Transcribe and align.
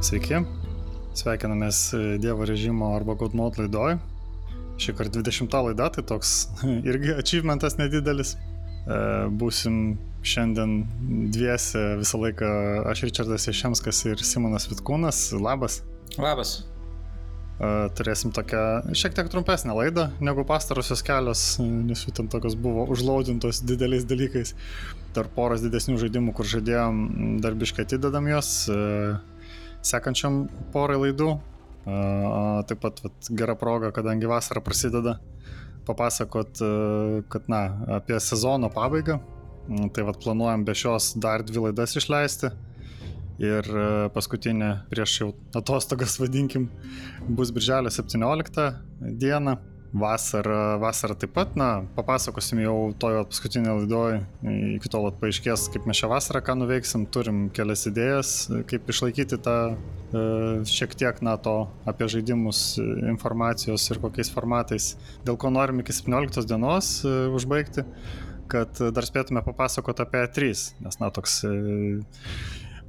Sveiki, 0.00 0.38
sveikinamės 1.12 1.78
Dievo 2.22 2.46
režimo 2.48 2.94
arba 2.96 3.12
God 3.20 3.34
Mode 3.36 3.60
laidoj. 3.60 3.98
Šį 4.80 4.94
kartą 4.96 5.20
20 5.20 5.56
laida, 5.66 5.90
tai 5.92 6.04
toks 6.08 6.30
irgi 6.88 7.12
achievementas 7.20 7.76
nedidelis. 7.76 8.32
E, 8.32 8.96
būsim 9.28 9.98
šiandien 10.24 10.86
dviese 11.34 11.82
visą 12.00 12.22
laiką 12.22 12.48
aš 12.88 13.04
Richardas 13.10 13.44
Ješemskas 13.50 14.00
ir 14.08 14.24
Simonas 14.24 14.70
Vitkūnas. 14.72 15.20
Labas. 15.36 15.82
Labas. 16.16 16.56
E, 17.60 17.68
turėsim 17.92 18.32
tokią 18.32 18.96
šiek 18.96 19.18
tiek 19.18 19.28
trumpesnę 19.28 19.76
laidą 19.76 20.08
negu 20.24 20.46
pastarosios 20.48 21.04
kelios, 21.04 21.42
nes 21.60 22.06
jų 22.06 22.16
ten 22.22 22.32
tokios 22.32 22.56
buvo 22.56 22.88
užlaudintos 22.88 23.60
dideliais 23.68 24.08
dalykais. 24.08 24.56
Dar 25.12 25.28
poros 25.36 25.60
didesnių 25.60 26.00
žaidimų, 26.00 26.32
kur 26.40 26.48
žaidėjom 26.48 27.04
darbiškai 27.44 27.84
atidedam 27.84 28.32
juos. 28.32 28.54
Sekančiam 29.86 30.44
porai 30.74 30.98
laidų. 31.00 31.30
Taip 32.68 32.80
pat 32.82 33.00
vat, 33.04 33.30
gera 33.32 33.56
proga, 33.58 33.90
kadangi 33.96 34.28
vasara 34.28 34.60
prasideda, 34.64 35.16
papasakot, 35.88 36.60
kad 37.32 37.48
na, 37.50 37.62
apie 38.00 38.18
sezono 38.20 38.70
pabaigą. 38.72 39.20
Tai 39.94 40.04
vat 40.08 40.18
planuojam 40.22 40.64
be 40.66 40.74
šios 40.76 41.14
dar 41.20 41.44
dvi 41.46 41.68
laidas 41.68 41.96
išleisti. 41.96 42.52
Ir 43.40 43.64
paskutinė 44.12 44.70
prieš 44.90 45.16
jau 45.22 45.30
atostogas, 45.56 46.18
vadinkim, 46.22 46.68
bus 47.28 47.52
birželio 47.56 47.92
17 47.92 48.68
dieną 49.22 49.56
vasarą, 49.92 50.78
vasarą 50.78 51.14
taip 51.18 51.32
pat, 51.34 51.56
na, 51.58 51.82
papasakosim 51.96 52.60
jau 52.62 52.76
tojo 53.00 53.24
paskutinio 53.26 53.74
laidoj, 53.80 54.20
iki 54.76 54.90
tol 54.92 55.08
paaiškės, 55.20 55.66
kaip 55.74 55.88
mes 55.90 55.98
šią 55.98 56.10
vasarą 56.12 56.42
ką 56.46 56.56
nuveiksim, 56.60 57.06
turim 57.10 57.48
kelias 57.54 57.86
idėjas, 57.90 58.34
kaip 58.70 58.90
išlaikyti 58.92 59.40
tą 59.42 59.56
e, 59.72 60.24
šiek 60.70 60.94
tiek, 60.98 61.20
na, 61.26 61.34
to 61.42 61.56
apie 61.90 62.08
žaidimus 62.12 62.78
informacijos 63.10 63.88
ir 63.90 64.02
kokiais 64.02 64.30
formatais, 64.30 64.94
dėl 65.26 65.38
ko 65.40 65.50
norim 65.50 65.82
iki 65.82 65.96
17 65.96 66.46
dienos 66.50 67.00
e, 67.02 67.16
užbaigti, 67.34 67.86
kad 68.50 68.78
dar 68.94 69.06
spėtume 69.06 69.42
papasakoti 69.46 70.06
apie 70.06 70.22
3, 70.38 70.64
nes, 70.86 71.02
na, 71.02 71.10
toks 71.14 71.40
e, 71.48 71.54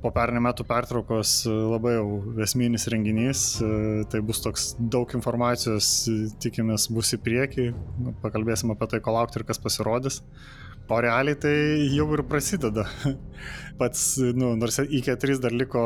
po 0.01 0.11
pernai 0.13 0.41
metų 0.43 0.65
pertraukos 0.69 1.35
e, 1.45 1.53
labai 1.53 1.95
jau 1.95 2.07
esminis 2.43 2.87
renginys, 2.91 3.43
e, 3.61 3.69
tai 4.11 4.23
bus 4.25 4.41
toks 4.43 4.71
daug 4.79 5.13
informacijos, 5.17 5.91
e, 6.09 6.17
tikimės 6.41 6.89
bus 6.93 7.13
į 7.15 7.21
priekį, 7.25 7.67
nu, 8.01 8.15
pakalbėsim 8.23 8.73
apie 8.73 8.89
tai, 8.91 9.01
ko 9.03 9.15
laukti 9.17 9.41
ir 9.41 9.47
kas 9.47 9.61
pasirodys. 9.61 10.21
O 10.91 10.97
realiai 10.99 11.37
tai 11.39 11.53
jau 11.93 12.03
ir 12.11 12.19
prasideda. 12.27 12.83
Pats, 13.79 14.01
nu, 14.35 14.49
nors 14.59 14.81
iki 14.83 15.13
3 15.23 15.39
dar 15.39 15.53
liko 15.55 15.83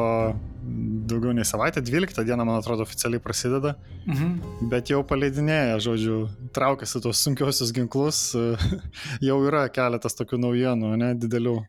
daugiau 1.06 1.36
nei 1.36 1.46
savaitę, 1.46 1.84
12 1.86 2.24
dieną, 2.26 2.48
man 2.48 2.58
atrodo, 2.58 2.88
oficialiai 2.88 3.22
prasideda, 3.22 3.76
mhm. 4.08 4.66
bet 4.72 4.90
jau 4.90 5.04
paleidinėja, 5.06 5.78
žodžiu, 5.86 6.24
traukiasi 6.56 7.04
tos 7.06 7.22
sunkiosius 7.22 7.76
ginklus, 7.76 8.32
jau 9.28 9.40
yra 9.46 9.68
keletas 9.76 10.18
tokių 10.18 10.42
naujienų, 10.48 10.96
ne, 11.04 11.14
didelių. 11.22 11.60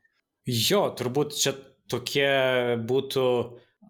Jo, 0.47 0.87
turbūt 0.97 1.37
čia 1.37 1.53
tokie 1.92 2.29
būtų 2.89 3.27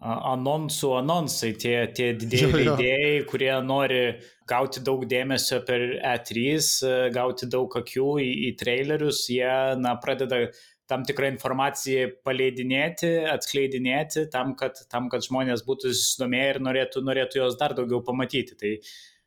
anonsų 0.07 0.93
anonsai, 0.99 1.53
tie, 1.57 1.75
tie 1.97 2.13
didėjai 2.21 2.53
leidėjai, 2.53 3.11
kurie 3.31 3.53
nori 3.65 4.01
gauti 4.49 4.83
daug 4.85 5.07
dėmesio 5.09 5.63
per 5.67 5.99
E3, 6.05 7.11
gauti 7.15 7.49
daug 7.51 7.73
akių 7.81 8.09
į, 8.23 8.31
į 8.51 8.55
trailerius, 8.61 9.27
jie 9.33 9.53
na, 9.81 9.97
pradeda 10.03 10.47
tam 10.87 11.03
tikrą 11.03 11.33
informaciją 11.33 12.11
paleidinėti, 12.27 13.11
atskleidinėti, 13.27 14.29
tam 14.31 14.55
kad, 14.59 14.79
tam, 14.93 15.09
kad 15.11 15.25
žmonės 15.27 15.65
būtų 15.67 15.91
susidomėję 15.91 16.53
ir 16.53 16.61
norėtų, 16.63 17.03
norėtų 17.03 17.41
jos 17.41 17.57
dar 17.59 17.75
daugiau 17.75 18.05
pamatyti. 18.07 18.55
Tai 18.61 18.75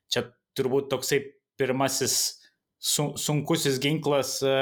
čia 0.07 0.23
turbūt 0.55 0.87
toksai 0.93 1.19
pirmasis 1.59 2.38
su, 2.79 3.13
sunkusis 3.19 3.79
ginklas 3.83 4.39
e, 4.43 4.55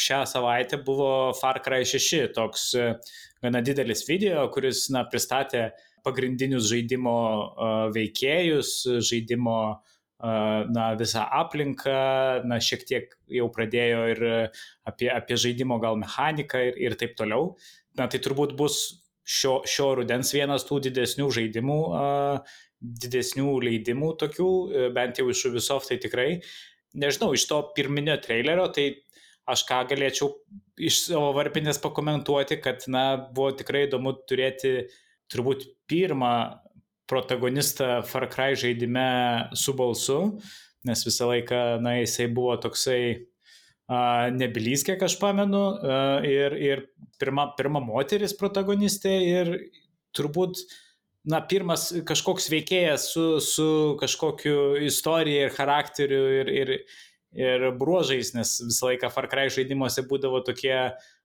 šią 0.00 0.24
savaitę 0.26 0.80
buvo 0.84 1.32
Far 1.36 1.60
Cry 1.62 1.84
6, 1.84 2.32
toks 2.34 2.70
e, 2.74 2.86
gana 3.44 3.60
didelis 3.64 4.06
video, 4.08 4.46
kuris 4.52 4.88
na, 4.94 5.04
pristatė 5.04 5.68
pagrindinius 6.04 6.70
žaidimo 6.70 7.16
e, 7.20 7.72
veikėjus, 7.98 8.76
žaidimo 9.04 9.58
na, 10.24 10.84
visą 10.96 11.26
aplinką, 11.36 11.94
na, 12.48 12.56
šiek 12.62 12.84
tiek 12.88 13.10
jau 13.28 13.48
pradėjo 13.52 14.04
ir 14.14 14.20
apie, 14.88 15.10
apie 15.12 15.36
žaidimo 15.36 15.76
gal 15.82 15.98
mechaniką 16.00 16.62
ir, 16.70 16.78
ir 16.80 16.94
taip 16.96 17.12
toliau. 17.18 17.50
Na, 17.98 18.06
tai 18.08 18.22
turbūt 18.24 18.54
bus 18.56 18.78
šio, 19.20 19.58
šio 19.68 19.90
rudens 19.98 20.32
vienas 20.32 20.64
tų 20.64 20.78
didesnių 20.86 21.28
žaidimų, 21.34 21.80
didesnių 22.84 23.48
leidimų 23.64 24.12
tokių, 24.20 24.50
e, 24.68 24.86
bent 24.94 25.20
jau 25.20 25.28
iš 25.32 25.46
Ubisoft 25.50 25.90
tai 25.90 25.98
tikrai. 26.02 26.28
Nežinau, 26.94 27.32
iš 27.34 27.46
to 27.50 27.60
pirminio 27.76 28.16
trailerio, 28.22 28.68
tai 28.74 28.90
aš 29.50 29.64
ką 29.68 29.80
galėčiau 29.90 30.30
iš 30.80 31.00
savo 31.08 31.32
varpinės 31.36 31.80
pakomentuoti, 31.82 32.60
kad, 32.64 32.84
na, 32.92 33.04
buvo 33.34 33.52
tikrai 33.56 33.86
įdomu 33.88 34.14
turėti 34.28 34.86
turbūt 35.32 35.66
pirmą 35.90 36.34
protagonistą 37.10 37.98
Far 38.08 38.28
Cry 38.32 38.56
žaidime 38.56 39.08
su 39.58 39.74
balsu, 39.76 40.18
nes 40.88 41.04
visą 41.04 41.28
laiką, 41.32 41.60
na, 41.84 41.98
jisai 42.00 42.28
buvo 42.32 42.56
toksai 42.60 43.00
uh, 43.14 44.30
nebylys, 44.32 44.84
kiek 44.86 45.02
aš 45.04 45.18
pamenu, 45.20 45.64
uh, 45.76 46.24
ir, 46.24 46.56
ir 46.56 46.86
pirma, 47.20 47.50
pirma 47.58 47.82
moteris 47.84 48.36
protagonistė 48.38 49.14
ir 49.28 49.52
turbūt 50.16 50.64
na, 51.28 51.40
pirmas 51.48 51.88
kažkoks 52.06 52.50
veikėjas 52.52 53.08
su, 53.14 53.26
su 53.44 53.68
kažkokiu 54.00 54.76
istorija 54.84 55.48
ir 55.48 55.54
charakteriu 55.56 56.22
ir, 56.40 56.50
ir, 56.62 56.72
ir 57.36 57.68
bruožais, 57.80 58.34
nes 58.36 58.56
visą 58.64 58.90
laiką 58.92 59.12
Far 59.14 59.28
Cry 59.32 59.52
žaidimuose 59.52 60.04
būdavo 60.10 60.42
tokie 60.46 60.76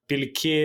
pilki 0.10 0.56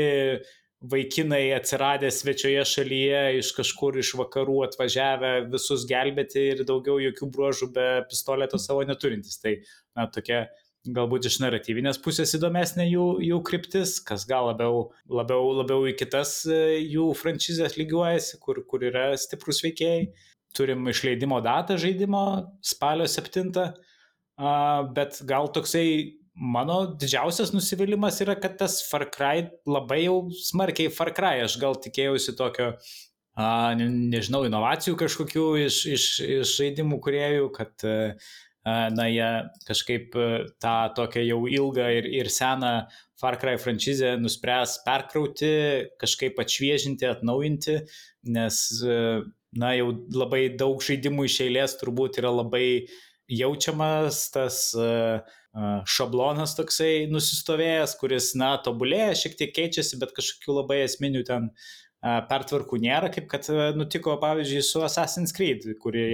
vaikinai 0.84 1.54
atsiradę 1.56 2.10
svečioje 2.12 2.64
šalyje, 2.68 3.22
iš 3.40 3.52
kažkur 3.56 3.96
iš 4.00 4.12
vakarų 4.20 4.58
atvažiavę 4.66 5.32
visus 5.52 5.86
gelbėti 5.88 6.42
ir 6.52 6.64
daugiau 6.68 6.98
jokių 7.00 7.30
bruožų 7.32 7.70
be 7.72 7.88
pistoleto 8.10 8.60
savo 8.60 8.84
neturintis. 8.84 9.38
Tai, 9.40 9.56
na, 9.96 10.06
tokia 10.12 10.44
galbūt 10.84 11.28
iš 11.30 11.38
naratyvinės 11.40 11.98
pusės 12.04 12.34
įdomesnė 12.36 12.86
jų, 12.88 13.06
jų 13.24 13.40
kryptis, 13.46 13.96
kas 14.04 14.26
gal 14.28 14.50
labiau, 14.50 14.90
labiau, 15.08 15.52
labiau 15.60 15.86
į 15.88 15.94
kitas 16.00 16.42
e, 16.44 16.80
jų 16.82 17.10
franšizės 17.16 17.78
lygiuojasi, 17.80 18.40
kur, 18.42 18.60
kur 18.68 18.84
yra 18.84 19.12
stiprus 19.20 19.62
veikėjai. 19.64 20.10
Turim 20.54 20.84
išleidimo 20.86 21.40
datą 21.42 21.78
žaidimo 21.82 22.24
spalio 22.62 23.08
7, 23.10 23.48
bet 24.94 25.18
gal 25.26 25.48
toksai 25.50 25.86
mano 26.34 26.76
didžiausias 26.98 27.50
nusivylimas 27.54 28.20
yra, 28.22 28.36
kad 28.38 28.54
tas 28.58 28.80
Far 28.86 29.08
Cry 29.10 29.48
labai 29.66 30.04
jau 30.04 30.30
smarkiai 30.30 30.92
Far 30.94 31.10
Cry, 31.14 31.42
aš 31.42 31.58
gal 31.62 31.74
tikėjausi 31.82 32.36
tokio 32.38 32.74
nežinau, 33.34 34.44
inovacijų 34.46 34.94
kažkokių 34.98 35.46
iš, 35.64 35.80
iš, 35.90 36.08
iš 36.22 36.56
žaidimų 36.60 37.00
kuriejų, 37.02 37.48
kad 37.54 37.86
na, 38.64 39.08
jie 39.12 39.30
kažkaip 39.68 40.16
e, 40.16 40.28
tą 40.62 40.76
tokią 40.96 41.24
jau 41.26 41.40
ilgą 41.50 41.88
ir, 41.98 42.08
ir 42.08 42.30
seną 42.32 42.74
Far 43.20 43.36
Cry 43.40 43.58
franšizę 43.60 44.16
nuspręs 44.20 44.78
perkrauti, 44.86 45.52
kažkaip 46.00 46.40
atšviežinti, 46.40 47.08
atnaujinti, 47.08 47.78
nes, 48.36 48.60
e, 48.82 48.98
na, 49.60 49.74
jau 49.76 49.92
labai 50.16 50.48
daug 50.58 50.82
žaidimų 50.84 51.28
iš 51.28 51.40
eilės 51.46 51.76
turbūt 51.80 52.20
yra 52.22 52.32
labai 52.34 52.66
jaučiamas 53.30 54.26
tas 54.34 54.56
uh, 54.76 55.22
šablonas 55.88 56.56
toksai 56.58 57.06
nusistovėjęs, 57.12 57.94
kuris, 58.00 58.32
na, 58.36 58.50
tobulėja, 58.60 59.14
šiek 59.22 59.36
tiek 59.38 59.54
keičiasi, 59.54 59.96
bet 60.02 60.12
kažkokių 60.16 60.58
labai 60.58 60.80
esminių 60.84 61.22
ten 61.28 61.48
pertvarkų 62.04 62.78
nėra, 62.84 63.08
kaip 63.12 63.28
kad 63.32 63.46
nutiko, 63.78 64.16
pavyzdžiui, 64.20 64.62
su 64.66 64.82
Assassin's 64.84 65.32
Creed, 65.36 65.64
kurie 65.80 66.06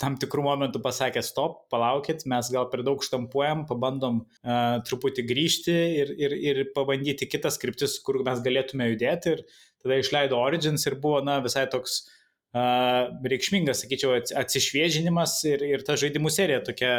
tam 0.00 0.16
tikrų 0.20 0.46
momentų 0.48 0.82
pasakė, 0.82 1.22
stop, 1.22 1.60
palaukit, 1.72 2.24
mes 2.30 2.50
gal 2.54 2.66
per 2.72 2.82
daug 2.86 3.04
štampuojam, 3.06 3.66
pabandom 3.68 4.22
uh, 4.24 4.80
truputį 4.88 5.26
grįžti 5.28 5.76
ir, 6.02 6.10
ir, 6.18 6.34
ir 6.52 6.64
pabandyti 6.74 7.30
kitas 7.30 7.60
kryptis, 7.62 8.00
kur 8.02 8.18
mes 8.26 8.42
galėtume 8.42 8.90
judėti. 8.90 9.36
Ir 9.36 9.46
tada 9.82 10.00
išleido 10.02 10.42
Origins 10.42 10.86
ir 10.90 10.98
buvo, 11.02 11.22
na, 11.24 11.38
visai 11.44 11.68
toks 11.70 12.00
uh, 12.02 12.12
reikšmingas, 12.52 13.84
sakyčiau, 13.84 14.18
atsišviežinimas 14.42 15.38
ir, 15.50 15.62
ir 15.70 15.84
ta 15.86 15.96
žaidimų 16.00 16.32
serija 16.34 16.62
tokia 16.66 16.92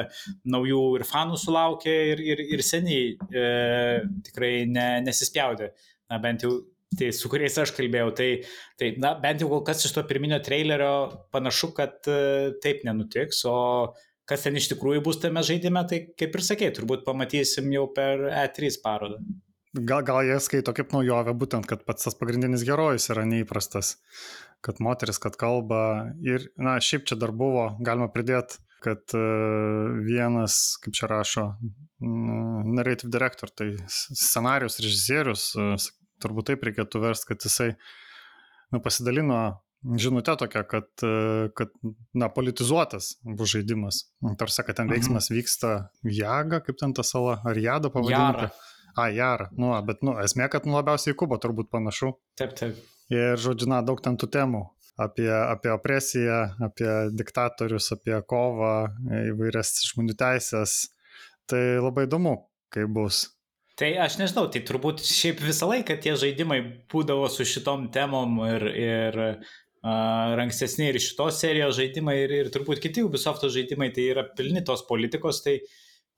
naujų 0.47 0.83
ir 0.99 1.07
fanų 1.07 1.39
sulaukė 1.43 1.97
ir, 2.13 2.23
ir, 2.33 2.43
ir 2.57 2.63
seniai 2.65 3.13
e, 3.13 3.43
tikrai 4.25 4.53
ne, 4.69 4.87
nesispjaudė. 5.05 5.73
Na, 6.09 6.19
bent 6.23 6.43
jau 6.45 6.55
tai 6.99 7.11
su 7.15 7.31
kuriais 7.31 7.57
aš 7.61 7.73
kalbėjau, 7.77 8.13
tai, 8.17 8.29
tai 8.79 8.93
na, 9.01 9.13
bent 9.19 9.43
jau 9.43 9.49
kol 9.51 9.63
kas 9.67 9.85
iš 9.87 9.95
to 9.95 10.03
pirminio 10.09 10.39
trailerio 10.43 10.93
panašu, 11.33 11.73
kad 11.77 11.99
uh, 12.11 12.51
taip 12.63 12.83
nenutiks, 12.87 13.43
o 13.49 13.93
kas 14.29 14.45
ten 14.45 14.59
iš 14.59 14.69
tikrųjų 14.73 15.03
bus 15.05 15.19
tame 15.23 15.43
žaidime, 15.45 15.83
tai 15.89 16.03
kaip 16.19 16.37
ir 16.37 16.45
sakei, 16.45 16.71
turbūt 16.75 17.03
pamatysim 17.07 17.71
jau 17.73 17.87
per 17.95 18.27
E3 18.31 18.79
parodą. 18.83 19.19
Gal, 19.73 20.03
gal 20.05 20.21
jie 20.21 20.37
skaito 20.43 20.69
kaip 20.77 20.91
naujovę, 20.93 21.33
būtent, 21.33 21.65
kad 21.65 21.81
pats 21.87 22.05
tas 22.05 22.15
pagrindinis 22.17 22.65
herojus 22.67 23.09
yra 23.09 23.25
neįprastas. 23.25 23.97
kad 24.63 24.77
moteris, 24.79 25.17
kad 25.19 25.35
kalba. 25.35 26.13
Ir, 26.23 26.45
na, 26.55 26.77
šiaip 26.79 27.03
čia 27.09 27.17
dar 27.19 27.33
buvo, 27.35 27.65
galima 27.83 28.07
pridėti, 28.11 28.61
kad 28.83 29.15
uh, 29.17 29.89
vienas, 30.05 30.77
kaip 30.83 30.95
čia 30.95 31.09
rašo, 31.11 31.43
narrative 31.99 33.11
director, 33.11 33.51
tai 33.51 33.73
scenarius 33.91 34.79
režisierius, 34.83 35.49
uh, 35.59 35.75
turbūt 36.23 36.51
taip 36.51 36.65
reikėtų 36.65 37.03
versti, 37.03 37.29
kad 37.31 37.45
jisai 37.45 37.69
nu, 38.73 38.81
pasidalino 38.83 39.39
žinutę 39.83 40.35
tokią, 40.39 40.63
kad, 40.63 40.89
kad 41.57 41.73
na, 42.15 42.29
politizuotas 42.31 43.17
bus 43.23 43.51
žaidimas. 43.53 44.05
Tarsi, 44.39 44.63
kad 44.63 44.79
ten 44.79 44.87
mhm. 44.87 44.95
veiksmas 44.95 45.29
mhm. 45.29 45.39
vyksta 45.39 45.73
Jaga, 46.03 46.61
kaip 46.63 46.79
ten 46.79 46.95
ta 46.95 47.05
sala, 47.07 47.41
ar 47.45 47.59
Jada 47.59 47.91
pavadinta. 47.93 48.47
Jara. 48.47 48.69
A, 48.93 49.07
Jara, 49.09 49.49
nu, 49.57 49.71
bet, 49.85 50.03
nu, 50.05 50.13
esmė, 50.21 50.47
kad 50.53 50.67
nu, 50.69 50.75
labiausiai 50.77 51.15
į 51.15 51.17
Kubą 51.17 51.39
turbūt 51.41 51.71
panašu. 51.73 52.11
Taip, 52.37 52.53
taip. 52.59 52.77
Ir, 53.09 53.39
žodžiu, 53.41 53.65
na, 53.71 53.81
daug 53.85 53.99
ten 54.05 54.19
tų 54.21 54.29
temų 54.35 54.67
apie, 55.01 55.29
apie 55.33 55.71
opresiją, 55.73 56.39
apie 56.61 56.89
diktatorius, 57.17 57.89
apie 57.95 58.19
kovą, 58.29 58.73
įvairias 59.33 59.73
žmonių 59.89 60.15
teisės. 60.19 60.75
Tai 61.49 61.63
labai 61.83 62.05
įdomu, 62.07 62.37
kaip 62.73 62.93
bus. 62.93 63.25
Tai 63.79 63.89
aš 64.03 64.19
nežinau, 64.19 64.45
tai 64.53 64.61
turbūt 64.65 65.01
šiaip 65.01 65.39
visą 65.41 65.65
laiką 65.71 65.95
tie 66.01 66.13
žaidimai 66.19 66.59
būdavo 66.93 67.25
su 67.31 67.45
šitom 67.49 67.87
temom 67.93 68.35
ir, 68.45 68.65
ir 68.77 69.17
uh, 69.23 70.43
ankstesni 70.43 70.91
ir 70.91 70.99
šitos 71.01 71.39
serijos 71.41 71.79
žaidimai 71.79 72.19
ir, 72.21 72.35
ir 72.43 72.51
turbūt 72.53 72.83
kiti 72.83 73.01
Ubisoft 73.05 73.47
žaidimai 73.49 73.89
tai 73.95 74.05
yra 74.11 74.27
pilni 74.37 74.61
tos 74.65 74.85
politikos, 74.85 75.41
tai 75.45 75.57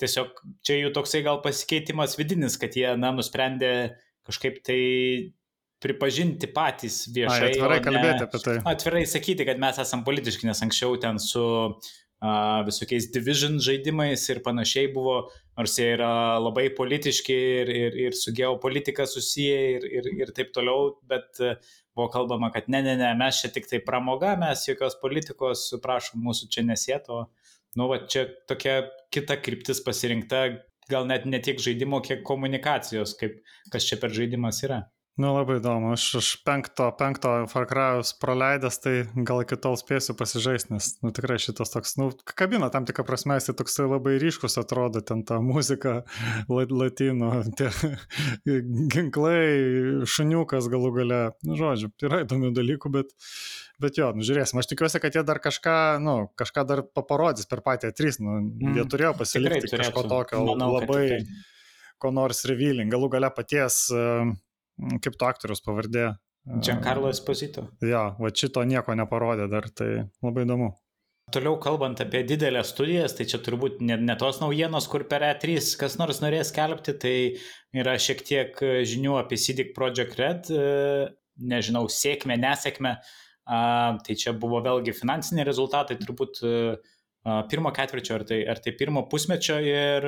tiesiog 0.03 0.43
čia 0.67 0.81
jų 0.81 0.91
toksai 0.97 1.23
gal 1.23 1.39
pasikeitimas 1.45 2.17
vidinis, 2.19 2.59
kad 2.59 2.75
jie, 2.75 2.89
na, 2.99 3.13
nusprendė 3.15 3.71
kažkaip 4.27 4.59
tai 4.65 4.81
pripažinti 5.85 6.49
patys 6.51 7.05
viešai. 7.13 7.39
Ai, 7.39 7.53
atvirai 7.53 7.79
ne, 7.79 7.85
kalbėti 7.87 8.25
apie 8.25 8.41
tai. 8.43 8.55
Atvirai 8.67 9.05
sakyti, 9.07 9.47
kad 9.47 9.61
mes 9.61 9.79
esame 9.79 10.03
politiški, 10.07 10.47
nes 10.49 10.63
anksčiau 10.65 10.99
ten 10.99 11.23
su 11.23 11.45
uh, 11.45 11.93
visokiais 12.67 13.09
division 13.13 13.57
žaidimais 13.61 14.23
ir 14.31 14.41
panašiai 14.45 14.91
buvo, 14.93 15.17
nors 15.57 15.77
jie 15.79 15.91
yra 15.95 16.11
labai 16.41 16.67
politiški 16.77 17.39
ir, 17.61 17.71
ir, 17.85 17.97
ir 18.07 18.17
su 18.17 18.33
geopolitika 18.35 19.07
susiję 19.07 19.57
ir, 19.77 19.89
ir, 19.99 20.11
ir 20.23 20.33
taip 20.37 20.53
toliau, 20.55 20.93
bet 21.09 21.43
uh, 21.43 21.57
buvo 21.95 22.09
kalbama, 22.09 22.51
kad 22.51 22.63
ne, 22.67 22.81
ne, 22.83 22.95
ne, 22.99 23.13
mes 23.15 23.39
čia 23.41 23.51
tik 23.55 23.69
tai 23.71 23.79
pramoga, 23.83 24.35
mes 24.39 24.67
jokios 24.67 24.97
politikos, 25.01 25.69
prašom, 25.83 26.19
mūsų 26.27 26.49
čia 26.51 26.65
nesėto. 26.67 27.21
Nu, 27.79 27.87
va, 27.91 28.01
čia 28.11 28.25
tokia 28.49 28.81
kita 29.15 29.39
kryptis 29.43 29.81
pasirinkta, 29.83 30.43
gal 30.91 31.07
net 31.07 31.25
ne 31.27 31.39
tiek 31.43 31.59
žaidimo, 31.61 32.01
kiek 32.03 32.23
komunikacijos, 32.27 33.15
kaip 33.19 33.39
kas 33.71 33.87
čia 33.87 33.99
per 34.01 34.13
žaidimas 34.15 34.61
yra. 34.67 34.83
Nu, 35.15 35.29
labai 35.31 35.61
įdomu. 35.61 35.93
Aš, 35.95 36.05
aš 36.19 36.29
penkto, 36.43 36.89
penkto 36.99 37.29
Far 37.47 37.63
Cry'us 37.69 38.09
praleidęs, 38.19 38.77
tai 38.83 38.95
gal 39.15 39.45
iki 39.45 39.55
tol 39.63 39.77
spėsiu 39.79 40.11
pasižaisti, 40.19 40.73
nes, 40.75 40.89
nu, 41.05 41.13
tikrai 41.15 41.37
šitas 41.39 41.71
toks, 41.71 41.95
nu, 41.95 42.09
kabina 42.35 42.67
tam 42.73 42.83
tikrą 42.83 43.05
prasme, 43.07 43.37
jis 43.39 43.55
toksai 43.55 43.87
labai 43.87 44.17
ryškus 44.19 44.59
atrodo, 44.59 44.99
ten 44.99 45.23
ta 45.23 45.39
muzika 45.39 46.01
latino, 46.51 47.31
tie 47.55 47.71
ginklai, 48.91 50.03
šuniukas 50.03 50.67
galų 50.73 50.91
gale, 50.99 51.23
nu, 51.47 51.55
žodžiu, 51.63 51.93
yra 52.03 52.25
įdomių 52.25 52.51
dalykų, 52.59 52.91
bet, 52.99 53.15
bet 53.79 54.03
jo, 54.03 54.11
nu, 54.19 54.27
žiūrėsim. 54.27 54.59
Aš 54.59 54.73
tikiuosi, 54.73 54.99
kad 54.99 55.15
jie 55.15 55.23
dar 55.23 55.39
kažką, 55.39 55.77
nu, 56.03 56.17
kažką 56.35 56.67
dar 56.67 56.83
paparodys 56.91 57.47
per 57.47 57.63
patį 57.63 57.93
A3, 57.93 58.19
nu, 58.19 58.41
mm, 58.43 58.81
jie 58.81 58.91
turėjo 58.91 59.15
pasilikti 59.23 59.77
kažko 59.79 60.09
tokio 60.11 60.43
Manau, 60.51 60.73
labai, 60.75 61.23
ko 62.03 62.11
nors 62.11 62.43
revealing, 62.51 62.91
galų 62.91 63.15
gale 63.15 63.31
paties 63.31 63.85
uh, 63.95 64.35
kaip 65.03 65.19
to 65.19 65.27
aktorius 65.27 65.63
pavardė. 65.65 66.13
Giancarlo 66.45 67.09
Esposito. 67.09 67.65
Jo, 67.81 68.11
va 68.21 68.29
šito 68.29 68.61
nieko 68.69 68.93
neparodė 68.97 69.47
dar, 69.49 69.65
tai 69.73 69.89
labai 70.21 70.45
įdomu. 70.45 70.75
Toliau 71.33 71.55
kalbant 71.57 71.97
apie 72.03 72.21
didelės 72.29 72.69
studijas, 72.69 73.15
tai 73.17 73.25
čia 73.25 73.39
turbūt 73.41 73.79
ne, 73.81 73.95
ne 73.97 74.15
tos 74.21 74.37
naujienos, 74.43 74.85
kur 74.91 75.07
per 75.09 75.25
E3 75.25 75.57
kas 75.81 75.95
nors 75.97 76.21
norės 76.21 76.51
kelbti, 76.53 76.93
tai 77.01 77.15
yra 77.73 77.95
šiek 77.97 78.21
tiek 78.27 78.61
žinių 78.85 79.15
apie 79.23 79.39
CD 79.41 79.65
Projekt 79.73 80.19
Red, 80.21 80.51
e, 80.53 81.07
nežinau, 81.41 81.87
sėkmę, 81.89 82.37
nesėkmę. 82.43 82.93
Tai 83.45 84.13
čia 84.17 84.33
buvo 84.37 84.61
vėlgi 84.65 84.93
finansiniai 84.97 85.45
rezultatai, 85.49 85.97
turbūt 86.01 86.43
e, 86.45 86.53
pirmo 87.49 87.73
ketvirčio 87.73 88.19
ar 88.19 88.25
tai, 88.29 88.39
ar 88.45 88.61
tai 88.61 88.73
pirmo 88.77 89.05
pusmečio 89.09 89.57
ir, 89.65 90.07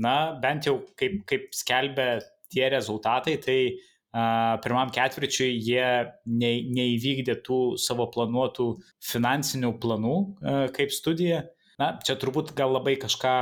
na, 0.00 0.16
bent 0.40 0.68
jau 0.68 0.78
kaip, 0.96 1.22
kaip 1.28 1.48
skelbė 1.56 2.08
tie 2.52 2.68
rezultatai, 2.72 3.38
tai 3.42 3.58
uh, 3.72 4.58
pirmam 4.64 4.92
ketvirčiui 4.94 5.50
jie 5.56 5.88
ne, 6.26 6.52
neįvykdė 6.76 7.40
tų 7.46 7.60
savo 7.80 8.08
planuotų 8.12 8.68
finansinių 9.08 9.74
planų 9.82 10.14
uh, 10.14 10.64
kaip 10.76 10.94
studija. 10.94 11.46
Na, 11.80 11.94
čia 12.04 12.18
turbūt 12.20 12.52
gal 12.54 12.74
labai 12.76 12.98
kažką 13.00 13.36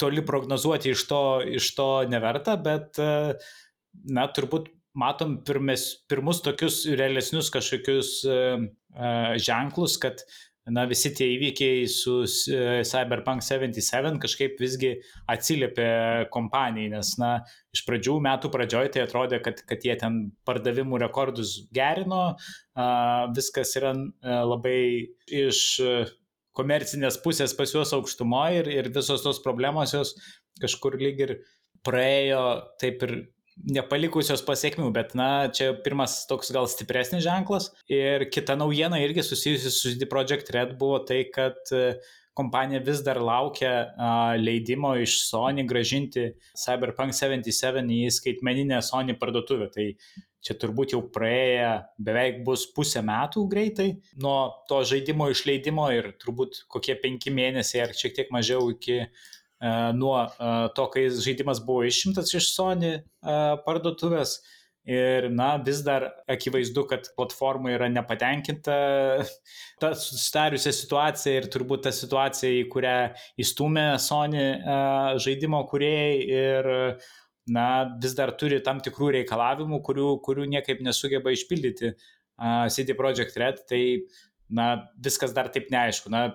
toli 0.00 0.22
prognozuoti 0.24 0.94
iš 0.94 1.02
to, 1.10 1.22
iš 1.58 1.74
to 1.76 1.90
neverta, 2.08 2.54
bet, 2.56 2.96
uh, 3.02 3.34
na, 4.06 4.28
turbūt 4.32 4.70
matom 4.96 5.36
pirmes, 5.44 5.90
pirmus 6.08 6.40
tokius 6.44 6.84
realesnius 6.88 7.50
kažkokius 7.52 8.12
ženklus, 9.44 9.98
kad 10.00 10.22
na, 10.72 10.84
visi 10.90 11.12
tie 11.14 11.28
įvykiai 11.36 11.86
su 11.90 12.18
e, 12.24 12.82
Cyberpunk 12.86 13.44
77 13.46 14.18
kažkaip 14.22 14.58
visgi 14.60 14.92
atsiliepė 15.30 15.88
kompanijai, 16.34 16.90
nes, 16.96 17.12
na, 17.22 17.32
iš 17.76 17.84
pradžių 17.86 18.16
metų 18.26 18.50
pradžioje 18.54 18.94
tai 18.96 19.04
atrodė, 19.06 19.40
kad, 19.44 19.62
kad 19.68 19.86
jie 19.86 19.96
ten 20.00 20.20
pardavimų 20.48 21.00
rekordus 21.04 21.58
gerino, 21.74 22.36
viskas 23.36 23.76
yra 23.78 23.94
e, 23.94 24.38
labai 24.52 24.78
iš 25.30 25.62
komercinės 26.56 27.20
pusės 27.22 27.54
pas 27.56 27.72
juos 27.74 27.92
aukštumoje 27.92 28.64
ir, 28.64 28.72
ir 28.80 28.90
visos 28.94 29.22
tos 29.24 29.42
problemos 29.44 29.92
jos 29.94 30.14
kažkur 30.62 30.96
lyg 31.00 31.20
ir 31.20 31.34
praėjo 31.86 32.44
taip 32.80 33.04
ir 33.06 33.16
nepalikusios 33.64 34.42
pasiekmių, 34.46 34.90
bet 34.94 35.14
na, 35.18 35.48
čia 35.54 35.72
pirmas 35.84 36.20
toks 36.28 36.52
gal 36.54 36.68
stipresnis 36.70 37.24
ženklas. 37.24 37.70
Ir 37.90 38.28
kita 38.32 38.56
naujiena 38.58 39.00
irgi 39.02 39.24
susijusi 39.24 39.72
su 39.72 39.94
CD 39.94 40.08
Projekt 40.10 40.52
Red 40.54 40.76
buvo 40.80 41.00
tai, 41.08 41.24
kad 41.32 41.58
e, 41.72 41.98
kompanija 42.36 42.82
vis 42.84 43.02
dar 43.06 43.20
laukia 43.22 43.72
leidimo 44.36 44.92
iš 45.00 45.22
Sony 45.30 45.64
gražinti 45.68 46.30
Cyberpunk 46.58 47.16
77 47.16 47.92
į 47.96 48.06
skaitmeninę 48.12 48.82
Sony 48.84 49.16
parduotuvę. 49.18 49.70
Tai 49.72 49.88
čia 50.46 50.54
turbūt 50.60 50.92
jau 50.94 51.00
praėję 51.10 51.70
beveik 52.06 52.44
bus 52.46 52.68
pusę 52.76 53.00
metų 53.02 53.48
greitai 53.50 53.88
nuo 54.22 54.36
to 54.70 54.84
žaidimo 54.86 55.26
išleidimo 55.32 55.88
ir 55.96 56.12
turbūt 56.22 56.60
kokie 56.70 56.94
penki 57.02 57.32
mėnesiai 57.34 57.82
ar 57.88 57.96
šiek 57.98 58.14
tiek 58.14 58.30
mažiau 58.30 58.68
iki 58.70 59.00
uh, 59.00 59.24
nuo 59.96 60.18
e, 60.26 60.52
to, 60.76 60.86
kai 60.92 61.06
žaidimas 61.10 61.62
buvo 61.64 61.86
išimtas 61.88 62.34
iš 62.36 62.50
Sony 62.52 62.92
e, 62.96 63.02
parduotuvės. 63.66 64.38
Ir, 64.86 65.24
na, 65.34 65.56
vis 65.66 65.80
dar 65.82 66.04
akivaizdu, 66.30 66.84
kad 66.86 67.08
platforma 67.16 67.72
yra 67.74 67.88
nepatenkinta 67.90 68.74
ta 69.82 69.88
susidariusią 69.98 70.72
situaciją 70.76 71.40
ir 71.40 71.48
turbūt 71.50 71.82
ta 71.88 71.90
situacija, 71.90 72.52
į 72.60 72.68
kurią 72.70 72.92
įstumė 73.42 73.88
Sony 73.98 74.44
žaidimo 75.24 75.64
kuriejai 75.72 76.20
ir, 76.22 76.70
na, 77.50 77.66
vis 77.98 78.14
dar 78.14 78.36
turi 78.38 78.60
tam 78.62 78.78
tikrų 78.78 79.10
reikalavimų, 79.18 79.82
kurių, 79.88 80.06
kurių 80.22 80.46
niekaip 80.54 80.86
nesugeba 80.86 81.34
išpildyti 81.34 81.96
CD 82.70 82.94
Projekt 82.94 83.42
Red, 83.42 83.64
tai, 83.66 83.82
na, 84.46 84.70
viskas 85.02 85.34
dar 85.34 85.50
taip 85.50 85.66
neaišku. 85.74 86.14
Na, 86.14 86.28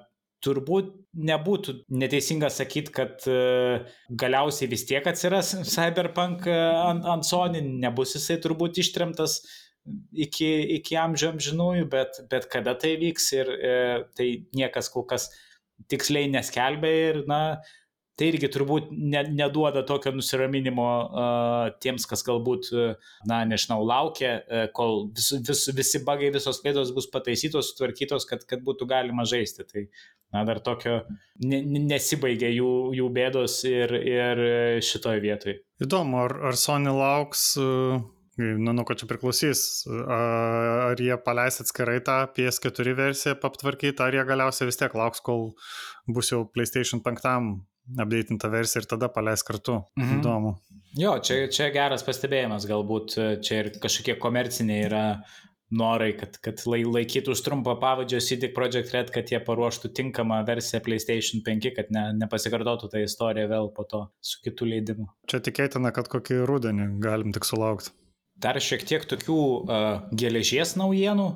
turbūt 0.46 0.94
nebūtų 1.28 1.76
neteisinga 2.02 2.50
sakyti, 2.54 2.94
kad 2.96 3.26
e, 3.30 3.82
galiausiai 4.10 4.70
vis 4.72 4.86
tiek 4.90 5.06
atsiras 5.08 5.54
Cyberpunk 5.68 6.48
e, 6.50 6.56
ant, 6.56 7.06
ant 7.16 7.28
Sony, 7.28 7.62
nebus 7.84 8.16
jisai 8.18 8.40
turbūt 8.44 8.80
ištremtas 8.82 9.42
iki, 10.14 10.50
iki 10.78 10.98
amžių 11.02 11.34
amžinųjų, 11.34 11.88
bet, 11.92 12.22
bet 12.32 12.48
kada 12.52 12.76
tai 12.80 12.96
vyks 13.02 13.32
ir 13.38 13.54
e, 13.54 13.76
tai 14.18 14.30
niekas 14.58 14.92
kol 14.94 15.06
kas 15.10 15.30
tiksliai 15.92 16.30
neskelbė 16.32 16.92
ir, 17.10 17.22
na, 17.30 17.42
tai 18.20 18.28
irgi 18.32 18.50
turbūt 18.52 18.92
ne, 18.92 19.24
neduoda 19.32 19.84
tokio 19.88 20.14
nusiraminimo 20.16 20.88
uh, 20.88 21.72
tiems, 21.84 22.06
kas 22.10 22.24
galbūt, 22.28 22.72
uh, 22.76 23.12
na, 23.30 23.42
nežinau, 23.48 23.82
laukia, 23.88 24.36
uh, 24.42 24.66
kol 24.76 25.08
vis, 25.16 25.32
vis, 25.48 25.66
visi 25.78 26.04
bagai, 26.08 26.32
visos 26.36 26.62
klaidos 26.64 26.94
bus 26.96 27.10
pataisytos, 27.12 27.72
sutvarkytos, 27.72 28.28
kad, 28.30 28.46
kad 28.50 28.64
būtų 28.68 28.90
galima 28.92 29.26
žaisti. 29.30 29.66
Tai, 29.68 29.86
na, 30.36 30.46
dar 30.48 30.62
tokio 30.64 31.02
ne, 31.44 31.64
nesibaigia 31.92 32.52
jų, 32.54 32.72
jų 33.00 33.12
bėdos 33.16 33.62
ir, 33.70 33.96
ir 33.96 34.46
šitoje 34.86 35.24
vietoje. 35.24 35.60
Įdomu, 35.82 36.26
ar, 36.28 36.38
ar 36.52 36.60
Sony 36.60 36.94
lauks. 36.94 37.54
Uh... 37.62 38.02
Nu, 38.42 38.72
nu, 38.72 38.86
kad 38.88 38.98
čia 38.98 39.06
priklausys, 39.10 39.84
ar 39.92 40.98
jie 40.98 41.14
paleis 41.22 41.60
atskirai 41.62 41.98
tą 42.02 42.16
PS4 42.32 42.94
versiją 42.98 43.36
aptvarkyti, 43.36 44.00
ar 44.02 44.16
jie 44.16 44.24
galiausiai 44.26 44.70
vis 44.70 44.80
tiek 44.80 44.96
lauks, 44.98 45.20
kol 45.22 45.52
bus 46.10 46.32
jau 46.32 46.40
PlayStation 46.48 47.04
5 47.04 47.28
updatinta 47.98 48.52
versija 48.52 48.84
ir 48.84 48.90
tada 48.90 49.10
paleis 49.12 49.44
kartu. 49.48 49.82
Mhm. 50.00 50.20
Įdomu. 50.20 50.56
Jo, 51.00 51.16
čia, 51.24 51.46
čia 51.48 51.70
geras 51.72 52.04
pastebėjimas, 52.04 52.68
galbūt 52.68 53.16
čia 53.46 53.62
ir 53.62 53.72
kažkokie 53.80 54.18
komerciniai 54.20 54.90
yra 54.90 55.06
norai, 55.72 56.12
kad, 56.20 56.36
kad 56.44 56.62
laikytų 56.68 57.36
trumpą 57.46 57.78
pavadžio 57.80 58.20
CD 58.24 58.50
Projekt 58.54 58.92
Red, 58.96 59.12
kad 59.16 59.32
jie 59.32 59.40
paruoštų 59.44 59.94
tinkamą 59.98 60.42
versiją 60.48 60.82
PlayStation 60.84 61.44
5, 61.46 61.70
kad 61.78 61.92
ne, 61.96 62.04
nepasikartotų 62.20 62.92
tą 62.92 63.04
istoriją 63.06 63.48
vėl 63.52 63.72
po 63.76 63.88
to 63.88 64.04
su 64.20 64.42
kitų 64.46 64.68
leidimu. 64.74 65.08
Čia 65.32 65.42
tikėtina, 65.44 65.94
kad 65.96 66.12
kokį 66.12 66.44
rudenį 66.50 66.92
galim 67.04 67.32
tik 67.36 67.48
sulaukti. 67.48 67.96
Dar 68.42 68.58
šiek 68.60 68.84
tiek 68.90 69.06
tokių 69.06 69.40
uh, 69.40 69.90
geležies 70.18 70.76
naujienų. 70.80 71.30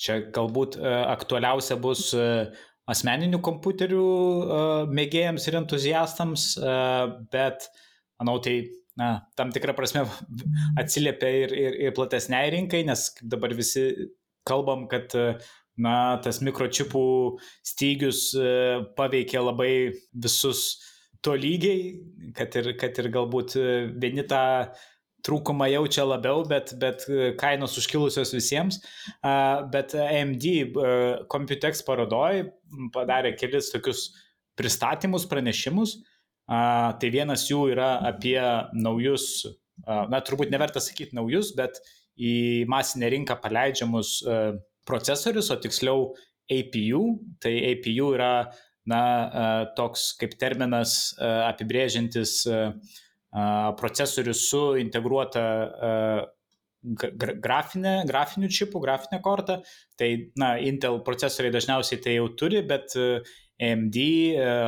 Čia 0.00 0.18
galbūt 0.34 0.78
uh, 0.80 1.04
aktualiausia 1.12 1.76
bus 1.80 2.08
uh, 2.16 2.48
asmeninių 2.90 3.40
kompiuterių 3.44 4.06
uh, 4.06 4.94
mėgėjams 4.94 5.48
ir 5.48 5.60
entuziastams, 5.60 6.48
uh, 6.60 7.18
bet 7.32 7.68
manau, 8.20 8.38
tai 8.42 8.60
na, 8.96 9.10
tam 9.38 9.52
tikrą 9.54 9.74
prasme 9.76 10.06
atsiliepia 10.82 11.32
ir, 11.44 11.54
ir, 11.54 11.78
ir 11.88 11.94
platesniai 11.96 12.52
rinkai, 12.54 12.84
nes 12.88 13.10
dabar 13.22 13.54
visi 13.58 13.88
kalbam, 14.46 14.86
kad 14.90 15.14
na, 15.82 15.94
tas 16.24 16.40
mikročipų 16.44 17.06
stygius 17.66 18.30
e, 18.38 18.50
paveikia 18.98 19.42
labai 19.44 19.72
visus 20.12 20.66
to 21.24 21.34
lygiai, 21.36 21.96
kad 22.36 22.54
ir, 22.60 22.72
kad 22.80 22.96
ir 23.02 23.10
galbūt 23.12 23.56
e, 23.60 23.70
vieni 24.00 24.24
tą 24.28 24.42
trūkumą 25.26 25.68
jaučia 25.72 26.04
labiau, 26.06 26.44
bet, 26.48 26.74
bet 26.80 27.06
kainos 27.40 27.76
užkilusios 27.80 28.34
visiems. 28.36 28.80
Bet 29.72 29.94
AMD 29.96 30.46
Computex 31.32 31.82
parodoj 31.86 32.44
padarė 32.94 33.34
kelis 33.38 33.72
tokius 33.72 34.10
pristatymus, 34.56 35.26
pranešimus, 35.28 35.98
tai 36.46 37.12
vienas 37.12 37.48
jų 37.50 37.66
yra 37.74 37.96
apie 38.06 38.38
naujus, 38.76 39.46
na 39.86 40.22
turbūt 40.24 40.52
neverta 40.52 40.80
sakyti 40.80 41.16
naujus, 41.18 41.52
bet 41.58 41.80
į 42.16 42.64
masinę 42.70 43.10
rinką 43.12 43.36
paleidžiamus 43.42 44.20
a, 44.24 44.38
procesorius, 44.88 45.50
o 45.52 45.58
tiksliau 45.60 46.06
APU. 46.48 47.02
Tai 47.42 47.52
APU 47.72 48.12
yra 48.16 48.30
na, 48.88 49.02
toks 49.76 50.12
kaip 50.20 50.36
terminas 50.40 51.10
apibrėžiantis 51.20 52.38
a, 52.48 52.62
a, 53.32 53.74
procesorius 53.78 54.46
su 54.50 54.62
integruota 54.80 55.44
a, 55.44 55.94
grafinė, 56.86 58.04
grafinių 58.06 58.50
čipų, 58.52 58.80
grafinė 58.82 59.20
korta. 59.22 59.60
Tai, 59.98 60.10
na, 60.38 60.54
Intel 60.62 61.00
procesoriai 61.06 61.54
dažniausiai 61.54 61.98
tai 62.02 62.16
jau 62.18 62.28
turi, 62.38 62.62
bet 62.66 62.94
AMD, 63.56 63.96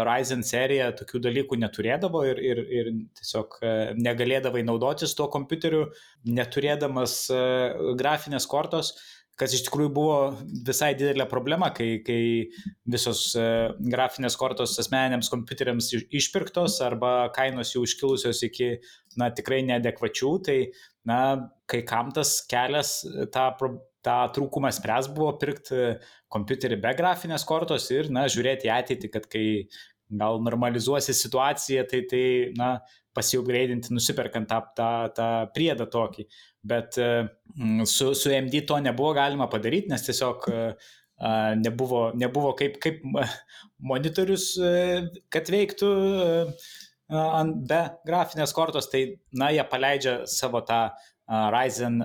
Ryzen 0.09 0.43
serija 0.47 0.89
tokių 0.97 1.21
dalykų 1.27 1.59
neturėdavo 1.61 2.23
ir, 2.25 2.41
ir, 2.41 2.63
ir 2.73 2.91
tiesiog 3.21 3.59
negalėdavai 4.01 4.65
naudotis 4.65 5.13
tuo 5.19 5.29
kompiuteriu, 5.33 5.85
neturėdamas 6.25 7.21
grafinės 8.01 8.49
kortos, 8.49 8.95
kas 9.39 9.55
iš 9.55 9.65
tikrųjų 9.69 9.91
buvo 9.95 10.19
visai 10.67 10.93
didelė 10.99 11.29
problema, 11.31 11.71
kai, 11.75 12.01
kai 12.07 12.21
visos 12.91 13.31
grafinės 13.79 14.37
kortos 14.39 14.77
asmeniniams 14.83 15.31
kompiuteriams 15.33 15.93
išpirktos 16.11 16.81
arba 16.85 17.31
kainos 17.37 17.75
jau 17.75 17.85
iškilusios 17.87 18.43
iki, 18.49 18.73
na, 19.21 19.31
tikrai 19.35 19.63
neadekvačių, 19.69 20.33
tai, 20.49 20.59
na, 21.09 21.21
kai 21.71 21.85
kam 21.87 22.11
tas 22.15 22.41
kelias 22.51 23.01
tą 23.35 23.53
problemą 23.61 23.85
tą 24.09 24.19
trūkumą 24.35 24.71
spręs 24.73 25.11
buvo 25.15 25.33
pirkti 25.41 25.79
kompiuterį 26.33 26.79
be 26.83 26.93
grafinės 26.99 27.45
kortos 27.49 27.89
ir, 27.95 28.11
na, 28.15 28.27
žiūrėti 28.31 28.69
į 28.69 28.75
ateitį, 28.77 29.11
kad 29.15 29.27
kai 29.33 29.47
gal 30.09 30.41
normalizuosi 30.45 31.15
situaciją, 31.17 31.85
tai, 31.91 32.05
tai 32.09 32.25
na, 32.57 32.71
pasiupgradinti, 33.17 33.93
nusiperkant 33.95 34.49
tą, 34.49 34.61
tą, 34.79 34.91
tą 35.17 35.29
priedą 35.55 35.89
tokį. 35.91 36.29
Bet 36.67 36.99
mm, 36.99 37.85
su, 37.87 38.13
su 38.19 38.33
MD 38.35 38.65
to 38.67 38.81
nebuvo 38.83 39.13
galima 39.17 39.47
padaryti, 39.51 39.91
nes 39.93 40.07
tiesiog 40.07 40.49
nebuvo, 41.59 42.13
nebuvo 42.15 42.53
kaip, 42.59 42.79
kaip 42.83 43.03
monitorius, 43.91 44.53
kad 45.33 45.51
veiktų 45.51 45.89
be 47.09 47.81
grafinės 48.07 48.53
kortos, 48.55 48.91
tai, 48.93 49.05
na, 49.33 49.51
jie 49.55 49.65
paleidžia 49.71 50.21
savo 50.31 50.63
tą 50.67 50.89
Ryzen 51.29 52.03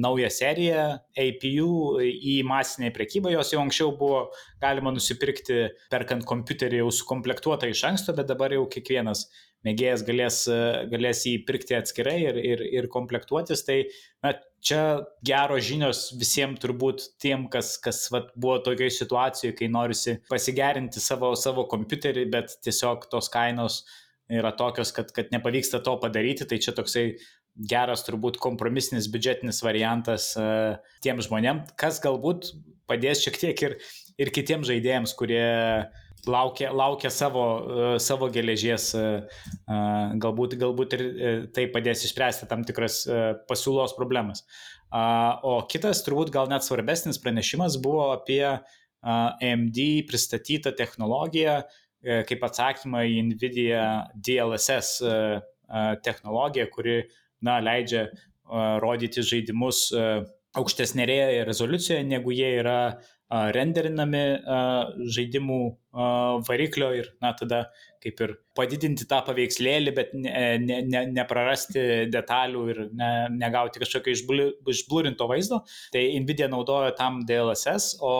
naują 0.00 0.30
seriją 0.32 0.84
APU 1.12 2.00
į 2.00 2.38
masinę 2.48 2.88
prekybą, 2.94 3.28
jos 3.34 3.52
jau 3.52 3.60
anksčiau 3.60 3.92
buvo 3.98 4.22
galima 4.62 4.94
nusipirkti 4.94 5.66
perkant 5.92 6.24
kompiuterį 6.24 6.80
jau 6.80 6.92
sukomplektuotą 7.02 7.68
iš 7.68 7.84
anksto, 7.90 8.14
bet 8.16 8.30
dabar 8.30 8.54
jau 8.56 8.64
kiekvienas 8.72 9.26
mėgėjas 9.66 10.04
galės, 10.06 10.38
galės 10.90 11.24
jį 11.28 11.36
pirkti 11.48 11.76
atskirai 11.78 12.16
ir, 12.24 12.38
ir, 12.38 12.64
ir 12.80 12.88
komplektuotis. 12.92 13.64
Tai 13.66 13.78
na, 14.24 14.34
čia 14.62 14.80
geros 15.26 15.66
žinios 15.66 16.04
visiems 16.18 16.62
turbūt 16.62 17.08
tiem, 17.22 17.48
kas, 17.52 17.74
kas 17.82 18.04
vat, 18.14 18.30
buvo 18.36 18.58
tokioje 18.64 18.94
situacijoje, 18.98 19.56
kai 19.58 19.70
norisi 19.72 20.16
pasigerinti 20.30 21.02
savo, 21.02 21.34
savo 21.38 21.66
kompiuterį, 21.70 22.26
bet 22.32 22.56
tiesiog 22.64 23.08
tos 23.12 23.30
kainos 23.32 23.82
yra 24.32 24.52
tokios, 24.56 24.92
kad, 24.96 25.10
kad 25.14 25.32
nepavyksta 25.34 25.82
to 25.84 25.96
padaryti, 26.00 26.46
tai 26.48 26.60
čia 26.62 26.74
toksai 26.76 27.06
geras 27.68 28.04
turbūt 28.06 28.38
kompromisinis 28.40 29.10
biudžetinis 29.12 29.60
variantas 29.64 30.30
uh, 30.40 30.78
tiem 31.04 31.20
žmonėm, 31.20 31.66
kas 31.76 32.00
galbūt 32.02 32.54
padės 32.88 33.20
šiek 33.24 33.36
tiek 33.40 33.66
ir, 33.66 33.76
ir 34.20 34.32
kitiems 34.32 34.70
žaidėjams, 34.70 35.12
kurie 35.18 35.44
laukia, 36.26 36.70
laukia 36.72 37.10
savo, 37.10 37.44
uh, 37.44 37.96
savo 37.98 38.28
geležies, 38.32 38.92
uh, 38.98 39.24
uh, 39.66 40.12
galbūt, 40.22 40.56
galbūt 40.60 40.96
ir 40.98 41.04
tai 41.54 41.66
padės 41.72 42.04
išspręsti 42.06 42.48
tam 42.50 42.66
tikras 42.68 43.02
pasiūlos 43.48 43.96
problemas. 43.98 44.44
O 44.92 45.54
kitas, 45.72 46.02
turbūt 46.04 46.28
gal 46.34 46.50
net 46.50 46.66
svarbesnis 46.66 47.16
pranešimas 47.16 47.78
buvo 47.80 48.10
apie 48.12 48.42
AMD 49.00 49.78
pristatytą 50.04 50.74
technologiją 50.76 51.62
kaip 52.28 52.44
atsakymą 52.44 53.00
į 53.08 53.22
NVIDIA 53.30 53.86
DLSS 54.12 55.00
technologiją, 56.04 56.66
kuri 56.74 56.98
na, 57.40 57.56
leidžia 57.64 58.10
rodyti 58.84 59.24
žaidimus 59.24 59.86
aukštesnėje 60.60 61.46
rezoliucijoje, 61.48 62.04
negu 62.04 62.34
jie 62.36 62.50
yra 62.60 62.78
renderinami 63.32 64.22
žaidimų 65.16 65.58
variklio 66.48 66.90
ir, 66.96 67.08
na, 67.24 67.32
tada 67.38 67.62
kaip 68.02 68.20
ir 68.24 68.34
padidinti 68.56 69.06
tą 69.08 69.20
paveikslėlį, 69.26 69.94
bet 69.96 70.14
ne, 70.16 70.32
ne, 70.60 70.80
ne, 70.84 71.04
neprarasti 71.14 71.84
detalių 72.12 72.64
ir 72.72 72.80
ne, 72.98 73.10
negauti 73.36 73.82
kažkokio 73.82 74.14
išblūrinto 74.74 75.28
vaizdo. 75.30 75.62
Tai 75.94 76.02
Nvidia 76.24 76.50
naudojo 76.52 76.92
tam 76.98 77.22
DLSS, 77.28 77.96
o 78.04 78.14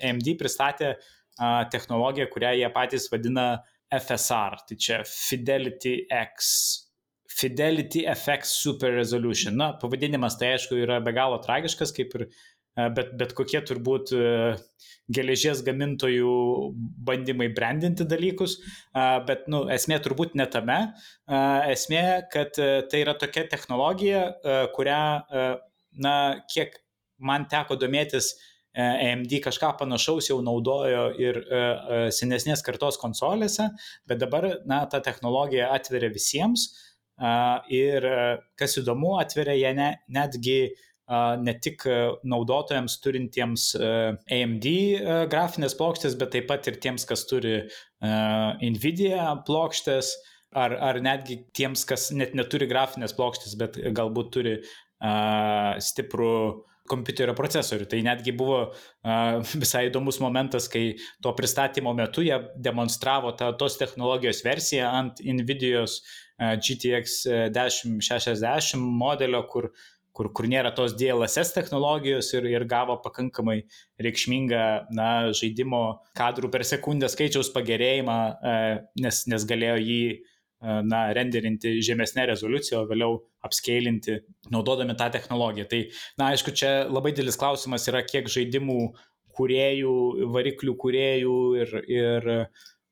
AMD 0.00 0.34
pristatė 0.40 0.94
technologiją, 1.72 2.28
kurią 2.32 2.54
jie 2.60 2.70
patys 2.72 3.08
vadina 3.12 3.50
FSR, 3.90 4.62
tai 4.68 4.78
čia 4.78 5.02
Fidelity 5.08 6.04
X 6.06 6.86
Fidelity 7.30 8.04
FX 8.10 8.50
Super 8.60 8.92
Resolution. 8.92 9.54
Na, 9.56 9.70
pavadinimas 9.80 10.36
tai 10.38 10.54
aišku 10.56 10.76
yra 10.82 10.98
be 11.00 11.12
galo 11.16 11.38
tragiškas, 11.40 11.92
kaip 11.96 12.12
ir 12.18 12.26
bet, 12.76 13.14
bet 13.18 13.32
kokie 13.36 13.60
turbūt 13.66 14.12
e, 14.14 14.26
geležies 15.10 15.62
gamintojų 15.66 16.34
bandymai 17.06 17.50
brandinti 17.54 18.06
dalykus, 18.08 18.58
e, 18.60 19.06
bet 19.26 19.48
nu, 19.50 19.64
esmė 19.72 20.00
turbūt 20.04 20.36
ne 20.38 20.46
tame. 20.50 20.78
Esmė, 21.70 22.04
kad 22.32 22.54
tai 22.56 23.02
yra 23.04 23.16
tokia 23.18 23.46
technologija, 23.50 24.22
kurią, 24.74 25.02
na, 26.02 26.14
kiek 26.50 26.78
man 27.18 27.46
teko 27.50 27.76
domėtis, 27.78 28.34
AMD 28.70 29.32
kažką 29.42 29.72
panašaus 29.80 30.28
jau 30.30 30.36
naudojo 30.46 31.08
ir 31.18 31.40
senesnės 32.14 32.62
kartos 32.62 33.00
konsolėse, 33.02 33.66
bet 34.06 34.20
dabar, 34.22 34.46
na, 34.70 34.84
ta 34.86 35.00
technologija 35.02 35.72
atveria 35.74 36.10
visiems 36.14 36.68
ir 37.74 38.06
kas 38.58 38.78
įdomu, 38.78 39.16
atveria 39.20 39.58
ją 39.58 39.74
ne, 39.76 39.90
netgi 40.08 40.60
ne 41.42 41.54
tik 41.58 41.82
naudotojams 42.30 42.98
turintiems 43.02 43.64
AMD 43.80 44.66
grafinės 45.32 45.74
plokštės, 45.78 46.16
bet 46.20 46.34
taip 46.36 46.46
pat 46.50 46.68
ir 46.70 46.78
tiems, 46.82 47.06
kas 47.08 47.24
turi 47.30 47.56
Nvidia 48.00 49.32
plokštės, 49.46 50.12
ar, 50.54 50.76
ar 50.78 51.00
netgi 51.02 51.40
tiems, 51.56 51.82
kas 51.88 52.10
net 52.14 52.36
neturi 52.38 52.70
grafinės 52.70 53.16
plokštės, 53.18 53.56
bet 53.58 53.80
galbūt 53.96 54.32
turi 54.38 54.56
stiprų 55.90 56.34
kompiuterio 56.90 57.34
procesorių. 57.38 57.86
Tai 57.90 58.00
netgi 58.06 58.34
buvo 58.36 58.60
uh, 58.66 59.52
visai 59.62 59.86
įdomus 59.88 60.20
momentas, 60.22 60.68
kai 60.70 60.96
to 61.22 61.32
pristatymo 61.38 61.92
metu 61.96 62.24
jie 62.26 62.38
demonstravo 62.58 63.32
tą, 63.38 63.52
tos 63.60 63.78
technologijos 63.80 64.42
versiją 64.46 64.90
ant 65.00 65.22
NVIDIOS 65.22 66.00
GTX 66.40 67.22
1060 67.52 68.80
modelio, 68.80 69.42
kur, 69.52 69.68
kur, 70.16 70.30
kur 70.34 70.48
nėra 70.50 70.72
tos 70.76 70.96
DLSS 70.98 71.54
technologijos 71.56 72.32
ir, 72.34 72.48
ir 72.50 72.66
gavo 72.70 72.98
pakankamai 73.04 73.60
reikšmingą 74.02 74.64
na, 74.96 75.10
žaidimo 75.36 75.84
kadrų 76.18 76.50
per 76.52 76.66
sekundę 76.68 77.10
skaičiaus 77.12 77.52
pagerėjimą, 77.54 78.18
nes, 79.00 79.22
nes 79.30 79.46
galėjo 79.48 79.78
jį 79.80 80.02
na, 80.60 81.04
renderinti 81.16 81.78
žemesnė 81.84 82.26
rezoliucija, 82.30 82.82
o 82.82 82.88
vėliau 82.88 83.20
apskailinti, 83.46 84.18
naudodami 84.52 84.96
tą 84.98 85.08
technologiją. 85.14 85.68
Tai, 85.70 85.84
na, 86.20 86.32
aišku, 86.34 86.52
čia 86.56 86.72
labai 86.90 87.14
didelis 87.14 87.38
klausimas 87.40 87.88
yra, 87.88 88.02
kiek 88.04 88.28
žaidimų 88.30 88.80
kuriejų, 89.40 89.94
variklių 90.34 90.74
kuriejų 90.80 91.38
ir, 91.62 91.74
ir, 91.88 92.28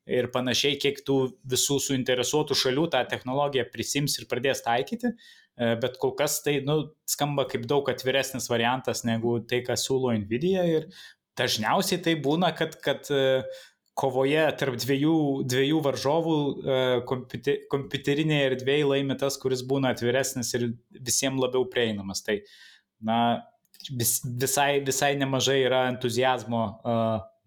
ir 0.09 0.29
panašiai, 0.33 0.79
kiek 0.81 1.03
tų 1.05 1.19
visų 1.51 1.77
suinteresuotų 1.89 2.57
šalių 2.57 2.87
tą 2.95 3.03
technologiją 3.11 3.67
prisims 3.69 4.17
ir 4.17 4.25
pradės 4.31 4.63
taikyti. 4.65 5.13
E, 5.59 5.73
bet 5.81 5.97
kol 5.99 6.15
kas 6.17 6.39
tai 6.45 6.59
nu, 6.65 6.81
skamba 7.09 7.43
kaip 7.51 7.67
daug 7.69 7.89
atviresnis 7.91 8.47
variantas 8.51 9.03
negu 9.07 9.39
tai, 9.43 9.59
ką 9.67 9.75
siūlo 9.79 10.13
Nvidia. 10.21 10.63
Ir 10.71 10.87
dažniausiai 11.39 11.99
tai 12.03 12.15
būna, 12.23 12.53
kad, 12.55 12.79
kad 12.83 13.11
kovoje 13.99 14.43
tarp 14.59 14.77
dviejų, 14.79 15.15
dviejų 15.49 15.79
varžovų 15.83 16.35
e, 16.39 16.81
kompiuter, 17.09 17.63
kompiuterinėje 17.71 18.49
erdvėje 18.53 18.87
laimi 18.87 19.17
tas, 19.19 19.37
kuris 19.41 19.63
būna 19.67 19.91
atviresnis 19.95 20.53
ir 20.55 20.69
visiems 20.95 21.41
labiau 21.43 21.65
prieinamas. 21.71 22.23
Tai, 22.23 22.37
na, 23.03 23.19
vis, 23.91 24.19
visai, 24.23 24.79
visai 24.85 25.13
nemažai 25.19 25.59
yra 25.65 25.85
entuzijazmo, 25.91 26.63
e, 26.79 26.95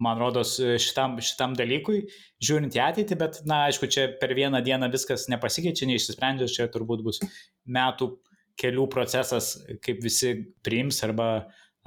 man 0.02 0.18
rodos, 0.21 0.56
šitam, 0.82 1.16
šitam 1.23 1.54
dalykui, 1.59 2.02
žiūrint 2.42 2.76
į 2.76 2.82
ateitį, 2.85 3.18
bet, 3.21 3.40
na, 3.49 3.64
aišku, 3.68 3.88
čia 3.92 4.09
per 4.21 4.35
vieną 4.38 4.62
dieną 4.64 4.90
viskas 4.92 5.28
nepasikeičia, 5.32 5.88
neišsisprendžia, 5.90 6.50
čia 6.50 6.68
turbūt 6.73 7.04
bus 7.06 7.23
metų 7.64 8.12
kelių 8.61 8.88
procesas, 8.92 9.54
kaip 9.85 10.02
visi 10.04 10.35
priims 10.66 11.00
arba, 11.06 11.28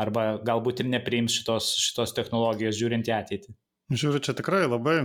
arba 0.02 0.26
galbūt 0.46 0.84
ir 0.84 0.92
nepriims 0.96 1.36
šitos, 1.40 1.76
šitos 1.90 2.16
technologijos 2.18 2.80
žiūrint 2.80 3.12
į 3.12 3.16
ateitį. 3.20 3.56
Žiūriu, 3.94 4.18
čia 4.18 4.34
tikrai 4.34 4.64
labai 4.66 4.96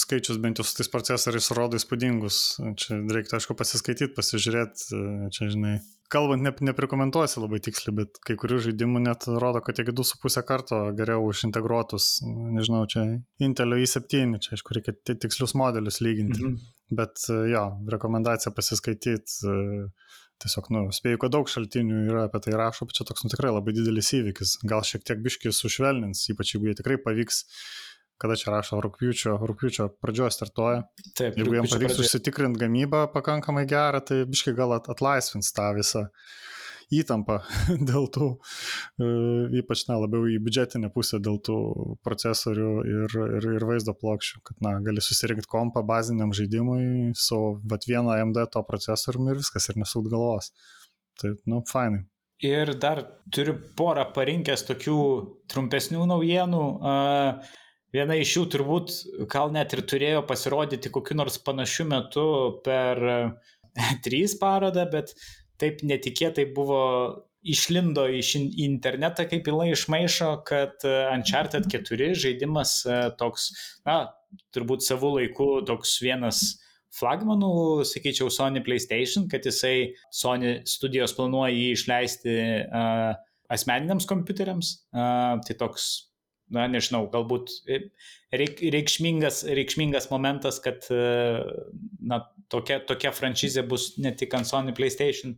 skaičius 0.00 0.38
bent 0.40 0.56
jau 0.56 0.64
su 0.64 0.78
tais 0.78 0.88
procesoriais 0.88 1.50
rodo 1.52 1.76
įspūdingus. 1.76 2.36
Čia 2.80 2.96
reiktų, 3.12 3.36
aišku, 3.36 3.56
pasiskaityti, 3.58 4.14
pasižiūrėti. 4.16 5.00
Čia, 5.36 5.48
žinai, 5.52 5.74
kalbant, 6.08 6.40
ne, 6.46 6.52
neprikomentuosi 6.70 7.42
labai 7.42 7.60
tiksliai, 7.66 7.98
bet 7.98 8.16
kai 8.24 8.38
kurių 8.40 8.62
žaidimų 8.64 9.02
net 9.04 9.28
rodo, 9.28 9.60
kad 9.66 9.82
iki 9.84 9.92
2,5 9.92 10.40
karto 10.48 10.78
geriau 10.96 11.26
užintegruotus, 11.28 12.06
nežinau, 12.56 12.86
čia 12.88 13.04
Intelio 13.44 13.76
i7, 13.76 14.40
čia 14.40 14.56
aišku, 14.56 14.78
reikia 14.78 14.96
tikslius 15.10 15.52
modelius 15.60 16.00
lyginti. 16.00 16.40
Mhm. 16.40 16.56
Bet 16.96 17.28
jo, 17.28 17.66
rekomendacija 17.92 18.54
pasiskaityti. 18.56 19.52
Tiesiog, 20.40 20.70
nu, 20.72 20.86
spėjau, 20.96 21.18
kad 21.20 21.34
daug 21.34 21.50
šaltinių 21.52 22.06
yra 22.08 22.24
apie 22.24 22.40
tai 22.46 22.56
rašo, 22.56 22.88
bet 22.88 22.96
čia 22.96 23.04
toks, 23.04 23.26
nu, 23.26 23.28
tikrai 23.28 23.52
labai 23.52 23.74
didelis 23.76 24.08
įvykis. 24.16 24.56
Gal 24.64 24.80
šiek 24.88 25.04
tiek 25.04 25.20
biškis 25.20 25.60
sušvelnins, 25.60 26.24
ypač 26.32 26.54
jeigu 26.54 26.70
jie 26.70 26.78
tikrai 26.78 26.96
pavyks 27.04 27.42
kada 28.20 28.36
čia 28.36 28.52
rašo, 28.54 28.78
rūpiučio, 28.84 29.38
rūpiučio 29.48 29.88
pradžioje 30.02 30.36
startuoja. 30.36 30.84
Taip, 31.16 31.38
Jeigu 31.38 31.56
jiems 31.56 31.72
pavyks 31.72 31.94
pradžioje. 31.94 32.06
užsitikrinti 32.06 32.60
gamybą 32.60 33.06
pakankamai 33.14 33.66
gerą, 33.70 34.02
tai 34.04 34.22
biškai 34.28 34.54
gal 34.58 34.76
atlaisvins 34.78 35.52
tą 35.56 35.70
visą 35.78 36.06
įtampą 36.90 37.38
dėl 37.88 38.08
tų, 38.12 38.28
e, 39.00 39.08
ypač 39.62 39.86
na, 39.88 39.96
labiau 40.02 40.26
į 40.28 40.40
biudžetinę 40.42 40.90
pusę 40.94 41.20
dėl 41.22 41.38
tų 41.46 41.56
procesorių 42.06 42.70
ir, 42.82 43.16
ir, 43.38 43.48
ir 43.56 43.66
vaizdo 43.68 43.94
plokščių, 43.96 44.42
kad 44.50 44.62
na, 44.66 44.76
gali 44.84 45.02
susirinkti 45.04 45.48
kompą 45.50 45.84
baziniam 45.86 46.34
žaidimui 46.36 47.14
su 47.18 47.40
vat 47.70 47.86
vieno 47.88 48.12
AMD 48.16 48.42
to 48.52 48.64
procesoriumi 48.66 49.34
ir 49.34 49.42
viskas 49.42 49.70
ir 49.70 49.80
nesūt 49.80 50.10
galvos. 50.12 50.50
Tai, 51.20 51.36
nu, 51.50 51.62
fainai. 51.68 52.04
Ir 52.40 52.72
dar 52.80 53.02
turiu 53.28 53.52
porą 53.76 54.06
parinkęs 54.16 54.64
tokių 54.70 55.00
trumpesnių 55.52 56.06
naujienų. 56.08 56.62
Uh, 56.80 57.58
Viena 57.94 58.14
iš 58.18 58.36
jų 58.36 58.44
turbūt 58.54 58.92
gal 59.32 59.50
net 59.54 59.74
ir 59.74 59.82
turėjo 59.90 60.22
pasirodyti 60.28 60.92
kokiu 60.94 61.16
nors 61.18 61.40
panašiu 61.42 61.88
metu 61.90 62.26
per 62.66 63.02
trys 64.04 64.36
parodą, 64.38 64.86
bet 64.92 65.16
taip 65.60 65.82
netikėtai 65.86 66.46
buvo 66.54 66.84
išlindo 67.40 68.04
iš 68.12 68.34
internetą 68.38 69.24
kaip 69.28 69.48
ilai 69.48 69.70
išmaišo, 69.72 70.30
kad 70.48 70.84
Uncharted 70.84 71.68
4 71.72 72.10
žaidimas 72.22 72.80
e, 72.84 72.98
toks, 73.20 73.50
na, 73.88 74.02
turbūt 74.54 74.84
savų 74.84 75.14
laikų 75.16 75.48
toks 75.68 75.96
vienas 76.04 76.42
flagmanų, 76.94 77.86
sakyčiau, 77.86 78.28
Sony 78.34 78.62
PlayStation, 78.66 79.28
kad 79.30 79.46
jisai 79.46 79.94
Sony 80.12 80.58
studijos 80.68 81.14
planuoja 81.16 81.54
jį 81.54 81.68
išleisti 81.76 82.36
uh, 82.66 83.12
asmeniniams 83.50 84.08
kompiuteriams. 84.10 84.72
Uh, 84.90 85.38
tai 85.46 85.54
toks 85.60 86.09
na, 86.54 86.66
nežinau, 86.70 87.04
galbūt 87.12 87.52
reik, 88.34 88.60
reikšmingas, 88.74 89.44
reikšmingas 89.58 90.10
momentas, 90.12 90.60
kad 90.62 90.86
na, 90.90 92.20
tokia, 92.52 92.80
tokia 92.86 93.14
franšizė 93.14 93.64
bus 93.68 93.92
ne 94.02 94.12
tik 94.16 94.34
ant 94.38 94.48
Sony 94.48 94.74
PlayStation 94.76 95.36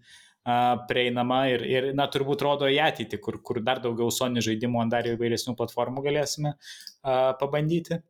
prieinama 0.88 1.44
ir, 1.52 1.62
ir, 1.68 1.90
na, 1.94 2.08
turbūt 2.10 2.42
rodo 2.42 2.66
į 2.66 2.80
ateitį, 2.82 3.20
kur, 3.22 3.38
kur 3.46 3.60
dar 3.62 3.82
daugiau 3.84 4.10
Sony 4.10 4.42
žaidimų 4.42 4.82
ant 4.82 4.94
dar 4.94 5.06
įvairesnių 5.06 5.54
platformų 5.58 6.02
galėsime 6.08 6.56
pabandyti. 7.02 8.02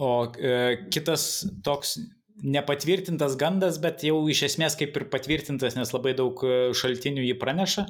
O 0.00 0.30
e, 0.32 0.86
kitas 0.88 1.44
toks 1.66 1.98
nepatvirtintas 2.40 3.34
gandas, 3.36 3.76
bet 3.82 4.04
jau 4.06 4.22
iš 4.32 4.46
esmės 4.46 4.78
kaip 4.80 4.94
ir 4.96 5.08
patvirtintas, 5.12 5.76
nes 5.76 5.90
labai 5.92 6.14
daug 6.16 6.40
šaltinių 6.76 7.26
jį 7.26 7.34
praneša, 7.42 7.84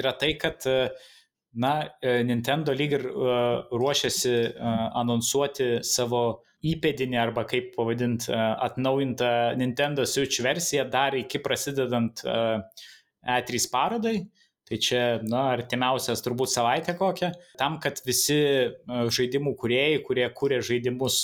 yra 0.00 0.14
tai, 0.16 0.30
kad 0.40 0.64
e, 0.70 0.78
na, 1.52 1.90
e, 2.02 2.22
Nintendo 2.22 2.74
lyg 2.76 2.94
ir 2.94 3.06
uh, 3.10 3.66
ruošiasi 3.74 4.34
uh, 4.50 4.86
anonsuoti 5.00 5.80
savo 5.86 6.42
įpėdinį 6.66 7.18
arba 7.18 7.46
kaip 7.48 7.72
pavadinti 7.74 8.30
uh, 8.30 8.52
atnaujintą 8.66 9.30
Nintendo 9.58 10.06
Switch 10.06 10.42
versiją 10.44 10.86
dar 10.90 11.16
iki 11.18 11.40
prasidedant 11.42 12.22
uh, 12.26 12.60
E3 13.26 13.66
parodai. 13.72 14.20
Tai 14.70 14.76
čia, 14.78 14.98
na, 15.26 15.48
artimiausias 15.56 16.20
turbūt 16.22 16.52
savaitę 16.52 16.92
kokią, 16.94 17.32
tam, 17.58 17.80
kad 17.82 17.98
visi 18.06 18.36
žaidimų 18.86 19.56
kuriejai, 19.58 19.96
kurie 20.06 20.28
kūrė 20.30 20.60
žaidimus 20.62 21.16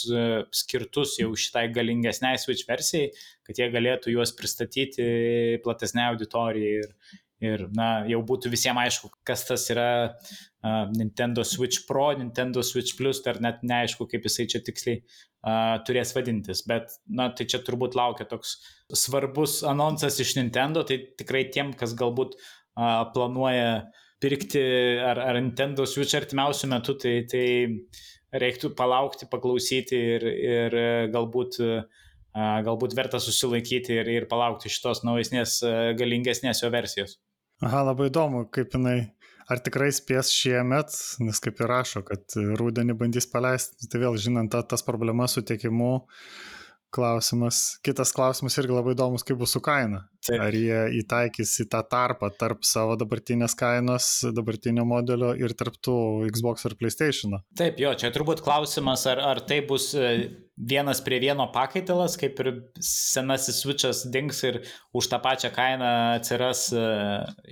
skirtus 0.51 1.13
jau 1.21 1.29
šitai 1.39 1.69
galingesniai 1.71 2.41
Switch 2.43 2.67
versijai, 2.67 3.13
kad 3.47 3.61
jie 3.63 3.69
galėtų 3.71 4.17
juos 4.17 4.35
pristatyti 4.35 5.07
platesnei 5.63 6.09
auditorijai 6.09 6.73
ir, 6.81 6.91
ir 7.45 7.67
na, 7.77 7.89
jau 8.09 8.21
būtų 8.25 8.51
visiems 8.53 8.81
aišku, 8.87 9.11
kas 9.27 9.45
tas 9.49 9.67
yra 9.73 9.89
uh, 10.09 10.87
Nintendo 10.97 11.45
Switch 11.45 11.85
Pro, 11.89 12.09
Nintendo 12.17 12.65
Switch 12.65 12.97
Plus, 12.97 13.21
ar 13.29 13.41
net 13.45 13.63
neaišku, 13.67 14.09
kaip 14.11 14.25
jisai 14.29 14.47
čia 14.53 14.63
tiksliai 14.65 15.03
uh, 15.03 15.77
turės 15.87 16.15
vadintis. 16.17 16.65
Bet, 16.69 16.97
na, 17.09 17.29
tai 17.37 17.49
čia 17.51 17.61
turbūt 17.65 17.99
laukia 17.99 18.29
toks 18.31 18.57
svarbus 19.05 19.61
anonsas 19.69 20.21
iš 20.23 20.37
Nintendo, 20.41 20.85
tai 20.87 21.03
tikrai 21.19 21.47
tiem, 21.53 21.75
kas 21.77 21.95
galbūt 21.99 22.39
uh, 22.39 23.05
planuoja 23.13 23.87
pirkti 24.23 24.65
ar, 25.05 25.21
ar 25.21 25.41
Nintendo 25.43 25.85
Switch 25.89 26.17
artimiausių 26.17 26.73
metų, 26.73 26.97
tai, 27.05 27.15
tai 27.29 27.47
reiktų 28.37 28.73
palaukti, 28.77 29.29
paklausyti 29.29 30.01
ir, 30.17 30.25
ir 30.25 30.81
galbūt 31.13 31.61
uh, 31.65 31.85
galbūt 32.37 32.97
verta 32.97 33.21
susilaikyti 33.23 33.95
ir, 33.97 34.11
ir 34.13 34.27
palaukti 34.29 34.73
šitos 34.73 35.05
naujesnės, 35.07 35.61
galingesnės 35.97 36.61
jo 36.65 36.73
versijos. 36.75 37.17
Aha, 37.65 37.87
labai 37.89 38.11
įdomu, 38.11 38.45
kaip 38.53 38.75
jinai, 38.77 38.97
ar 39.49 39.63
tikrai 39.65 39.89
spės 39.95 40.29
šiemet, 40.35 40.93
nes 41.25 41.41
kaip 41.41 41.63
ir 41.63 41.71
rašo, 41.73 42.03
kad 42.05 42.37
rūdienį 42.61 42.99
bandys 43.01 43.29
paleisti, 43.31 43.89
tai 43.89 44.03
vėl 44.03 44.19
žinant 44.21 44.53
ta, 44.53 44.61
tas 44.61 44.85
problemas 44.85 45.37
su 45.37 45.45
tiekimu, 45.47 45.95
klausimas. 46.97 47.79
Kitas 47.85 48.13
klausimas 48.17 48.57
irgi 48.61 48.77
labai 48.77 48.95
įdomus, 48.95 49.25
kaip 49.27 49.41
bus 49.41 49.55
su 49.57 49.63
kaina. 49.65 50.05
Taip. 50.27 50.41
Ar 50.43 50.57
jie 50.57 50.79
įtaikys 51.01 51.55
į 51.65 51.69
tą 51.73 51.81
tarpą 51.89 52.31
tarp 52.41 52.65
savo 52.67 52.97
dabartinės 53.01 53.57
kainos, 53.59 54.09
dabartinio 54.37 54.85
modelio 54.89 55.33
ir 55.39 55.55
tarp 55.59 55.79
tų 55.81 55.97
Xbox 56.35 56.69
ir 56.69 56.77
PlayStation. 56.81 57.39
Taip, 57.59 57.81
jo, 57.83 57.93
čia 57.99 58.13
turbūt 58.15 58.45
klausimas, 58.45 59.07
ar, 59.11 59.23
ar 59.33 59.43
tai 59.49 59.63
bus 59.69 59.93
e, 59.97 60.13
vienas 60.57 61.03
prie 61.05 61.21
vieno 61.21 61.47
pakaitalas, 61.53 62.17
kaip 62.21 62.41
ir 62.43 62.51
senasis 62.81 63.61
switchas 63.63 64.05
dings 64.13 64.43
ir 64.49 64.63
už 64.97 65.09
tą 65.13 65.21
pačią 65.23 65.53
kainą 65.55 65.93
atsiras 66.17 66.71
e, 66.73 66.85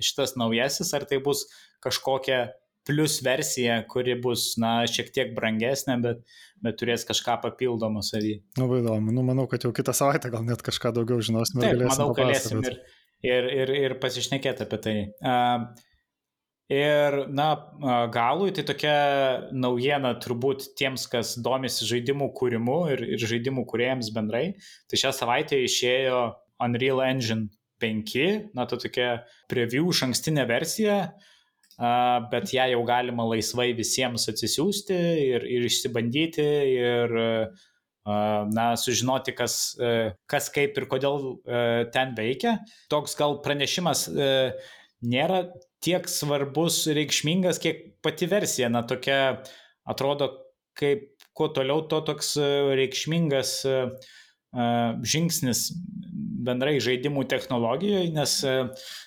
šitas 0.01 0.35
naujasis, 0.39 0.93
ar 0.97 1.05
tai 1.09 1.21
bus 1.23 1.45
kažkokia 1.85 2.47
plus 2.85 3.19
versija, 3.25 3.79
kuri 3.89 4.13
bus, 4.21 4.53
na, 4.61 4.83
šiek 4.89 5.09
tiek 5.13 5.33
brangesnė, 5.37 5.97
bet, 6.03 6.21
bet 6.61 6.77
turės 6.81 7.05
kažką 7.07 7.39
papildomą 7.45 8.03
savį. 8.05 8.35
Labai 8.59 8.83
įdomu. 8.83 9.13
Nu, 9.13 9.23
manau, 9.25 9.47
kad 9.49 9.65
jau 9.65 9.73
kitą 9.73 9.93
savaitę 9.97 10.29
gal 10.33 10.45
net 10.45 10.61
kažką 10.65 10.93
daugiau 10.93 11.23
žinosime. 11.25 11.65
Taip, 11.65 11.81
manau, 11.81 12.11
galėsim 12.17 12.61
ir, 12.61 12.77
ir, 13.25 13.49
ir, 13.63 13.73
ir 13.87 13.97
pasišnekėti 14.01 14.67
apie 14.67 14.81
tai. 14.85 14.95
Uh, 15.17 15.65
ir, 16.71 17.17
na, 17.29 17.49
galui 18.13 18.53
tai 18.55 18.65
tokia 18.67 18.95
naujiena 19.53 20.15
turbūt 20.21 20.71
tiems, 20.79 21.05
kas 21.11 21.35
domisi 21.41 21.87
žaidimų 21.89 22.31
kūrimu 22.37 22.79
ir, 22.95 23.05
ir 23.15 23.27
žaidimų 23.33 23.67
kūrėjams 23.69 24.09
bendrai. 24.15 24.47
Tai 24.89 25.01
šią 25.03 25.13
savaitę 25.15 25.61
išėjo 25.65 26.25
Unreal 26.65 27.03
Engine 27.05 27.51
5, 27.83 28.17
na, 28.55 28.65
tai 28.65 28.79
tokia 28.81 29.09
preview, 29.51 29.91
šankstinė 29.93 30.47
versija. 30.49 30.99
Bet 32.31 32.53
ją 32.55 32.69
jau 32.71 32.83
galima 32.87 33.25
laisvai 33.27 33.73
visiems 33.75 34.29
atsisiųsti 34.31 34.95
ir, 35.25 35.43
ir 35.43 35.65
išsibandyti 35.67 36.45
ir 36.71 37.15
na, 38.05 38.67
sužinoti, 38.79 39.33
kas, 39.35 39.75
kas 40.31 40.47
kaip 40.55 40.79
ir 40.79 40.87
kodėl 40.87 41.35
ten 41.91 42.15
veikia. 42.15 42.61
Toks 42.93 43.17
gal 43.19 43.41
pranešimas 43.43 44.05
nėra 45.03 45.45
tiek 45.83 46.07
svarbus, 46.09 46.83
reikšmingas, 46.95 47.59
kiek 47.61 47.83
pati 48.05 48.29
versija, 48.31 48.69
na, 48.71 48.85
tokia 48.87 49.41
atrodo, 49.85 50.31
kaip 50.77 51.11
kuo 51.35 51.49
toliau, 51.53 51.83
to 51.91 52.01
toks 52.07 52.35
reikšmingas 52.79 53.57
žingsnis 55.03 55.65
bendrai 56.45 56.77
žaidimų 56.83 57.25
technologijoje, 57.31 58.11
nes 58.15 58.37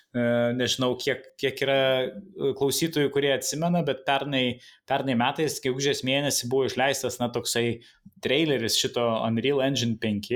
E, 0.09 0.21
nežinau, 0.57 0.95
kiek, 0.97 1.21
kiek 1.37 1.59
yra 1.67 1.81
e, 2.09 2.53
klausytojų, 2.57 3.11
kurie 3.13 3.29
atsimena, 3.35 3.83
bet 3.85 4.07
pernai, 4.07 4.59
pernai 4.89 5.15
metais, 5.21 5.59
gegužės 5.61 6.01
mėnesį 6.07 6.49
buvo 6.49 6.65
išleistas, 6.65 7.19
na, 7.21 7.29
toksai 7.33 7.83
traileris 8.25 8.79
šito 8.81 9.05
Unreal 9.27 9.61
Engine 9.67 9.99
5, 10.01 10.31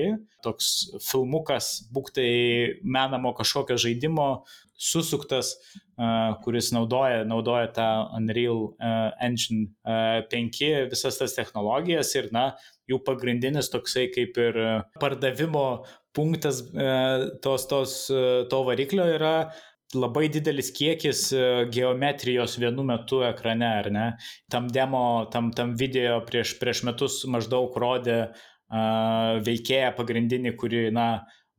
toks 0.44 0.68
filmukas, 1.06 1.70
būktai 1.94 2.28
menamo 2.84 3.32
kažkokio 3.38 3.78
žaidimo, 3.80 4.28
susuktas, 4.82 5.54
kuris 6.42 6.72
naudoja, 6.74 7.22
naudoja 7.28 7.68
tą 7.76 7.88
Unreal 8.16 8.72
Engine 9.22 9.68
uh, 9.86 10.22
5, 10.32 10.62
visas 10.90 11.18
tas 11.20 11.36
technologijas 11.36 12.14
ir, 12.18 12.30
na, 12.34 12.52
jų 12.90 12.98
pagrindinis 13.06 13.70
toksai 13.72 14.08
kaip 14.14 14.38
ir 14.42 14.58
pardavimo 15.00 15.84
punktas 16.16 16.64
tos, 17.44 17.68
tos, 17.70 17.92
to 18.50 18.64
variklio 18.66 19.06
yra 19.14 19.36
labai 19.94 20.26
didelis 20.32 20.70
kiekis 20.74 21.26
geometrijos 21.72 22.56
vienu 22.60 22.84
metu 22.88 23.20
ekrane, 23.26 23.68
ar 23.82 23.90
ne? 23.92 24.06
Tam 24.50 24.68
demo, 24.72 25.28
tam, 25.32 25.50
tam 25.56 25.76
video 25.78 26.18
prieš, 26.26 26.56
prieš 26.60 26.82
metus 26.88 27.20
maždaug 27.28 27.76
rodė 27.76 28.18
uh, 28.24 29.38
veikėją 29.44 29.92
pagrindinį, 29.98 30.56
kuri, 30.56 30.86
na, 30.94 31.08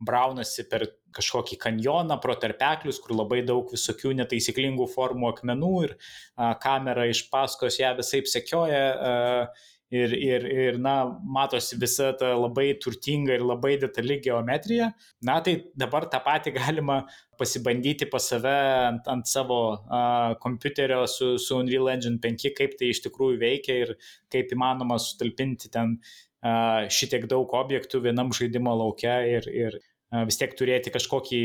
braunasi 0.03 0.67
per 0.69 0.87
kažkokį 1.15 1.59
kanjoną, 1.61 2.19
pro 2.23 2.35
tarpeklius, 2.39 3.01
kur 3.03 3.15
labai 3.17 3.43
daug 3.47 3.69
visokių 3.73 4.15
netaisyklingų 4.21 4.89
formų 4.93 5.29
akmenų 5.33 5.75
ir 5.87 5.93
a, 5.97 6.53
kamera 6.63 7.05
iš 7.11 7.27
paskos 7.33 7.79
ją 7.81 7.93
visai 7.99 8.23
sekioja. 8.29 8.83
A, 8.93 9.69
ir, 9.93 10.13
ir, 10.17 10.45
ir 10.47 10.79
na, 10.81 10.95
matosi 11.35 11.77
visa 11.81 12.11
ta 12.17 12.33
labai 12.37 12.71
turtinga 12.81 13.35
ir 13.37 13.45
labai 13.45 13.75
detali 13.81 14.17
geometrija. 14.23 14.89
Na, 15.25 15.37
tai 15.45 15.55
dabar 15.79 16.07
tą 16.11 16.21
patį 16.25 16.55
galima 16.57 17.03
pasibandyti 17.39 18.09
pas 18.11 18.25
save 18.33 18.55
ant, 18.89 19.07
ant 19.13 19.29
savo 19.29 19.59
uh, 19.75 20.33
kompiuterio 20.43 21.03
su, 21.09 21.35
su 21.41 21.57
Unreal 21.59 21.91
Engine 21.93 22.21
5, 22.23 22.49
kaip 22.57 22.77
tai 22.79 22.91
iš 22.93 23.03
tikrųjų 23.07 23.39
veikia 23.41 23.79
ir 23.85 23.95
kaip 24.33 24.53
įmanoma 24.55 24.99
sutalpinti 25.01 25.71
ten 25.73 25.97
uh, 25.99 26.85
šitiek 26.93 27.27
daug 27.29 27.53
objektų 27.61 28.03
vienam 28.07 28.33
žaidimo 28.35 28.73
laukia 28.81 29.21
ir, 29.29 29.49
ir 29.49 29.81
vis 30.27 30.37
tiek 30.39 30.53
turėti 30.57 30.93
kažkokį 30.93 31.41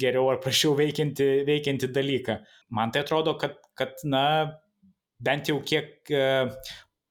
geriau 0.00 0.28
ar 0.32 0.40
prašiau 0.44 0.76
veikiantį, 0.78 1.28
veikiantį 1.48 1.90
dalyką. 1.94 2.38
Man 2.74 2.94
tai 2.94 3.04
atrodo, 3.04 3.36
kad, 3.40 3.58
kad 3.78 4.02
na, 4.06 4.24
bent 5.24 5.50
jau 5.50 5.60
kiek 5.66 6.12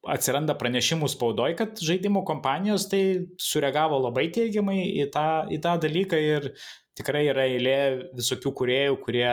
atsiranda 0.04 0.56
pranešimų 0.60 1.08
spaudoj, 1.12 1.56
kad 1.60 1.80
žaidimų 1.84 2.24
kompanijos 2.28 2.89
tai 2.92 3.04
sureagavo 3.39 4.02
labai 4.04 4.28
teigiamai 4.36 4.82
į 5.00 5.10
tą, 5.13 5.28
į 5.52 5.60
tą 5.63 5.78
dalyką 5.84 6.20
ir 6.20 6.50
tikrai 6.98 7.28
yra 7.32 7.48
eilė 7.50 7.78
visokių 8.18 8.52
kuriejų, 8.60 8.98
kurie 9.06 9.28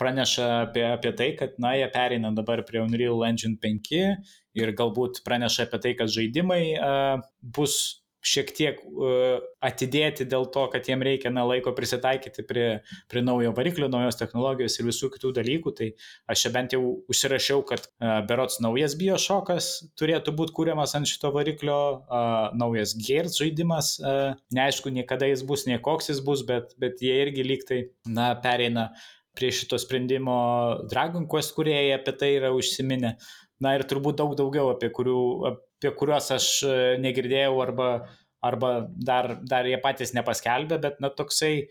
praneša 0.00 0.46
apie, 0.64 0.84
apie 0.86 1.12
tai, 1.18 1.28
kad, 1.38 1.58
na, 1.62 1.74
jie 1.78 1.88
pereina 1.94 2.30
dabar 2.34 2.64
prie 2.66 2.82
Unreal 2.82 3.22
Engine 3.26 3.58
5 3.62 3.92
ir 4.58 4.72
galbūt 4.78 5.22
praneša 5.26 5.68
apie 5.68 5.82
tai, 5.82 5.92
kad 5.98 6.10
žaidimai 6.10 6.62
uh, 6.78 7.22
bus 7.42 8.03
šiek 8.24 8.50
tiek 8.56 8.80
uh, 8.88 9.42
atidėti 9.64 10.26
dėl 10.28 10.46
to, 10.54 10.64
kad 10.72 10.88
jiem 10.88 11.04
reikia 11.04 11.32
na, 11.34 11.44
laiko 11.48 11.74
prisitaikyti 11.76 12.44
prie, 12.48 12.68
prie 13.12 13.22
naujo 13.24 13.52
variklio, 13.56 13.88
naujos 13.92 14.18
technologijos 14.20 14.78
ir 14.78 14.88
visų 14.88 15.10
kitų 15.14 15.34
dalykų. 15.38 15.74
Tai 15.78 15.90
aš 16.32 16.44
čia 16.46 16.52
bent 16.54 16.76
jau 16.76 16.82
užsirašiau, 17.12 17.64
kad 17.68 17.86
uh, 17.86 18.20
berots 18.28 18.60
naujas 18.64 18.96
biošokas 19.00 19.70
turėtų 20.00 20.36
būti 20.38 20.56
kūriamas 20.56 20.96
ant 20.98 21.10
šito 21.10 21.32
variklio, 21.34 21.80
naujas 22.56 22.94
Gears 22.98 23.36
žaidimas, 23.40 23.96
uh, 24.02 24.38
neaišku, 24.54 24.92
niekada 24.94 25.28
jis 25.28 25.44
bus, 25.46 25.66
nie 25.68 25.78
koks 25.82 26.10
jis 26.12 26.22
bus, 26.24 26.44
bet, 26.48 26.72
bet 26.80 27.02
jie 27.04 27.16
irgi 27.26 27.44
lygtai, 27.46 27.82
na, 28.08 28.32
pereina 28.40 28.90
prie 29.34 29.50
šito 29.52 29.78
sprendimo 29.82 30.36
Dragon 30.90 31.26
Quest 31.28 31.54
kuriejai 31.56 31.96
apie 31.98 32.14
tai 32.18 32.34
yra 32.38 32.52
užsiminę. 32.54 33.16
Na 33.62 33.74
ir 33.78 33.84
turbūt 33.88 34.18
daug 34.18 34.34
daugiau, 34.38 34.72
apie 34.74 34.90
kurių, 34.94 35.18
apie 35.84 35.92
kuriuos 35.98 36.30
aš 36.32 36.46
e, 36.64 36.76
negirdėjau 37.04 37.58
arba, 37.60 37.88
arba 38.44 38.74
dar, 38.88 39.34
dar 39.44 39.68
jie 39.68 39.76
patys 39.82 40.14
nepaskelbė, 40.16 40.80
bet 40.80 41.00
na 41.04 41.12
toksai 41.12 41.68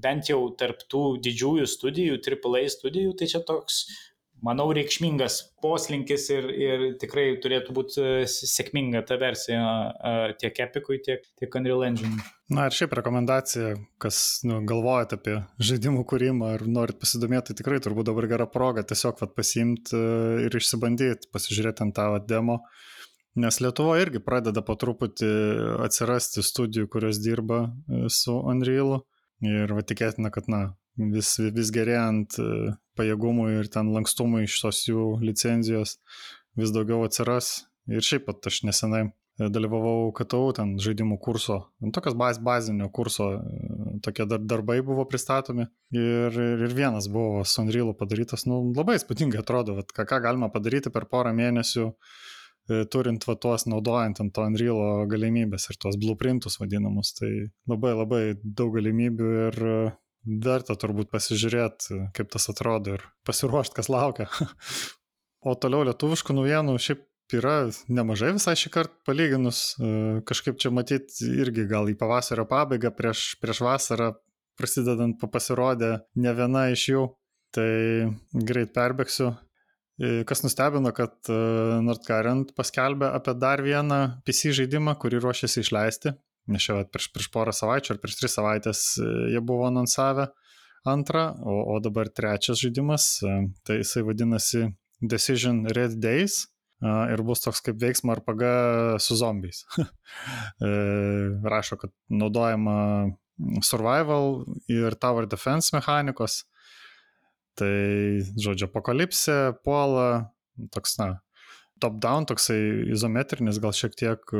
bent 0.00 0.28
jau 0.28 0.40
tarptų 0.60 1.20
didžiųjų 1.24 1.68
studijų, 1.68 2.18
AAA 2.20 2.66
studijų, 2.72 3.14
tai 3.16 3.28
čia 3.28 3.40
toks 3.44 3.84
manau, 4.44 4.66
reikšmingas 4.76 5.38
poslinkis 5.64 6.26
ir, 6.32 6.48
ir 6.52 6.84
tikrai 7.00 7.26
turėtų 7.40 7.74
būti 7.76 8.00
e, 8.00 8.24
sėkminga 8.28 9.04
ta 9.08 9.18
versija 9.20 10.32
tiek 10.40 10.60
Epicui, 10.66 11.00
tiek, 11.04 11.24
tiek 11.40 11.60
Unreal 11.60 11.84
Engine. 11.86 12.24
Na 12.52 12.66
ir 12.68 12.76
šiaip 12.76 12.92
rekomendacija, 12.98 13.72
kas 14.02 14.18
nu, 14.44 14.58
galvojate 14.68 15.16
apie 15.16 15.38
žaidimų 15.64 16.04
kūrimą 16.10 16.54
ar 16.58 16.66
norit 16.68 16.98
pasidomėti, 17.00 17.52
tai 17.52 17.62
tikrai 17.62 17.80
turbūt 17.84 18.10
dabar 18.10 18.28
gera 18.28 18.48
proga 18.50 18.84
tiesiog 18.84 19.22
vat, 19.22 19.32
pasimti 19.36 19.96
e, 19.96 20.48
ir 20.48 20.58
išsibandyti, 20.60 21.30
pasižiūrėti 21.32 21.86
ant 21.86 21.96
tą 21.96 22.10
demo. 22.28 22.60
Nes 23.34 23.58
Lietuva 23.58 23.96
irgi 23.98 24.20
pradeda 24.22 24.62
po 24.62 24.76
truputį 24.78 25.28
atsirasti 25.82 26.44
studijų, 26.46 26.86
kurios 26.92 27.18
dirba 27.18 27.64
su 28.06 28.36
Unreal. 28.38 29.00
Ir 29.44 29.74
tikėtina, 29.82 30.30
kad 30.30 30.46
na, 30.48 30.60
vis, 30.96 31.34
vis 31.56 31.72
gerėjant 31.74 32.38
pajėgumui 32.94 33.58
ir 33.58 33.68
ten 33.74 33.90
lankstumui 33.94 34.44
iš 34.46 34.60
tos 34.62 34.84
jų 34.86 35.08
licenzijos 35.24 35.98
vis 36.58 36.72
daugiau 36.74 37.02
atsiras. 37.08 37.64
Ir 37.90 38.04
šiaip 38.06 38.28
pat 38.28 38.46
aš 38.48 38.62
nesenai 38.64 39.02
e, 39.04 39.48
dalyvavau 39.52 40.12
KTU 40.16 40.54
ten 40.56 40.70
žaidimų 40.80 41.18
kurso, 41.20 41.58
tokias 41.92 42.14
baz, 42.16 42.38
bazinio 42.40 42.86
kurso, 42.94 43.26
e, 43.36 43.98
tokie 44.06 44.24
dar, 44.30 44.40
darbai 44.40 44.78
buvo 44.86 45.04
pristatomi 45.10 45.66
ir, 45.92 46.38
ir 46.54 46.76
vienas 46.78 47.10
buvo 47.12 47.42
su 47.44 47.60
Unreal 47.60 47.92
padarytas, 47.98 48.46
nu 48.48 48.62
labai 48.70 48.96
spūdingai 49.02 49.42
atrodo, 49.42 49.76
vat, 49.82 49.92
ką, 49.92 50.06
ką 50.08 50.22
galima 50.24 50.48
padaryti 50.54 50.94
per 50.94 51.04
porą 51.10 51.34
mėnesių, 51.36 51.90
e, 51.90 52.32
turint 52.92 53.26
va 53.28 53.34
tuos, 53.40 53.66
naudojant 53.68 54.22
ant 54.22 54.32
to 54.34 54.46
Unreal 54.48 55.04
galimybės 55.10 55.68
ir 55.70 55.78
tuos 55.82 55.98
blueprintus 56.00 56.58
vadinamus, 56.60 57.12
tai 57.18 57.30
labai 57.70 57.92
labai 57.98 58.22
daug 58.42 58.72
galimybių 58.76 59.30
ir 59.48 59.60
verta 60.24 60.76
turbūt 60.80 61.10
pasižiūrėti, 61.12 61.98
kaip 62.16 62.30
tas 62.32 62.48
atrodo 62.48 62.96
ir 62.96 63.04
pasiruošti, 63.28 63.76
kas 63.76 63.90
laukia. 63.92 64.28
o 65.48 65.54
toliau 65.60 65.84
lietuviškų 65.90 66.36
naujienų 66.38 66.78
šiaip 66.80 67.04
yra 67.34 67.56
nemažai 67.92 68.34
visai 68.36 68.54
šį 68.58 68.72
kartą 68.72 68.96
palyginus. 69.08 69.74
E, 69.76 70.20
kažkaip 70.28 70.60
čia 70.60 70.72
matyti 70.74 71.28
irgi 71.40 71.66
gal 71.70 71.88
į 71.90 71.96
pavasario 72.00 72.46
pabaigą 72.48 72.92
prieš, 72.96 73.34
prieš 73.42 73.62
vasarą 73.64 74.12
prasidedant 74.58 75.18
pasirodė 75.32 75.98
ne 76.20 76.34
viena 76.36 76.68
iš 76.72 76.88
jų. 76.92 77.04
Tai 77.54 77.70
greit 78.34 78.72
perbėgsiu. 78.74 79.30
E, 79.94 80.24
kas 80.26 80.42
nustebino, 80.42 80.90
kad 80.96 81.14
e, 81.30 81.40
Nordcurrent 81.86 82.54
paskelbė 82.58 83.12
apie 83.14 83.34
dar 83.38 83.62
vieną 83.62 84.00
PC 84.26 84.54
žaidimą, 84.58 84.96
kurį 84.98 85.22
ruošiasi 85.22 85.62
išleisti 85.62 86.14
nes 86.50 86.64
čia 86.64 86.84
prieš, 86.90 87.08
prieš 87.14 87.28
porą 87.32 87.52
savaičių 87.56 87.94
ar 87.94 88.00
prieš 88.02 88.18
tris 88.20 88.36
savaitės 88.36 88.82
e, 89.00 89.10
jie 89.34 89.42
buvo 89.44 89.68
anonsavę 89.70 90.28
antrą, 90.88 91.30
o, 91.40 91.60
o 91.74 91.78
dabar 91.80 92.10
trečias 92.12 92.60
žaidimas, 92.60 93.06
tai 93.64 93.78
jisai 93.80 94.02
vadinasi 94.04 94.66
Decision 95.00 95.62
Red 95.72 95.96
Days 95.96 96.42
ir 96.84 97.22
bus 97.24 97.40
toks 97.40 97.62
kaip 97.64 97.78
veiksmo 97.80 98.12
RPG 98.12 98.50
su 99.00 99.16
zombiais. 99.16 99.62
Rašo, 101.54 101.78
kad 101.80 101.94
naudojama 102.12 102.76
survival 103.64 104.42
ir 104.68 104.98
tower 105.00 105.24
defense 105.30 105.72
mechanikos. 105.72 106.42
Tai, 107.58 107.74
žodžiu, 108.40 108.66
apokalipsė, 108.66 109.54
puola, 109.66 110.32
toks, 110.74 110.96
na, 110.98 111.08
top-down, 111.82 112.26
toksai 112.26 112.58
izometrinis, 112.94 113.60
gal 113.62 113.74
šiek 113.76 113.94
tiek 113.98 114.34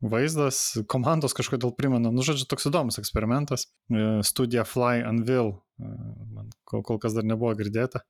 vaizdas, 0.00 0.78
komandos 0.88 1.34
kažkodėl 1.36 1.74
primena, 1.76 2.12
nu, 2.12 2.24
žodžiu, 2.24 2.48
toks 2.48 2.68
įdomus 2.70 2.98
eksperimentas. 3.00 3.66
E, 3.92 4.20
studija 4.26 4.64
Fly 4.64 5.04
Unveil, 5.06 5.52
e, 5.76 5.92
man 6.32 6.50
kol, 6.68 6.84
kol 6.86 7.00
kas 7.02 7.16
dar 7.16 7.26
nebuvo 7.28 7.52
girdėta. 7.58 8.02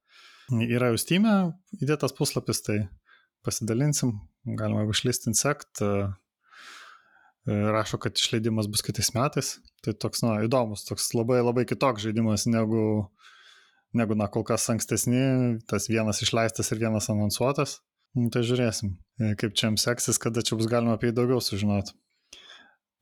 Yra 0.50 0.90
jau 0.90 0.98
Steam 0.98 1.26
įdėtas 1.78 2.14
puslapis, 2.16 2.62
tai 2.66 2.78
pasidalinsim, 3.46 4.16
galima 4.58 4.86
išlistinti 4.90 5.38
sekt. 5.38 5.82
E, 5.82 5.90
rašo, 7.50 7.98
kad 7.98 8.18
išleidimas 8.18 8.68
bus 8.70 8.84
kitais 8.86 9.10
metais. 9.16 9.56
Tai 9.82 9.96
toks, 9.98 10.22
na, 10.22 10.38
įdomus, 10.46 10.86
toks 10.86 11.10
labai 11.16 11.40
labai 11.42 11.66
kitoks 11.66 12.06
žaidimas 12.06 12.46
negu, 12.50 13.08
negu 13.96 14.16
na, 14.18 14.28
kol 14.30 14.44
kas 14.46 14.68
ankstesni, 14.72 15.60
tas 15.70 15.88
vienas 15.90 16.22
išleistas 16.22 16.70
ir 16.72 16.82
vienas 16.82 17.10
anonsuotas. 17.12 17.80
Tai 18.10 18.42
žiūrėsim, 18.42 18.96
e, 19.22 19.34
kaip 19.38 19.54
čia 19.54 19.68
jums 19.68 19.84
seksis, 19.86 20.18
kada 20.18 20.42
čia 20.42 20.56
bus 20.58 20.66
galima 20.70 20.96
apie 20.96 21.10
jį 21.10 21.16
daugiau 21.20 21.42
sužinoti. 21.44 21.94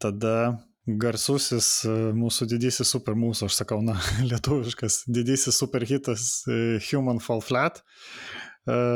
Tada 0.02 0.58
garsusis 0.84 1.68
e, 1.88 1.94
mūsų 2.16 2.48
didysis 2.52 2.92
super 2.92 3.16
mūsų, 3.16 3.48
aš 3.48 3.62
sakau, 3.62 3.80
na, 3.84 3.96
lietuviškas 4.30 5.06
didysis 5.08 5.56
super 5.56 5.86
hitas 5.88 6.44
e, 6.44 6.76
Human 6.90 7.24
Fall 7.24 7.44
Flat 7.44 7.82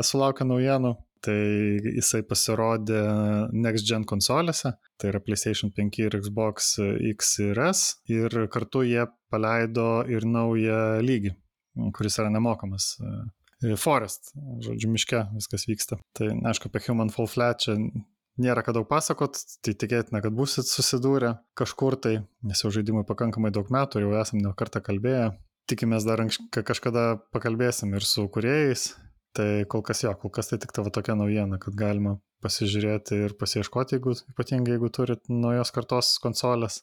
sulaukia 0.05 0.45
naujienų. 0.45 0.93
Tai 1.23 1.33
jisai 1.95 2.19
pasirodė 2.27 2.99
Next 3.55 3.87
Gen 3.87 4.03
konsolėse, 4.03 4.73
tai 4.99 5.07
yra 5.09 5.21
PlayStation 5.23 5.71
5 5.71 6.01
ir 6.03 6.17
Xbox 6.19 6.73
X 7.13 7.37
ir 7.45 7.61
S, 7.63 7.85
ir 8.11 8.35
kartu 8.51 8.83
jie 8.83 9.05
paleido 9.31 10.03
ir 10.11 10.27
naują 10.27 10.99
lygį, 11.01 11.31
kuris 11.95 12.19
yra 12.21 12.31
nemokamas 12.33 12.95
Forest, 13.79 14.33
žodžiu, 14.59 14.89
miške 14.91 15.21
viskas 15.37 15.63
vyksta. 15.69 15.97
Tai, 16.17 16.33
aišku, 16.51 16.67
apie 16.67 16.81
Human 16.83 17.11
Fall 17.13 17.29
Flat 17.31 17.63
čia 17.63 17.77
nėra 18.41 18.63
ką 18.65 18.73
daug 18.75 18.87
pasakot, 18.89 19.37
tai 19.63 19.75
tikėtina, 19.77 20.19
kad 20.23 20.35
busit 20.35 20.67
susidūrę 20.67 21.35
kažkur 21.59 21.97
tai, 22.01 22.17
nes 22.43 22.63
jau 22.63 22.73
žaidimui 22.73 23.05
pakankamai 23.07 23.53
daug 23.55 23.69
metų 23.71 24.03
jau 24.03 24.11
esam 24.19 24.41
ne 24.43 24.51
kartą 24.57 24.81
kalbėję. 24.83 25.31
Tikimės 25.69 26.03
dar 26.03 26.19
anks, 26.25 26.41
kažkada 26.51 27.21
pakalbėsim 27.31 27.93
ir 27.95 28.03
su 28.03 28.27
kuriejais. 28.27 28.89
Tai 29.33 29.63
kol 29.71 29.81
kas 29.81 30.03
jo, 30.03 30.11
kol 30.19 30.29
kas 30.33 30.51
tai 30.51 30.59
tik 30.61 30.73
tavo 30.75 30.91
tokia 30.93 31.15
naujiena, 31.17 31.57
kad 31.61 31.73
galima 31.77 32.17
pasižiūrėti 32.43 33.17
ir 33.25 33.33
pasieškoti, 33.39 33.95
jeigu, 33.97 34.13
ypatingai 34.33 34.75
jeigu 34.75 34.91
turit 34.93 35.23
naujos 35.31 35.71
kartos 35.73 36.11
konsolės, 36.21 36.81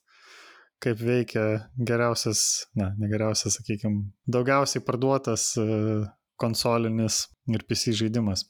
kaip 0.81 1.01
veikia 1.05 1.45
geriausias, 1.77 2.67
ne, 2.79 2.91
ne 2.99 3.11
geriausias, 3.11 3.59
sakykime, 3.59 4.07
daugiausiai 4.33 4.85
parduotas 4.85 5.53
konsolinis 6.41 7.27
ir 7.53 7.65
PC 7.69 7.95
žaidimas. 8.01 8.47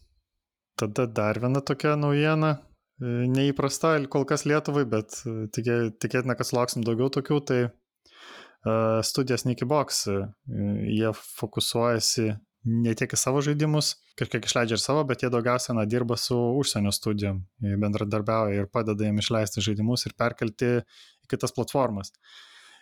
Tada 0.78 1.08
dar 1.10 1.40
viena 1.42 1.60
tokia 1.60 1.96
naujiena, 1.98 2.54
e, 3.02 3.16
neįprasta 3.34 3.96
kol 4.12 4.24
kas 4.28 4.46
Lietuvai, 4.48 4.86
bet 4.88 5.18
e, 5.26 5.34
tikė, 5.52 5.80
tikėtina, 6.00 6.38
kad 6.38 6.48
sulauksim 6.48 6.86
daugiau 6.86 7.10
tokių, 7.12 7.42
tai 7.50 7.60
studijas 9.08 9.46
Nikibox, 9.48 10.02
jie 10.84 11.10
fokusuojasi 11.16 12.26
ne 12.68 12.92
tiek 12.98 13.14
į 13.16 13.18
savo 13.18 13.40
žaidimus, 13.44 13.94
kažkiek 14.20 14.44
išleidžia 14.44 14.76
ir 14.76 14.82
savo, 14.82 15.04
bet 15.08 15.24
jie 15.24 15.30
daugiausia 15.32 15.72
na, 15.76 15.86
dirba 15.88 16.18
su 16.20 16.36
užsienio 16.60 16.92
studijom, 16.92 17.40
bendradarbiauja 17.80 18.60
ir 18.60 18.68
padeda 18.72 19.06
jiem 19.06 19.22
išleisti 19.22 19.64
žaidimus 19.64 20.04
ir 20.04 20.16
perkelti 20.18 20.74
kitas 21.30 21.54
platformas. 21.56 22.12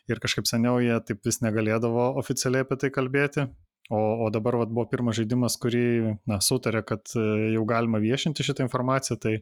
Ir 0.08 0.20
kažkaip 0.24 0.48
seniau 0.48 0.80
jie 0.80 0.96
taip 1.04 1.24
vis 1.28 1.42
negalėdavo 1.44 2.14
oficialiai 2.20 2.64
apie 2.64 2.78
tai 2.80 2.90
kalbėti, 2.94 3.48
O, 3.88 3.98
o 4.24 4.30
dabar 4.30 4.56
vat, 4.60 4.68
buvo 4.68 4.84
pirmas 4.90 5.16
žaidimas, 5.16 5.56
kurį 5.60 6.16
na, 6.28 6.42
sutarė, 6.44 6.82
kad 6.84 7.08
e, 7.16 7.22
jau 7.54 7.62
galima 7.68 8.00
viešinti 8.02 8.44
šitą 8.44 8.66
informaciją, 8.66 9.16
tai 9.22 9.32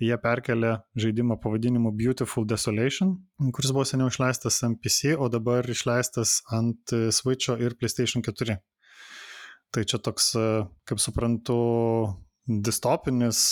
jie 0.00 0.16
perkelė 0.20 0.78
žaidimą 0.96 1.36
pavadinimu 1.42 1.92
Beautiful 1.96 2.48
Desolation, 2.48 3.12
kuris 3.52 3.74
buvo 3.76 3.84
seniau 3.88 4.08
išleistas 4.12 4.62
ant 4.64 4.80
PC, 4.80 5.12
o 5.20 5.28
dabar 5.32 5.68
išleistas 5.68 6.38
ant 6.56 6.94
e, 6.96 7.10
Switch'o 7.12 7.58
ir 7.60 7.76
PlayStation 7.76 8.24
4. 8.24 8.56
Tai 9.76 9.84
čia 9.84 10.00
toks, 10.00 10.30
e, 10.40 10.48
kaip 10.88 11.02
suprantu, 11.02 11.60
distopinis 12.46 13.50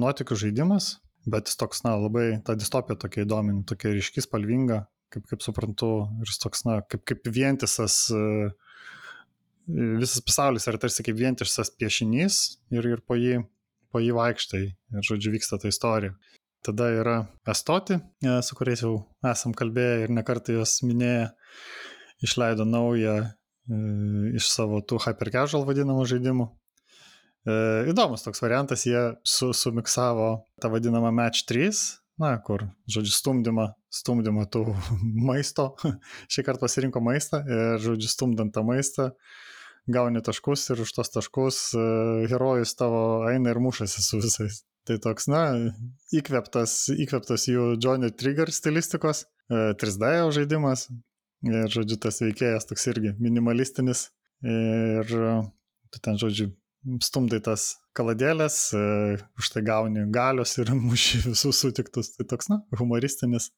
nuotikių 0.00 0.38
žaidimas, 0.42 0.96
bet 1.26 1.50
jis 1.50 1.58
toks, 1.60 1.84
na, 1.84 1.96
labai, 2.00 2.40
ta 2.46 2.56
distopija 2.58 2.96
tokia 3.00 3.26
įdomi, 3.26 3.60
tokia 3.68 3.92
ryški, 3.96 4.24
spalvinga, 4.24 4.84
kaip, 5.12 5.26
kaip 5.30 5.44
suprantu, 5.44 5.92
ir 6.22 6.32
jis 6.32 6.40
toks, 6.42 6.64
na, 6.68 6.80
kaip, 6.86 7.04
kaip 7.08 7.28
vientisas 7.34 8.06
uh, 8.14 8.50
visas 9.70 10.22
pasaulis 10.24 10.66
yra 10.68 10.80
tarsi 10.80 11.04
kaip 11.06 11.16
vientisas 11.18 11.70
piešinys 11.78 12.38
ir, 12.74 12.86
ir 12.86 13.02
po, 13.06 13.16
jį, 13.18 13.40
po 13.92 14.02
jį 14.02 14.14
vaikštai 14.16 14.62
ir, 14.66 15.02
žodžiu, 15.06 15.34
vyksta 15.34 15.60
ta 15.60 15.70
istorija. 15.70 16.14
Tada 16.64 16.90
yra 16.92 17.16
Estoti, 17.48 17.96
e, 18.20 18.32
su 18.44 18.56
kuriais 18.56 18.82
jau 18.84 18.92
esam 19.24 19.54
kalbėję 19.56 20.04
ir 20.04 20.10
nekartą 20.12 20.58
jos 20.58 20.82
minėję, 20.84 21.30
išleido 22.26 22.66
naują 22.68 23.14
e, 23.24 23.28
iš 24.36 24.50
savo 24.52 24.82
tų 24.84 25.00
hypercasual 25.06 25.64
vadinamų 25.68 26.04
žaidimų. 26.10 26.50
E, 27.48 27.52
įdomus 27.88 28.24
toks 28.26 28.42
variantas, 28.44 28.84
jie 28.84 29.00
su, 29.24 29.52
sumiksavo 29.56 30.30
tą 30.60 30.70
vadinamą 30.72 31.12
Match 31.14 31.46
3, 31.48 31.70
na, 32.20 32.34
kur, 32.44 32.66
žodžiu, 32.90 33.14
stumdymą, 33.16 33.70
stumdymą 34.00 34.44
tų 34.52 34.64
maisto, 35.28 35.70
šį 36.32 36.44
kartą 36.46 36.66
pasirinko 36.66 37.02
maistą 37.04 37.40
ir, 37.46 37.78
žodžiu, 37.80 38.10
stumdant 38.12 38.52
tą 38.56 38.64
maistą, 38.66 39.10
gauni 39.90 40.20
taškus 40.24 40.66
ir 40.74 40.84
už 40.84 40.92
tos 40.98 41.12
taškus 41.14 41.62
e, 41.72 41.86
herojus 42.30 42.76
tavo 42.76 43.24
eina 43.30 43.54
ir 43.54 43.62
mušasi 43.64 44.04
su 44.04 44.20
visais. 44.20 44.64
Tai 44.88 44.96
toks, 45.00 45.28
na, 45.32 45.44
įkveptas, 46.16 46.90
įkveptas 46.92 47.46
jų 47.48 47.74
Johnny 47.80 48.12
Trigger 48.12 48.52
stilistikos, 48.52 49.26
3D 49.50 50.12
e, 50.12 50.28
žaidimas. 50.36 50.88
Ir, 51.40 51.72
žodžiu, 51.72 51.96
tas 51.96 52.20
veikėjas 52.20 52.68
toks 52.68 52.84
irgi 52.92 53.14
minimalistinis. 53.16 54.10
Ir 54.44 55.08
tu 55.08 56.00
ten, 56.04 56.18
žodžiu, 56.20 56.50
stumdai 57.04 57.40
tas 57.44 57.74
kaladėlės, 57.96 58.58
e, 58.76 58.82
už 59.38 59.52
tai 59.54 59.62
gauni 59.66 60.06
galios 60.12 60.56
ir 60.60 60.72
muši 60.88 61.22
visus 61.28 61.62
sutiktus. 61.62 62.14
Tai 62.16 62.26
toks, 62.32 62.50
na, 62.52 62.62
humoristinis. 62.80 63.50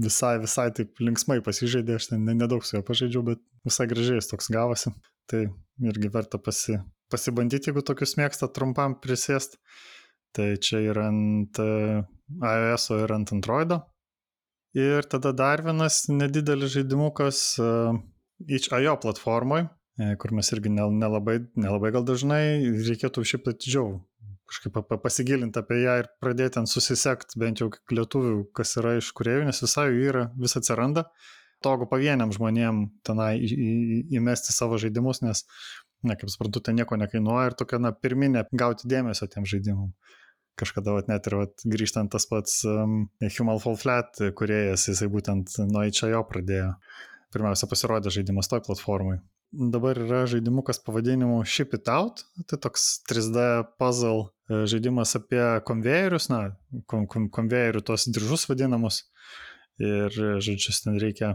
Visai, 0.00 0.38
visai 0.40 0.70
taip 0.72 1.02
linksmai 1.04 1.42
pasižaidė, 1.44 1.98
aš 1.98 2.08
ten 2.14 2.24
nedaug 2.24 2.64
su 2.64 2.78
juo 2.78 2.84
pažaidžiau, 2.88 3.26
bet 3.26 3.42
visai 3.68 3.84
gražiai 3.90 4.16
jis 4.22 4.30
toks 4.30 4.48
gavosi. 4.54 4.94
Tai 5.28 5.42
irgi 5.84 6.10
verta 6.12 6.40
pasi, 6.40 6.78
pasibandyti, 7.12 7.68
jeigu 7.68 7.84
tokius 7.84 8.16
mėgsta 8.16 8.48
trumpam 8.56 8.96
prisėst. 9.04 9.58
Tai 10.32 10.54
čia 10.64 10.80
yra 10.80 11.10
ant 11.12 11.60
e, 11.60 12.00
iOS 12.40 12.88
ir 13.02 13.12
ant 13.12 13.34
Android. 13.36 13.76
Ir 14.72 15.04
tada 15.04 15.34
dar 15.36 15.60
vienas 15.60 16.06
nedidelis 16.08 16.72
žaidimukas 16.72 17.42
uh, 17.60 17.92
itch.io 18.48 18.96
platformoje, 19.02 19.66
kur 20.22 20.32
mes 20.36 20.48
irgi 20.54 20.72
nelabai, 20.72 21.40
nelabai 21.58 21.92
gal 21.94 22.06
dažnai 22.08 22.44
reikėtų 22.88 23.24
šiaip 23.28 23.52
atidžiau 23.52 24.00
kažkaip 24.52 25.02
pasigilinti 25.02 25.60
apie 25.60 25.80
ją 25.82 25.98
ir 26.02 26.08
pradėti 26.22 26.58
ten 26.58 26.68
susisiekti 26.68 27.40
bent 27.40 27.62
jau 27.62 27.70
lietuvių, 27.92 28.48
kas 28.56 28.76
yra 28.80 28.96
iš 28.98 29.12
kuriejų, 29.16 29.46
nes 29.48 29.62
visai 29.64 29.88
jų 29.90 30.02
yra, 30.10 30.24
vis 30.38 30.56
atsiranda. 30.58 31.06
Patogu 31.62 31.86
pavieniam 31.90 32.32
žmonėm 32.34 32.84
tenai 33.06 33.36
į, 33.38 33.48
į, 33.54 33.98
įmesti 34.18 34.54
savo 34.54 34.80
žaidimus, 34.82 35.22
nes, 35.22 35.44
na, 36.02 36.16
kaip 36.18 36.32
suprantu, 36.32 36.60
tai 36.64 36.74
nieko 36.74 36.98
nekainuoja 36.98 37.52
ir 37.52 37.58
tokia, 37.58 37.78
na, 37.82 37.94
pirminė 37.94 38.48
gauti 38.50 38.90
dėmesio 38.90 39.30
tiem 39.30 39.46
žaidimam. 39.48 39.92
Kažkada, 40.58 40.96
vat, 40.98 41.06
net 41.08 41.28
ir 41.30 41.38
vat, 41.38 41.62
grįžtant 41.64 42.12
tas 42.12 42.26
pats 42.28 42.58
um, 42.68 43.06
Human 43.22 43.62
Fall 43.62 43.78
Flat 43.80 44.20
kuriejas, 44.36 44.88
jisai 44.90 45.08
būtent 45.12 45.54
nuo 45.70 45.86
ICHIO 45.88 46.26
pradėjo. 46.28 46.74
Pirmiausia, 47.32 47.70
pasirodė 47.70 48.12
žaidimas 48.12 48.50
toj 48.50 48.60
platformai. 48.66 49.22
Dabar 49.52 49.98
yra 50.00 50.22
žaidimukas 50.24 50.78
pavadinimu 50.80 51.42
Ship 51.44 51.74
It 51.76 51.88
Out, 51.92 52.22
tai 52.48 52.56
toks 52.56 53.02
3D 53.04 53.42
puzzle 53.76 54.30
e, 54.48 54.62
žaidimas 54.70 55.12
apie 55.18 55.42
konvejerius, 55.68 56.30
na, 56.32 56.38
kon, 56.88 57.04
kon, 57.04 57.26
konvejerių 57.28 57.82
tos 57.84 58.06
diržus 58.08 58.46
vadinamus. 58.48 59.02
Ir, 59.82 60.08
žodžiu, 60.44 60.72
ten 60.84 60.96
reikia 61.00 61.34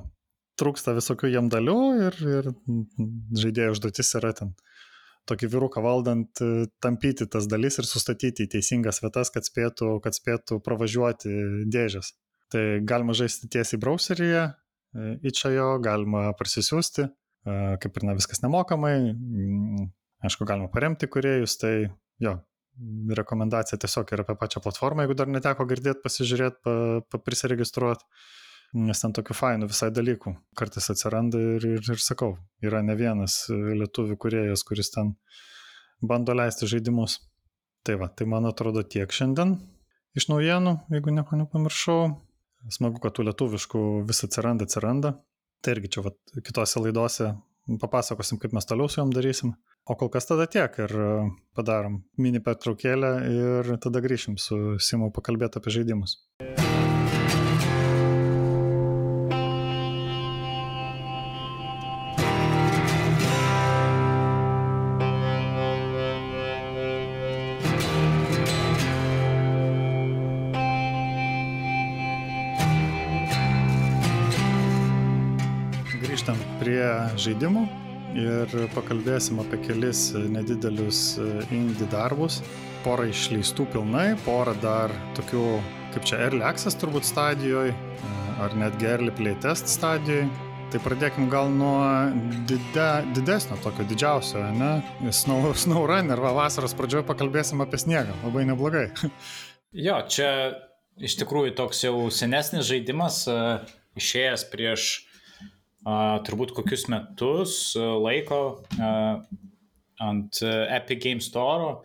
trūksta 0.58 0.96
visokių 0.98 1.30
jam 1.30 1.52
dalių 1.54 1.78
ir, 2.08 2.18
ir 2.40 2.50
žaidėjo 3.38 3.76
užduotis 3.76 4.14
yra 4.18 4.34
ten 4.38 4.56
tokį 5.28 5.50
vyruką 5.54 5.84
valdant, 5.84 6.42
e, 6.42 6.66
tampyti 6.82 7.28
tas 7.30 7.46
dalis 7.52 7.78
ir 7.78 7.86
sustatyti 7.86 8.48
į 8.48 8.52
teisingas 8.56 9.04
vietas, 9.04 9.30
kad 9.34 9.46
spėtų, 9.46 9.98
kad 10.02 10.18
spėtų 10.18 10.58
pravažiuoti 10.66 11.36
dėžės. 11.70 12.16
Tai 12.50 12.66
galima 12.88 13.14
žaisti 13.18 13.50
tiesiai 13.52 13.78
browseryje, 13.84 14.44
į 14.98 15.34
čia 15.36 15.52
jo, 15.52 15.70
galima 15.84 16.32
parsisiųsti, 16.40 17.10
e, 17.10 17.27
kaip 17.82 17.98
ir 17.98 18.08
na 18.08 18.16
viskas 18.18 18.44
nemokamai, 18.44 18.96
aišku, 20.28 20.48
galima 20.50 20.70
paremti 20.74 21.10
kuriejus, 21.12 21.58
tai 21.62 21.74
jo, 22.24 22.34
rekomendacija 23.18 23.80
tiesiog 23.82 24.12
yra 24.14 24.26
apie 24.26 24.36
pačią 24.40 24.62
platformą, 24.66 25.06
jeigu 25.06 25.16
dar 25.18 25.32
neteko 25.32 25.66
girdėti, 25.70 26.04
pasižiūrėti, 26.04 26.62
pa, 26.66 26.76
pa 27.08 27.22
prisiregistruoti 27.24 28.06
nes 28.76 29.00
ten 29.00 29.14
tokių 29.16 29.36
fainų 29.38 29.70
visai 29.72 29.90
dalykų 29.96 30.34
kartais 30.58 30.90
atsiranda 30.92 31.40
ir, 31.56 31.66
ir, 31.78 31.88
ir 31.94 32.04
sakau, 32.04 32.36
yra 32.64 32.82
ne 32.84 32.98
vienas 33.00 33.46
lietuvių 33.50 34.18
kuriejas, 34.20 34.66
kuris 34.68 34.92
ten 34.94 35.16
bando 36.02 36.36
leisti 36.36 36.68
žaidimus. 36.70 37.22
Tai 37.88 37.96
va, 38.02 38.10
tai 38.12 38.28
man 38.28 38.50
atrodo 38.50 38.84
tiek 38.84 39.12
šiandien 39.14 39.56
iš 40.18 40.28
naujienų, 40.32 40.74
jeigu 40.92 41.14
nieko 41.14 41.40
nepamiršau. 41.40 42.02
Smagu, 42.74 43.00
kad 43.00 43.16
tų 43.16 43.30
lietuviškų 43.30 43.84
vis 44.10 44.24
atsiranda, 44.26 44.66
atsiranda. 44.68 45.14
Tai 45.62 45.76
irgi 45.76 45.94
čia 45.96 46.06
va, 46.06 46.14
kitose 46.46 46.84
laidose 46.84 47.32
papasakosim, 47.82 48.40
kaip 48.40 48.54
mes 48.56 48.68
toliau 48.68 48.88
su 48.88 49.02
jom 49.02 49.12
darysim. 49.12 49.56
O 49.88 49.96
kol 50.00 50.12
kas 50.12 50.28
tada 50.28 50.48
tiek 50.52 50.74
ir 50.84 50.94
padarom 51.56 52.02
mini 52.20 52.44
pertraukėlę 52.44 53.12
ir 53.32 53.74
tada 53.84 54.04
grįšim 54.04 54.40
su 54.40 54.78
Simu 54.84 55.12
pakalbėti 55.16 55.62
apie 55.62 55.80
žaidimus. 55.80 56.20
prie 56.44 56.97
žaidimų 77.22 77.66
ir 78.18 78.54
pakalbėsim 78.76 79.42
apie 79.44 79.60
kelis 79.66 80.10
nedidelius 80.16 81.02
indie 81.52 81.88
darbus. 81.92 82.42
Porą 82.86 83.08
išleistų 83.12 83.68
pilnai, 83.74 84.12
porą 84.24 84.54
dar 84.64 84.94
tokių, 85.18 85.46
kaip 85.96 86.06
čia 86.08 86.22
early 86.28 86.46
access 86.46 86.78
turbūt 86.80 87.08
stadijoje, 87.08 87.74
ar 88.44 88.54
netgi 88.56 88.88
early 88.94 89.14
playtest 89.18 89.70
stadijoje. 89.72 90.30
Tai 90.68 90.82
pradėkim 90.84 91.30
gal 91.32 91.48
nuo 91.48 91.80
dide, 92.48 92.88
didesnio, 93.16 93.56
tokio 93.64 93.86
didžiausio, 93.88 94.42
ne? 94.52 94.72
Snow, 95.16 95.54
SnowRunner, 95.64 96.20
va, 96.20 96.34
vasaros 96.36 96.76
pradžioje 96.76 97.08
pakalbėsim 97.08 97.64
apie 97.64 97.80
sniegą, 97.80 98.16
labai 98.26 98.48
neblogai. 98.50 98.90
Jo, 99.78 99.98
čia 100.10 100.30
iš 101.04 101.18
tikrųjų 101.20 101.52
toks 101.58 101.84
jau 101.84 102.08
senesnis 102.10 102.64
žaidimas, 102.66 103.18
išėjęs 104.00 104.46
prieš 104.50 104.86
turbūt 106.28 106.52
kokius 106.58 106.88
metus 106.92 107.54
laiko 107.78 108.40
uh, 108.80 109.22
ant 110.04 110.42
Epic 110.44 111.00
Game 111.04 111.24
Store, 111.24 111.78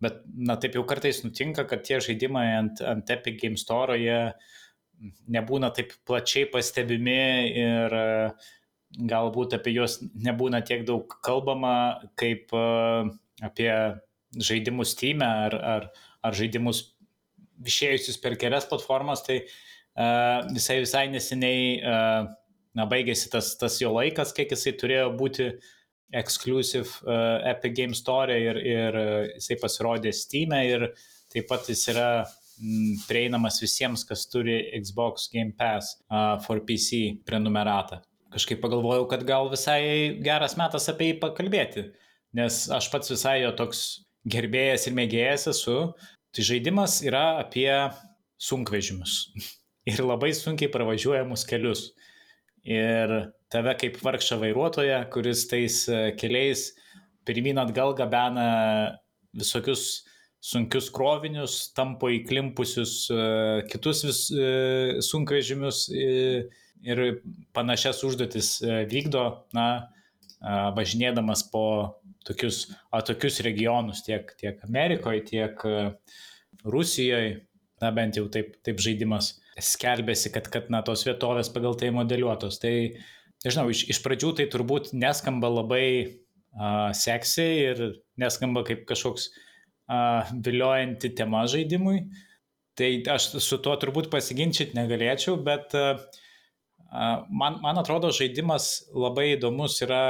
bet 0.00 0.22
na 0.34 0.56
taip 0.60 0.78
jau 0.78 0.84
kartais 0.88 1.20
nutinka, 1.24 1.66
kad 1.68 1.84
tie 1.86 2.00
žaidimai 2.02 2.46
ant, 2.56 2.80
ant 2.80 3.12
Epic 3.12 3.36
Game 3.42 3.60
Store 3.60 3.98
jie 4.00 4.32
nebūna 5.32 5.70
taip 5.76 5.92
plačiai 6.08 6.48
pastebimi 6.52 7.20
ir 7.56 7.96
galbūt 9.10 9.54
apie 9.56 9.74
juos 9.76 10.00
nebūna 10.00 10.60
tiek 10.66 10.82
daug 10.88 11.12
kalbama 11.24 12.00
kaip 12.20 12.52
apie 12.52 13.70
žaidimus 14.36 14.94
Steam 14.96 15.22
ar, 15.24 15.54
ar, 15.54 15.86
ar 16.22 16.36
žaidimus 16.36 16.82
išėjusius 17.66 18.20
per 18.22 18.36
kelias 18.40 18.66
platformas, 18.68 19.24
tai 19.26 19.42
uh, 19.44 20.46
visai 20.52 20.80
visai 20.84 21.06
neseniai 21.12 21.64
uh, 21.80 22.30
na, 22.76 22.86
baigėsi 22.90 23.30
tas, 23.32 23.54
tas 23.60 23.78
jo 23.82 23.92
laikas, 23.94 24.34
kiek 24.36 24.52
jisai 24.54 24.74
turėjo 24.78 25.10
būti 25.18 25.50
exclusive 26.12 26.90
uh, 27.06 27.38
Epic 27.46 27.74
Game 27.76 27.94
Store 27.94 28.34
ir, 28.34 28.58
ir 28.66 28.98
uh, 28.98 29.24
jisai 29.36 29.58
pasirodė 29.62 30.12
Steam 30.14 30.54
e 30.56 30.62
ir 30.72 30.86
taip 31.30 31.46
pat 31.50 31.68
jis 31.70 31.84
yra 31.92 32.08
m, 32.58 32.96
prieinamas 33.06 33.60
visiems, 33.62 34.04
kas 34.06 34.26
turi 34.30 34.58
Xbox 34.80 35.30
Game 35.32 35.54
Pass 35.58 35.96
uh, 36.10 36.38
for 36.42 36.62
PC 36.66 37.20
prenumeratą. 37.26 38.02
Kažkaip 38.30 38.60
pagalvojau, 38.62 39.08
kad 39.10 39.24
gal 39.26 39.50
visai 39.50 40.18
geras 40.22 40.54
metas 40.58 40.86
apie 40.90 41.12
jį 41.12 41.18
pakalbėti, 41.22 41.88
nes 42.38 42.62
aš 42.70 42.90
pats 42.92 43.10
visai 43.10 43.40
jo 43.42 43.50
toks 43.58 44.04
gerbėjas 44.30 44.86
ir 44.86 44.94
mėgėjas 44.98 45.48
esu. 45.50 45.78
Tai 46.30 46.44
žaidimas 46.46 47.00
yra 47.02 47.40
apie 47.40 47.70
sunkvežimius 48.38 49.16
ir 49.90 50.02
labai 50.04 50.30
sunkiai 50.36 50.70
pravažiuojamus 50.70 51.46
kelius. 51.48 51.90
Ir 52.68 53.32
tave 53.50 53.74
kaip 53.80 53.98
vargšą 54.04 54.38
vairuotoją, 54.40 55.00
kuris 55.12 55.46
tais 55.48 55.82
e, 55.88 56.00
keliais 56.20 56.70
pirmin 57.24 57.58
atgal 57.60 57.94
gabena 57.96 58.46
visokius 59.36 60.04
sunkius 60.40 60.88
krovinius, 60.92 61.72
tampo 61.76 62.10
įklimpusius 62.12 62.94
e, 63.12 63.22
kitus 63.70 64.04
vis, 64.04 64.20
e, 64.32 65.00
sunkvežimius 65.04 65.86
ir 65.92 67.02
panašias 67.56 68.04
užduotis 68.08 68.54
vykdo, 68.88 69.24
na, 69.56 69.66
važinėdamas 70.72 71.42
po 71.52 71.64
tokius 72.24 72.70
atokius 72.96 73.42
regionus 73.44 74.00
tiek, 74.06 74.32
tiek 74.40 74.62
Amerikoje, 74.64 75.26
tiek 75.28 75.60
Rusijoje, 76.64 77.42
na 77.80 77.90
bent 77.92 78.16
jau 78.16 78.24
taip, 78.32 78.54
taip 78.64 78.80
žaidimas 78.80 79.34
skelbėsi, 79.64 80.32
kad, 80.34 80.48
kad 80.52 80.70
na, 80.72 80.82
tos 80.86 81.04
vietovės 81.06 81.50
pagal 81.54 81.76
tai 81.78 81.92
modeliuotos. 81.94 82.58
Tai, 82.62 82.72
nežinau, 83.44 83.68
iš, 83.72 83.84
iš 83.92 84.00
pradžių 84.04 84.34
tai 84.38 84.48
turbūt 84.52 84.92
neskamba 84.96 85.50
labai 85.52 85.86
uh, 86.06 86.90
seksy 86.96 87.48
ir 87.68 87.84
neskamba 88.20 88.64
kaip 88.68 88.86
kažkoks 88.88 89.30
uh, 89.30 90.30
viliojanti 90.44 91.12
tema 91.18 91.46
žaidimui. 91.50 92.04
Tai 92.78 92.90
aš 93.16 93.34
su 93.42 93.58
tuo 93.60 93.74
turbūt 93.80 94.08
pasiginčyti 94.12 94.78
negalėčiau, 94.78 95.36
bet 95.44 95.74
uh, 95.76 96.00
man, 97.28 97.58
man 97.62 97.80
atrodo 97.80 98.12
žaidimas 98.14 98.70
labai 98.94 99.34
įdomus 99.34 99.78
yra 99.84 100.02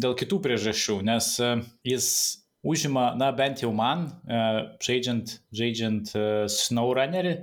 dėl 0.00 0.16
kitų 0.18 0.40
priežasčių, 0.44 1.00
nes 1.06 1.32
jis 1.86 2.10
užima, 2.66 3.12
na 3.18 3.30
bent 3.32 3.62
jau 3.62 3.72
man, 3.74 4.08
žaidžiant, 4.84 5.38
žaidžiant 5.54 6.12
SnowRunnerį, 6.52 7.34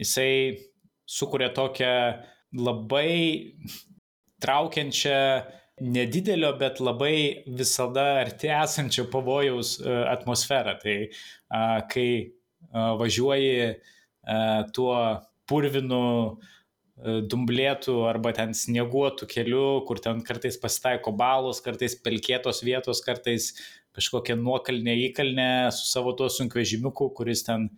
jisai 0.00 0.32
sukuria 1.08 1.50
tokią 1.54 1.94
labai 2.52 3.56
traukiančią, 4.42 5.18
nedidelio, 5.82 6.52
bet 6.60 6.80
labai 6.84 7.42
visada 7.58 8.04
arti 8.20 8.50
esančio 8.52 9.06
pavojaus 9.10 9.78
atmosferą. 9.82 10.76
Tai 10.82 10.96
kai 11.90 12.08
važiuoji 12.72 13.54
tuo 14.76 14.96
purvinu, 15.48 16.02
dumblėtų 17.02 17.96
arba 18.06 18.30
ten 18.36 18.52
snieguotų 18.54 19.26
keliu, 19.26 19.82
kur 19.88 19.98
ten 19.98 20.20
kartais 20.22 20.58
pasitaiko 20.60 21.10
balos, 21.18 21.62
kartais 21.64 21.96
pelkėtos 21.98 22.62
vietos, 22.62 23.00
kartais 23.02 23.48
kažkokią 23.96 24.36
nuokalnę 24.38 24.94
įkalnę 25.08 25.48
su 25.74 25.88
savo 25.88 26.12
tuo 26.16 26.28
sunkvežimiuku, 26.30 27.10
kuris 27.16 27.42
ten 27.48 27.70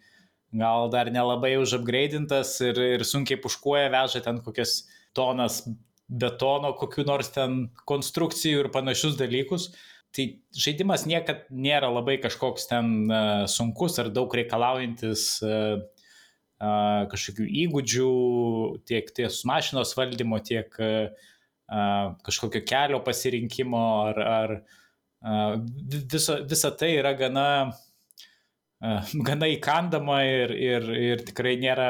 gal 0.55 0.90
dar 0.93 1.11
nelabai 1.12 1.57
užapgraidintas 1.59 2.57
ir, 2.64 2.79
ir 2.97 3.05
sunkiai 3.07 3.40
puškuoja, 3.43 3.90
veža 3.93 4.23
ten 4.25 4.38
kokias 4.45 4.85
tonas 5.17 5.62
betono, 6.09 6.75
kokiu 6.79 7.07
nors 7.09 7.33
ten 7.35 7.69
konstrukcijų 7.88 8.64
ir 8.64 8.71
panašius 8.75 9.19
dalykus. 9.19 9.73
Tai 10.14 10.29
žaidimas 10.55 11.09
niekad 11.11 11.49
nėra 11.51 11.88
labai 11.90 12.21
kažkoks 12.23 12.69
ten 12.71 12.93
uh, 13.09 13.45
sunkus 13.51 13.99
ar 13.99 14.12
daug 14.14 14.35
reikalaujantis 14.38 15.27
uh, 15.43 15.81
uh, 15.81 17.01
kažkokių 17.11 17.49
įgūdžių, 17.64 18.11
tiek 18.87 19.11
ties 19.17 19.43
mašinos 19.49 19.97
valdymo, 19.99 20.43
tiek 20.45 20.71
kažkokio 21.64 22.61
kelio 22.69 22.99
pasirinkimo 23.01 23.81
ar, 24.05 24.19
ar 24.21 24.51
visa, 26.12 26.37
visa 26.45 26.71
tai 26.77 26.90
yra 26.99 27.14
gana 27.17 27.47
gana 29.29 29.49
įkandama 29.53 30.20
ir, 30.29 30.55
ir, 30.57 30.88
ir 31.11 31.25
tikrai 31.29 31.55
nėra, 31.61 31.88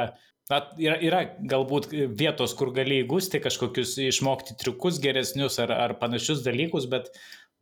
na, 0.53 0.61
yra, 0.81 0.99
yra 1.03 1.23
galbūt 1.55 1.91
vietos, 2.19 2.55
kur 2.59 2.73
gali 2.77 3.03
įgūsti 3.03 3.41
kažkokius, 3.45 3.97
išmokti 4.11 4.59
triukus 4.61 5.01
geresnius 5.03 5.59
ar, 5.63 5.75
ar 5.75 5.97
panašius 6.01 6.45
dalykus, 6.47 6.89
bet, 6.91 7.11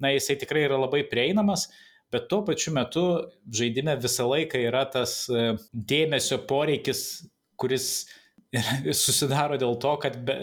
na, 0.03 0.13
jisai 0.17 0.39
tikrai 0.41 0.67
yra 0.69 0.81
labai 0.83 1.05
prieinamas. 1.09 1.71
Bet 2.13 2.27
tuo 2.29 2.43
pačiu 2.45 2.75
metu 2.77 3.03
žaidime 3.57 3.95
visą 3.97 4.27
laiką 4.29 4.61
yra 4.61 4.83
tas 4.93 5.23
dėmesio 5.73 6.43
poreikis, 6.45 7.23
kuris 7.57 7.87
susidaro 9.05 9.57
dėl 9.61 9.79
to, 9.81 9.95
kad 10.03 10.19
be, 10.27 10.37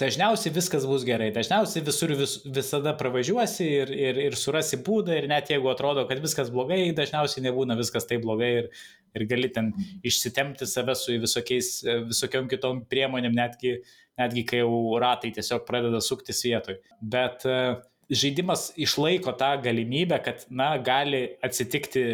dažniausiai 0.00 0.52
viskas 0.54 0.84
bus 0.88 1.04
gerai, 1.08 1.30
dažniausiai 1.34 1.84
visur 1.86 2.12
vis, 2.18 2.36
visada 2.44 2.92
pravažiuosi 2.98 3.66
ir, 3.80 3.92
ir, 3.94 4.20
ir 4.28 4.36
surasi 4.38 4.78
būdą 4.84 5.16
ir 5.16 5.28
net 5.30 5.50
jeigu 5.52 5.70
atrodo, 5.72 6.04
kad 6.08 6.20
viskas 6.22 6.52
blogai, 6.52 6.82
dažniausiai 6.96 7.46
nebūna 7.48 7.78
viskas 7.78 8.08
taip 8.08 8.24
blogai 8.26 8.52
ir, 8.60 8.70
ir 9.16 9.26
gali 9.30 9.50
ten 9.52 9.72
išsitemti 10.06 10.68
save 10.68 10.96
su 11.00 11.16
visokiais, 11.22 11.72
visokiom 12.10 12.50
kitom 12.52 12.84
priemonėm, 12.90 13.36
netgi, 13.36 13.78
netgi 14.20 14.46
kai 14.48 14.62
jau 14.62 15.00
ratai 15.02 15.32
tiesiog 15.36 15.64
pradeda 15.68 16.02
suktis 16.04 16.44
vietoj. 16.44 16.80
Bet 17.00 17.48
uh, 17.48 17.78
žaidimas 18.10 18.70
išlaiko 18.78 19.34
tą 19.38 19.56
galimybę, 19.64 20.20
kad, 20.24 20.46
na, 20.50 20.74
gali 20.78 21.26
atsitikti 21.44 22.06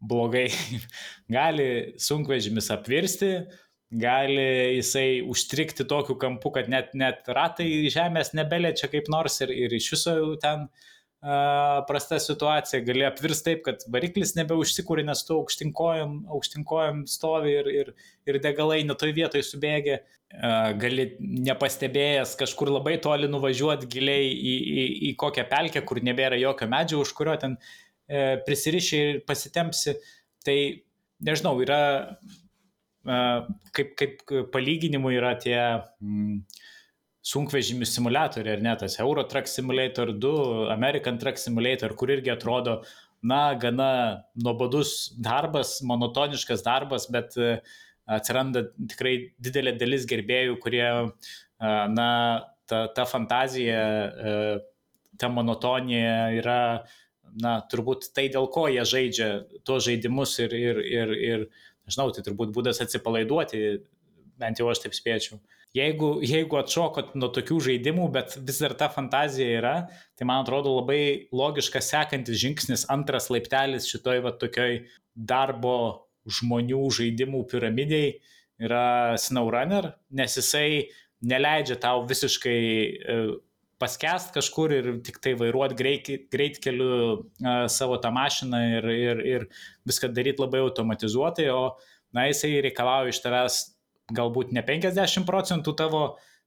blogai, 0.00 0.48
gali 1.38 1.94
sunkvežimis 2.00 2.70
apvirsti, 2.74 3.32
gali 3.90 4.76
jisai 4.76 5.22
užstrikti 5.24 5.86
tokiu 5.88 6.18
kampu, 6.20 6.52
kad 6.52 6.68
net, 6.68 6.92
net 6.98 7.28
ratai 7.32 7.88
žemės 7.92 8.34
nebeliečia 8.36 8.90
kaip 8.92 9.08
nors 9.12 9.40
ir, 9.44 9.52
ir 9.54 9.74
iš 9.78 9.88
viso 9.94 10.14
jau 10.18 10.34
ten 10.40 10.66
uh, 10.68 11.80
prasta 11.88 12.18
situacija, 12.20 12.82
gali 12.84 13.06
apvirsti 13.08 13.46
taip, 13.48 13.62
kad 13.64 13.86
variklis 13.92 14.34
nebeužsikūrė, 14.36 15.06
nes 15.08 15.24
tu 15.24 15.38
aukštinkojom, 15.40 16.18
aukštinkojom 16.36 17.06
stovi 17.08 17.54
ir, 17.62 17.70
ir, 17.80 17.92
ir 18.28 18.40
degalai 18.44 18.82
netoj 18.84 19.14
vietoj 19.16 19.44
subėgė, 19.46 20.02
uh, 20.02 20.74
gali 20.82 21.06
nepastebėjęs 21.48 22.34
kažkur 22.42 22.74
labai 22.74 22.98
toli 23.04 23.30
nuvažiuoti 23.32 23.88
giliai 23.88 24.26
į, 24.34 24.58
į, 24.58 24.84
į 25.08 25.14
kokią 25.22 25.46
pelkę, 25.48 25.84
kur 25.88 26.02
nebėra 26.04 26.36
jokio 26.42 26.68
medžio, 26.68 27.00
už 27.06 27.14
kurio 27.16 27.38
ten 27.40 27.56
uh, 27.56 28.36
prisiriši 28.44 29.00
ir 29.06 29.22
pasitempsi. 29.24 29.96
Tai 30.44 30.58
nežinau, 31.24 31.56
yra 31.64 31.80
kaip, 33.04 33.92
kaip 33.98 34.22
palyginimų 34.52 35.12
yra 35.16 35.34
tie 35.40 35.58
mm, 35.58 36.40
sunkvežimių 37.28 37.86
simulatoriai, 37.88 38.56
ar 38.56 38.64
ne, 38.64 38.74
tas 38.80 38.98
Euro 39.02 39.24
Truck 39.28 39.50
Simulator 39.50 40.14
2, 40.16 40.70
American 40.72 41.18
Truck 41.20 41.40
Simulator, 41.40 41.94
kur 41.98 42.12
irgi 42.14 42.32
atrodo, 42.32 42.80
na, 43.22 43.54
gana 43.58 43.90
nuobodus 44.38 45.12
darbas, 45.18 45.78
monotoniškas 45.82 46.62
darbas, 46.66 47.08
bet 47.10 47.34
atsiranda 48.08 48.68
tikrai 48.88 49.16
didelė 49.42 49.74
dalis 49.78 50.06
gerbėjų, 50.08 50.56
kurie, 50.62 50.86
na, 51.60 52.08
ta, 52.70 52.86
ta 52.94 53.04
fantazija, 53.08 53.82
ta 55.18 55.30
monotonija 55.32 56.30
yra, 56.38 56.62
na, 57.42 57.58
turbūt 57.70 58.08
tai, 58.14 58.28
dėl 58.32 58.48
ko 58.54 58.68
jie 58.72 58.86
žaidžia 58.88 59.28
tuos 59.66 59.84
žaidimus 59.88 60.38
ir, 60.44 60.54
ir, 60.56 60.80
ir, 60.86 61.16
ir 61.32 61.48
nežinau, 61.88 62.10
tai 62.14 62.24
turbūt 62.26 62.52
būdas 62.54 62.82
atsipalaiduoti, 62.84 63.62
bent 64.38 64.60
jau 64.60 64.68
aš 64.70 64.84
taip 64.84 64.96
spėčiau. 64.96 65.40
Jeigu, 65.76 66.14
jeigu 66.24 66.56
atšokot 66.56 67.12
nuo 67.20 67.28
tokių 67.34 67.58
žaidimų, 67.66 68.06
bet 68.14 68.38
vis 68.40 68.60
dar 68.62 68.72
ta 68.78 68.88
fantazija 68.92 69.58
yra, 69.58 69.74
tai 70.16 70.28
man 70.28 70.40
atrodo 70.40 70.72
labai 70.78 71.28
logiškas 71.34 71.90
sekantis 71.92 72.40
žingsnis, 72.40 72.86
antras 72.92 73.28
laiptelis 73.32 73.88
šitoj 73.90 74.22
va 74.24 74.32
tokioj 74.40 74.80
darbo 75.12 75.74
žmonių 76.38 76.80
žaidimų 76.96 77.42
piramidėje 77.50 78.16
yra 78.64 79.18
SnowRunner, 79.20 79.92
nes 80.10 80.38
jisai 80.40 80.88
neleidžia 81.28 81.76
tau 81.82 82.02
visiškai 82.08 82.58
e, 82.58 83.18
paskest 83.78 84.32
kažkur 84.34 84.72
ir 84.74 84.88
tik 85.06 85.20
tai 85.22 85.34
vairuoti 85.38 85.76
greit, 85.78 86.10
greit 86.32 86.58
keliu 86.62 86.90
uh, 86.90 87.66
savo 87.70 87.98
tą 88.02 88.10
mašiną 88.14 88.60
ir, 88.78 88.88
ir, 88.94 89.22
ir 89.34 89.46
viską 89.88 90.10
daryti 90.14 90.42
labai 90.42 90.62
automatizuotai, 90.66 91.48
o 91.54 91.78
na, 92.14 92.26
jisai 92.30 92.58
reikalauja 92.64 93.14
iš 93.14 93.22
tavęs 93.24 93.60
galbūt 94.14 94.54
ne 94.56 94.64
50 94.64 95.26
procentų 95.28 95.74
tavo, 95.78 96.02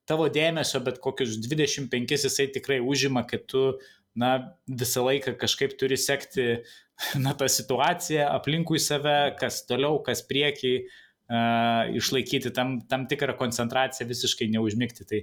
tavo 0.09 0.27
dėmesio, 0.33 0.81
bet 0.83 0.99
kokius 1.03 1.37
25 1.43 2.15
jisai 2.17 2.49
tikrai 2.53 2.81
užima, 2.81 3.23
kad 3.29 3.45
tu 3.49 3.67
na, 4.17 4.33
visą 4.67 5.05
laiką 5.05 5.37
kažkaip 5.39 5.77
turi 5.79 5.99
sekti 5.99 6.49
na, 7.23 7.35
tą 7.37 7.47
situaciją 7.47 8.27
aplinkui 8.33 8.81
save, 8.81 9.37
kas 9.39 9.63
toliau, 9.69 10.01
kas 10.05 10.25
prieki, 10.27 10.75
uh, 10.83 10.99
išlaikyti 11.31 12.51
tam, 12.51 12.79
tam 12.91 13.07
tikrą 13.07 13.37
koncentraciją, 13.39 14.07
visiškai 14.09 14.49
neužmygti. 14.51 15.07
Tai, 15.07 15.21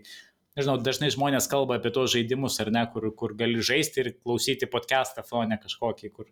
nežinau, 0.59 0.76
dažnai 0.82 1.12
žmonės 1.14 1.48
kalba 1.50 1.78
apie 1.78 1.92
tos 1.94 2.12
žaidimus, 2.14 2.59
ar 2.62 2.72
ne, 2.74 2.84
kur, 2.92 3.09
kur 3.18 3.34
gali 3.38 3.62
žaisti 3.64 4.02
ir 4.02 4.12
klausyti 4.18 4.68
podcastą 4.70 5.24
fone 5.26 5.59
kažkokį, 5.62 6.12
kur 6.14 6.28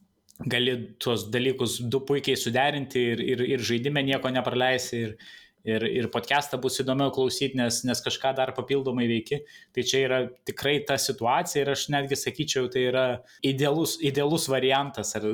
gali 0.53 0.77
tuos 1.03 1.29
dalykus 1.33 1.79
du 1.81 2.03
puikiai 2.05 2.37
suderinti 2.37 3.03
ir, 3.15 3.25
ir, 3.35 3.45
ir 3.57 3.67
žaidime 3.71 4.05
nieko 4.05 4.33
nepraleisi. 4.35 5.03
Ir, 5.07 5.19
ir, 5.67 5.83
ir 6.03 6.09
podcastą 6.15 6.61
bus 6.63 6.79
įdomiau 6.83 7.11
klausyti, 7.15 7.59
nes, 7.59 7.81
nes 7.89 8.03
kažką 8.05 8.33
dar 8.39 8.53
papildomai 8.55 9.09
veiki. 9.11 9.41
Tai 9.75 9.85
čia 9.87 10.03
yra 10.05 10.21
tikrai 10.47 10.77
ta 10.87 10.99
situacija 11.01 11.65
ir 11.65 11.73
aš 11.73 11.89
netgi 11.95 12.19
sakyčiau, 12.21 12.69
tai 12.71 12.87
yra 12.93 13.07
idealus, 13.47 13.97
idealus 13.99 14.47
variantas, 14.53 15.17
ar 15.19 15.27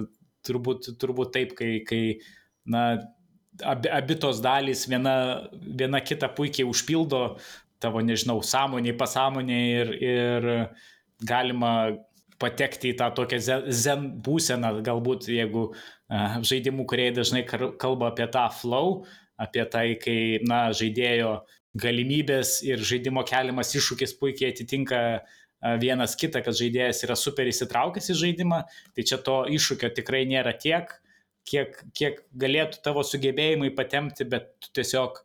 turbūt, 0.47 0.95
turbūt 1.03 1.34
taip, 1.36 1.53
kai, 1.59 1.74
kai 1.84 2.03
na, 2.64 2.86
abi, 3.61 3.90
abi 3.93 4.16
tos 4.20 4.40
dalys 4.45 4.86
viena, 4.88 5.14
viena 5.53 6.01
kitą 6.01 6.30
puikiai 6.36 6.68
užpildo 6.68 7.22
tavo, 7.83 8.03
nežinau, 8.05 8.41
sąmoniai, 8.47 8.97
pasąmoniai 8.99 9.68
ir, 9.83 9.93
ir 10.03 10.49
galima 11.26 11.72
patekti 12.43 12.91
į 12.91 12.99
tą 12.99 13.11
tokią 13.14 13.39
zen 13.70 14.07
būseną, 14.24 14.72
galbūt 14.87 15.28
jeigu 15.30 15.68
uh, 15.70 16.39
žaidimų 16.43 16.87
kuriai 16.91 17.12
dažnai 17.14 17.45
kalba 17.47 18.09
apie 18.11 18.26
tą 18.35 18.49
flow, 18.57 19.03
uh, 19.03 19.18
apie 19.43 19.64
tai, 19.70 19.87
kai 20.01 20.41
na, 20.47 20.70
žaidėjo 20.76 21.37
galimybės 21.83 22.61
ir 22.66 22.83
žaidimo 22.85 23.24
keliamas 23.28 23.72
iššūkis 23.78 24.16
puikiai 24.20 24.53
atitinka 24.53 24.99
vienas 25.80 26.16
kitą, 26.18 26.43
kad 26.45 26.57
žaidėjas 26.59 27.05
yra 27.07 27.16
super 27.18 27.49
įsitraukęs 27.49 28.11
į 28.12 28.18
žaidimą, 28.18 28.62
tai 28.97 29.07
čia 29.09 29.20
to 29.24 29.43
iššūkio 29.57 29.93
tikrai 29.97 30.24
nėra 30.28 30.57
tiek, 30.59 30.91
kiek, 31.49 31.78
kiek 31.97 32.18
galėtų 32.39 32.83
tavo 32.85 33.05
sugebėjimai 33.07 33.70
patemti, 33.78 34.26
bet 34.28 34.51
tu 34.62 34.72
tiesiog, 34.80 35.22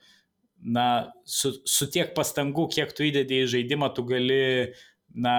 na, 0.63 1.13
su, 1.25 1.53
su 1.67 1.87
tiek 1.93 2.13
pastangų, 2.17 2.67
kiek 2.73 2.93
tu 2.95 3.05
įdedi 3.07 3.43
į 3.43 3.49
žaidimą, 3.53 3.91
tu 3.95 4.05
gali, 4.07 4.73
na, 5.13 5.37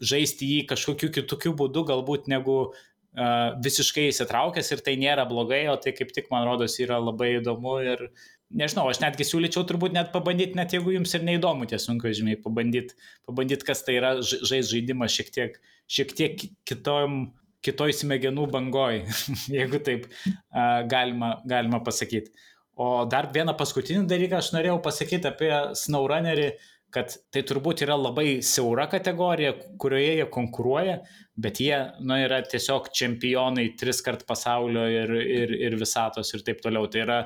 žaisti 0.00 0.48
jį 0.48 0.60
kažkokiu 0.70 1.10
kitokiu 1.14 1.52
būdu, 1.58 1.84
galbūt 1.90 2.28
negu 2.32 2.56
uh, 2.70 3.56
visiškai 3.64 4.08
įsitraukęs 4.10 4.72
ir 4.74 4.84
tai 4.86 4.96
nėra 5.00 5.26
blogai, 5.28 5.64
o 5.72 5.76
tai 5.80 5.92
kaip 5.96 6.14
tik, 6.16 6.30
man 6.32 6.46
rodos, 6.48 6.78
yra 6.82 7.00
labai 7.02 7.34
įdomu 7.38 7.76
ir 7.84 8.06
nežinau, 8.50 8.88
aš 8.90 9.02
netgi 9.02 9.26
siūlyčiau 9.28 9.66
turbūt 9.68 9.94
net 9.94 10.14
pabandyti, 10.14 10.56
net 10.58 10.74
jeigu 10.74 10.94
jums 10.96 11.12
ir 11.14 11.26
neįdomu 11.26 11.68
tie 11.70 11.78
sunkvežimiai, 11.82 12.40
pabandyti, 12.42 12.96
pabandyt, 13.28 13.66
kas 13.66 13.84
tai 13.86 13.98
yra 14.00 14.16
žais 14.22 14.70
žaidimas 14.72 15.14
šiek 15.14 15.30
tiek, 15.34 15.60
šiek 15.90 16.16
tiek 16.16 16.46
kitom, 16.68 17.20
kitoj 17.66 17.92
smegenų 17.94 18.48
bangoj, 18.50 19.02
jeigu 19.58 19.82
taip 19.84 20.08
uh, 20.08 20.80
galima, 20.90 21.36
galima 21.48 21.82
pasakyti. 21.84 22.32
O 22.78 23.04
dar 23.10 23.28
vieną 23.34 23.56
paskutinį 23.58 24.06
dalyką 24.08 24.38
aš 24.38 24.52
norėjau 24.54 24.78
pasakyti 24.84 25.28
apie 25.28 25.50
SnowRunnerį, 25.76 26.50
kad 26.94 27.12
tai 27.30 27.42
turbūt 27.46 27.84
yra 27.84 27.96
labai 27.98 28.40
siaura 28.46 28.86
kategorija, 28.90 29.52
kurioje 29.80 30.16
jie 30.18 30.26
konkuruoja, 30.34 30.96
bet 31.38 31.60
jie 31.62 31.76
nu, 32.02 32.16
yra 32.18 32.40
tiesiog 32.46 32.90
čempionai 32.96 33.68
tris 33.78 34.02
kart 34.06 34.24
pasaulio 34.26 34.86
ir, 34.90 35.14
ir, 35.20 35.54
ir 35.68 35.78
visatos 35.78 36.34
ir 36.34 36.44
taip 36.46 36.62
toliau. 36.64 36.90
Tai 36.90 37.04
yra 37.04 37.20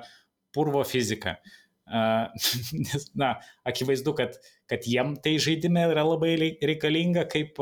purvo 0.54 0.84
fizika. 0.86 1.38
Uh, 1.84 2.32
na, 3.20 3.34
akivaizdu, 3.68 4.14
kad, 4.16 4.38
kad 4.70 4.86
jiem 4.88 5.12
tai 5.20 5.34
žaidime 5.42 5.82
yra 5.90 6.06
labai 6.06 6.32
reikalinga 6.64 7.26
kaip 7.28 7.60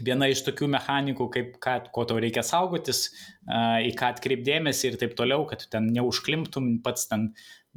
viena 0.00 0.30
iš 0.32 0.42
tokių 0.46 0.70
mechanikų, 0.72 1.28
kaip 1.34 1.54
ką, 1.60 1.76
ko 1.92 2.06
tau 2.08 2.22
reikia 2.22 2.44
saugotis, 2.46 3.10
į 3.44 3.92
ką 3.98 4.14
atkreipdėmėsi 4.14 4.88
ir 4.88 4.98
taip 5.00 5.12
toliau, 5.20 5.44
kad 5.50 5.66
ten 5.68 5.92
neužklimtum, 5.92 6.78
pats 6.84 7.10
ten 7.12 7.30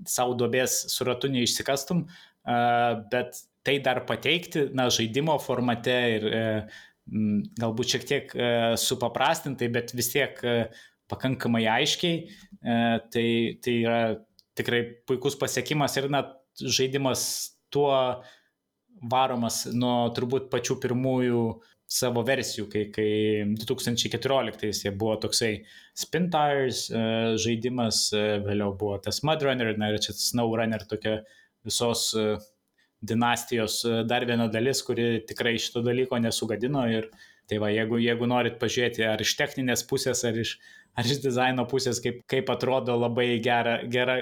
savo 0.07 0.37
dobės 0.39 0.79
su 0.95 1.05
ratu 1.05 1.27
neišsikastum, 1.33 2.05
bet 3.11 3.43
tai 3.63 3.79
dar 3.79 4.03
pateikti, 4.05 4.69
na, 4.77 4.89
žaidimo 4.93 5.37
formate 5.41 5.97
ir 6.15 6.25
e, 6.27 6.45
galbūt 7.61 7.93
šiek 7.93 8.07
tiek 8.09 8.33
e, 8.33 8.49
supaprastintai, 8.81 9.69
bet 9.73 9.93
vis 9.97 10.11
tiek 10.13 10.41
e, 10.45 10.55
pakankamai 11.11 11.65
aiškiai, 11.67 12.21
tai, 13.11 13.25
tai 13.59 13.73
yra 13.81 13.97
tikrai 14.58 14.84
puikus 15.08 15.38
pasiekimas 15.39 15.97
ir, 15.99 16.10
na, 16.12 16.24
žaidimas 16.60 17.24
tuo 17.72 17.93
varomas 19.12 19.64
nuo 19.74 20.12
turbūt 20.16 20.49
pačių 20.52 20.78
pirmųjų 20.84 21.43
savo 21.91 22.24
versijų, 22.24 22.68
kai, 22.72 22.86
kai 22.95 23.12
2014 23.60 24.86
jie 24.86 24.91
buvo 24.95 25.18
toksai 25.20 25.52
Spintires 25.97 26.86
e, 26.88 27.02
žaidimas, 27.41 28.06
e, 28.16 28.22
vėliau 28.45 28.72
buvo 28.80 28.95
tas 29.04 29.20
Mudrunner, 29.28 29.74
na 29.80 29.91
ir 29.91 29.99
čia 30.04 30.16
Snowrunner 30.16 30.86
tokia 30.88 31.18
visos 31.68 32.14
e, 32.16 32.38
dinastijos 33.02 33.82
e, 33.84 34.04
dar 34.08 34.26
viena 34.30 34.47
dalis, 34.52 34.84
kuri 34.88 35.26
tikrai 35.28 35.58
šito 35.60 35.84
dalyko 35.86 36.20
nesugadino. 36.22 36.86
Ir 36.88 37.10
tai 37.49 37.60
va, 37.60 37.72
jeigu, 37.74 37.99
jeigu 37.99 38.30
norit 38.30 38.60
pažiūrėti 38.62 39.06
ar 39.10 39.22
iš 39.22 39.36
techninės 39.39 39.84
pusės, 39.89 40.24
ar 40.28 40.38
iš, 40.39 40.56
ar 40.97 41.07
iš 41.07 41.21
dizaino 41.23 41.65
pusės, 41.69 42.01
kaip, 42.03 42.21
kaip 42.29 42.49
atrodo 42.53 42.95
labai 42.99 43.27
gera, 43.43 43.77
gera 43.91 44.17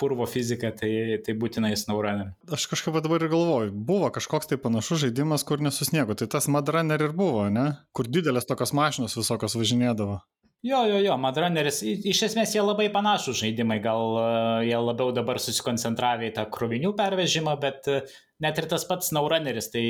purvo 0.00 0.26
fizika, 0.30 0.70
tai, 0.76 1.20
tai 1.24 1.36
būtinai 1.38 1.74
SnowRunner. 1.78 2.32
Aš 2.54 2.68
kažkaip 2.72 2.96
dabar 3.04 3.24
ir 3.24 3.32
galvoju, 3.32 3.74
buvo 3.74 4.10
kažkoks 4.14 4.50
tai 4.50 4.60
panašus 4.60 5.04
žaidimas, 5.04 5.46
kur 5.46 5.62
nesusniego. 5.64 6.16
Tai 6.18 6.30
tas 6.36 6.48
Madrunner 6.52 7.02
ir 7.04 7.16
buvo, 7.16 7.48
ne? 7.52 7.70
Kur 7.96 8.08
didelės 8.10 8.48
tokios 8.48 8.74
mašinos 8.76 9.18
visokios 9.18 9.58
važinėdavo. 9.58 10.22
Jo, 10.64 10.78
jo, 10.88 10.96
jo, 11.04 11.14
Madrunneris, 11.20 11.82
iš 11.84 12.22
esmės 12.30 12.54
jie 12.56 12.62
labai 12.64 12.86
panašus 12.92 13.36
žaidimai, 13.42 13.82
gal 13.84 14.14
uh, 14.16 14.62
jie 14.64 14.78
labiau 14.80 15.10
dabar 15.12 15.36
susikoncentravę 15.36 16.30
į 16.30 16.36
tą 16.38 16.46
krovinių 16.54 16.94
pervežimą, 16.96 17.58
bet 17.60 17.90
uh, 17.92 18.14
net 18.40 18.62
ir 18.62 18.70
tas 18.70 18.86
pats 18.88 19.12
Naurunneris, 19.12 19.68
tai 19.74 19.84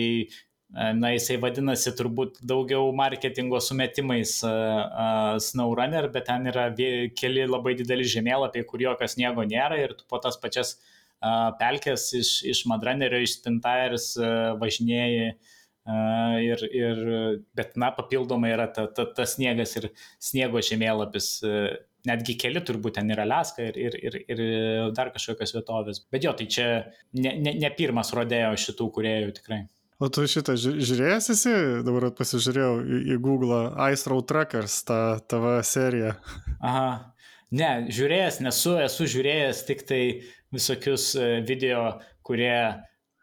na, 0.74 1.12
jisai 1.14 1.36
vadinasi 1.42 1.92
turbūt 1.94 2.40
daugiau 2.42 2.90
marketingo 2.96 3.60
sumetimais 3.62 4.36
uh, 4.46 5.36
SnowRunner, 5.42 6.10
bet 6.14 6.26
ten 6.30 6.50
yra 6.50 6.66
keli 7.14 7.46
labai 7.46 7.76
dideli 7.78 8.06
žemėlapiai, 8.10 8.66
kur 8.66 8.82
jokio 8.82 9.08
sniego 9.10 9.46
nėra 9.46 9.78
ir 9.84 9.94
tu 9.98 10.08
po 10.10 10.18
tas 10.22 10.38
pačias 10.42 10.74
uh, 10.76 11.52
pelkės 11.60 12.08
iš, 12.18 12.36
iš 12.50 12.64
Madrunnerio, 12.70 13.22
iš 13.22 13.38
Spintires 13.38 14.14
uh, 14.20 14.54
važinėjai 14.60 15.34
Ir, 15.84 16.62
ir, 16.72 17.00
bet, 17.52 17.74
na, 17.76 17.90
papildomai 17.92 18.54
yra 18.54 18.64
tas 18.72 18.94
ta, 18.96 19.04
ta 19.04 19.26
sniegas 19.28 19.74
ir 19.76 19.90
sniego 20.16 20.62
žemėlapis, 20.64 21.26
netgi 22.08 22.38
keli 22.40 22.62
turbūt 22.64 22.96
ten 22.96 23.12
yra 23.12 23.26
Leska 23.28 23.66
ir, 23.68 23.76
ir, 23.76 23.98
ir, 24.00 24.16
ir 24.32 24.40
dar 24.96 25.12
kažkokios 25.12 25.52
vietovės. 25.58 26.00
Bet 26.08 26.24
jo, 26.24 26.32
tai 26.38 26.48
čia 26.48 26.66
ne, 27.12 27.34
ne, 27.36 27.52
ne 27.60 27.72
pirmas 27.76 28.14
rodėjo 28.16 28.54
šitų 28.64 28.88
kuriejų 28.96 29.36
tikrai. 29.42 29.60
O 30.02 30.10
tu 30.10 30.24
šitą 30.30 30.56
žiūrėjęs 30.58 31.30
esi, 31.34 31.52
dabar 31.86 32.08
pasižiūrėjau 32.18 32.72
į, 32.82 33.02
į 33.14 33.18
Google 33.22 33.60
Ice 33.94 34.10
Road 34.10 34.26
Trackers, 34.30 34.80
tą 34.88 35.00
TV 35.30 35.58
seriją. 35.66 36.16
Aha, 36.58 36.88
ne, 37.54 37.70
žiūrėjęs 37.94 38.40
nesu, 38.42 38.74
esu 38.82 39.06
žiūrėjęs 39.12 39.62
tik 39.68 39.86
tai 39.86 40.02
visokius 40.54 41.12
video, 41.46 41.86
kurie 42.26 42.56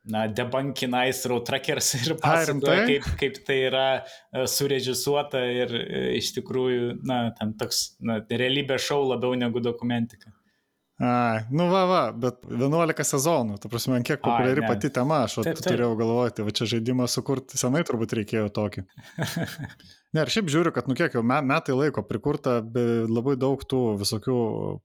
na, 0.03 0.27
debankina 0.27 1.03
Aisrau 1.05 1.39
Trackers 1.45 1.93
ir 1.99 2.15
pasakoja, 2.21 2.85
kaip, 2.87 3.07
kaip 3.19 3.39
tai 3.45 3.57
yra 3.67 3.85
e, 4.01 4.45
surežisuota 4.49 5.43
ir 5.45 5.73
e, 5.77 6.03
iš 6.17 6.31
tikrųjų, 6.37 6.95
na, 7.07 7.23
ten 7.37 7.53
toks, 7.59 7.83
na, 8.01 8.19
realybė 8.29 8.79
šau 8.81 9.03
labiau 9.11 9.37
negu 9.37 9.61
dokumentika. 9.63 10.33
A, 11.01 11.11
nu 11.49 11.65
va, 11.71 11.85
va, 11.89 12.01
bet 12.13 12.43
11 12.45 13.07
sezonų, 13.09 13.55
ta 13.61 13.71
prasme, 13.71 13.97
kiek 14.05 14.21
populiari 14.21 14.61
Ai, 14.61 14.67
pati 14.69 14.91
tema, 14.93 15.23
aš 15.25 15.39
Taip, 15.39 15.57
taip. 15.57 15.63
turėjau 15.71 15.95
galvoti, 15.97 16.45
va 16.45 16.53
čia 16.53 16.67
žaidimą 16.75 17.07
sukurti, 17.09 17.57
senai 17.57 17.81
turbūt 17.87 18.13
reikėjo 18.19 18.51
tokį. 18.53 18.85
Ne, 20.11 20.25
ir 20.25 20.31
šiaip 20.33 20.49
žiūriu, 20.51 20.73
kad 20.75 20.89
nu 20.91 20.95
kiek 20.99 21.13
jau 21.15 21.21
me- 21.23 21.39
metai 21.47 21.71
laiko 21.71 22.01
prikurta 22.03 22.57
labai 23.07 23.37
daug 23.39 23.61
tų 23.63 23.77
visokių 24.01 24.35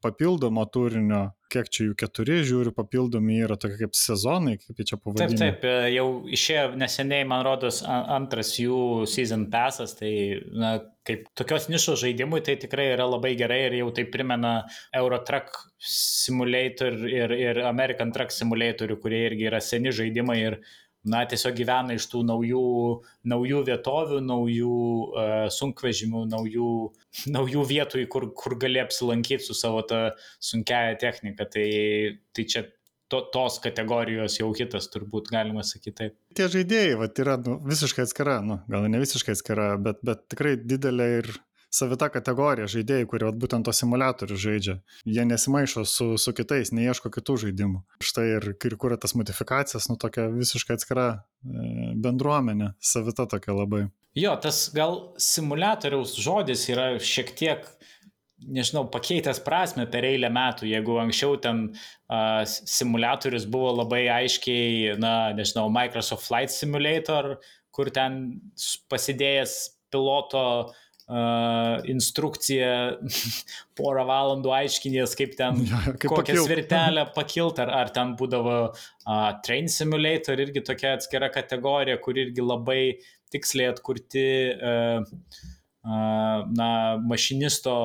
papildomo 0.04 0.62
turinio, 0.70 1.32
kiek 1.50 1.66
čia 1.66 1.88
jų 1.88 1.96
keturi, 1.98 2.36
žiūriu, 2.46 2.70
papildomi 2.74 3.40
yra 3.42 3.56
tokie 3.58 3.80
kaip 3.80 3.98
sezonai, 3.98 4.54
kaip 4.62 4.78
čia 4.84 4.94
Taip, 4.94 5.02
pavadinti. 5.02 5.40
taip, 5.42 5.64
e, 5.66 5.74
jau 5.96 6.06
išėjo 6.30 6.68
neseniai, 6.78 7.26
man 7.26 7.42
rodos, 7.46 7.80
antras 7.86 8.52
jų 8.60 8.78
season 9.10 9.48
passas, 9.50 9.96
tai 9.98 10.12
na, 10.54 10.76
kaip 11.06 11.26
tokios 11.38 11.66
nišos 11.74 12.04
žaidimui 12.04 12.44
tai 12.46 12.54
tikrai 12.62 12.92
yra 12.94 13.06
labai 13.10 13.34
gerai 13.38 13.64
ir 13.66 13.78
jau 13.80 13.90
tai 13.98 14.06
primena 14.10 14.54
Eurotruck 14.94 15.58
Simulator 15.78 16.94
ir, 17.10 17.34
ir 17.34 17.64
American 17.66 18.12
Truck 18.14 18.30
Simulator, 18.30 18.94
kurie 19.02 19.24
irgi 19.30 19.50
yra 19.50 19.58
seni 19.62 19.90
žaidimai 19.94 20.38
ir 20.42 20.60
na, 21.06 21.22
tiesiog 21.28 21.56
gyvena 21.56 21.96
iš 21.96 22.08
tų 22.12 22.22
naujų, 22.26 22.62
naujų 23.30 23.62
vietovių, 23.68 24.20
naujų 24.26 24.78
uh, 25.06 25.34
sunkvežimių, 25.54 26.24
naujų, 26.32 26.70
naujų 27.34 27.66
vietų, 27.72 28.06
kur, 28.12 28.30
kur 28.36 28.56
gali 28.60 28.82
apsilankyti 28.82 29.46
su 29.46 29.56
savo 29.56 29.84
tą 29.86 30.08
sunkiaja 30.42 30.98
technika. 31.02 31.46
Tai, 31.50 31.68
tai 32.34 32.46
čia 32.50 32.66
to, 33.12 33.22
tos 33.32 33.58
kategorijos 33.62 34.38
jau 34.40 34.50
kitas, 34.56 34.88
turbūt 34.92 35.30
galima 35.32 35.64
sakyti 35.66 35.96
taip. 36.00 36.16
Tie 36.36 36.48
žaidėjai, 36.52 36.96
va, 37.00 37.10
yra 37.22 37.36
nu, 37.44 37.58
visiškai 37.66 38.06
atskira, 38.06 38.40
nu, 38.44 38.60
gal 38.70 38.88
ne 38.90 39.02
visiškai 39.02 39.36
atskira, 39.36 39.68
bet, 39.82 40.02
bet 40.06 40.26
tikrai 40.32 40.56
didelė 40.58 41.10
ir 41.20 41.30
savita 41.76 42.08
kategorija 42.12 42.68
žaidėjai, 42.70 43.06
kurie 43.10 43.28
vat, 43.28 43.38
būtent 43.40 43.66
to 43.66 43.74
simulatorių 43.76 44.38
žaidžia. 44.40 44.76
Jie 45.08 45.26
nesimaišo 45.28 45.84
su, 45.88 46.08
su 46.20 46.34
kitais, 46.36 46.72
neieško 46.76 47.12
kitų 47.14 47.38
žaidimų. 47.46 47.82
Štai 48.04 48.26
ir, 48.38 48.48
ir 48.56 48.76
kuria 48.80 48.98
tas 49.00 49.16
modifikacijas, 49.18 49.90
nu 49.90 49.98
tokia 50.00 50.28
visiškai 50.32 50.78
atskira 50.78 51.06
e, 51.12 51.92
bendruomenė, 52.02 52.72
savita 52.80 53.28
tokia 53.30 53.56
labai. 53.56 53.86
Jo, 54.16 54.32
tas 54.40 54.66
gal 54.72 55.12
simulatoriaus 55.20 56.14
žodis 56.16 56.64
yra 56.72 56.94
šiek 57.02 57.34
tiek, 57.36 57.66
nežinau, 58.40 58.86
pakeitęs 58.92 59.42
prasme 59.44 59.84
per 59.92 60.06
eilę 60.08 60.30
metų. 60.32 60.68
Jeigu 60.70 60.96
anksčiau 61.02 61.36
ten 61.40 61.66
uh, 61.72 62.40
simulatorius 62.46 63.44
buvo 63.52 63.74
labai 63.82 64.06
aiškiai, 64.12 64.96
na, 65.00 65.34
nežinau, 65.36 65.68
Microsoft 65.72 66.24
Flight 66.28 66.52
Simulator, 66.52 67.36
kur 67.76 67.92
ten 67.92 68.38
pasidėjęs 68.88 69.56
piloto 69.92 70.44
uh, 70.64 70.82
instrukciją 71.06 72.98
porą 73.78 74.02
valandų 74.08 74.50
aiškinės, 74.56 75.14
kaip 75.18 75.36
ten 75.38 75.60
jo, 75.70 75.82
kaip 75.94 76.10
kokią 76.10 76.22
pakilt. 76.22 76.46
svirtelę 76.48 77.04
pakilt, 77.18 77.60
ar, 77.62 77.70
ar 77.82 77.92
ten 77.94 78.16
būdavo 78.18 78.56
uh, 78.72 79.28
Train 79.46 79.70
Simulator, 79.70 80.40
irgi 80.42 80.64
tokia 80.66 80.96
atskira 80.98 81.30
kategorija, 81.30 82.00
kur 82.02 82.18
irgi 82.18 82.42
labai 82.42 82.80
tiksliai 83.30 83.70
atkurti 83.70 84.26
uh, 84.56 85.06
uh, 85.86 86.42
na, 86.58 86.70
mašinisto 87.06 87.76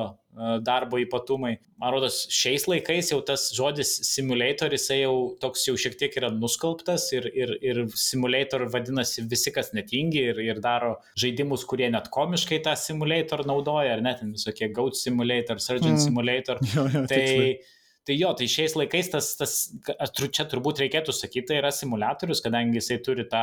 darbo 0.64 0.98
ypatumai. 1.00 1.58
Man 1.80 1.92
rodos, 1.92 2.22
šiais 2.32 2.64
laikais 2.70 3.10
jau 3.12 3.18
tas 3.26 3.50
žodis 3.56 3.90
simulator, 4.08 4.72
jisai 4.72 5.02
jau 5.02 5.14
toks 5.42 5.66
jau 5.68 5.74
šiek 5.78 5.98
tiek 6.00 6.16
yra 6.16 6.30
nuskalbtas 6.32 7.08
ir, 7.12 7.28
ir, 7.36 7.54
ir 7.60 7.82
simulator 7.98 8.64
vadinasi 8.72 9.26
visi, 9.28 9.52
kas 9.54 9.72
netingi 9.76 10.22
ir, 10.32 10.40
ir 10.40 10.62
daro 10.64 10.94
žaidimus, 11.20 11.66
kurie 11.68 11.90
net 11.92 12.08
komiškai 12.14 12.62
tą 12.64 12.74
simulator 12.80 13.44
naudoja, 13.48 13.98
ar 13.98 14.04
net 14.04 14.24
visokie 14.24 14.70
Goat 14.72 14.98
Simulator, 14.98 15.60
Surgeon 15.60 15.92
Mm. 15.92 15.98
Simulator. 15.98 16.58
Jo, 16.72 16.86
jo, 16.88 17.02
tiksliai. 17.06 17.54
Tai, 17.58 17.80
tai 18.08 18.16
jo, 18.16 18.30
tai 18.38 18.46
šiais 18.48 18.74
laikais 18.78 19.10
tas, 19.12 19.28
tas 19.36 19.56
čia 20.32 20.46
turbūt 20.48 20.80
reikėtų 20.80 21.12
sakyti, 21.14 21.50
tai 21.50 21.58
yra 21.60 21.72
simulatorius, 21.74 22.40
kadangi 22.44 22.80
jisai 22.80 22.98
turi 23.04 23.26
tą, 23.28 23.42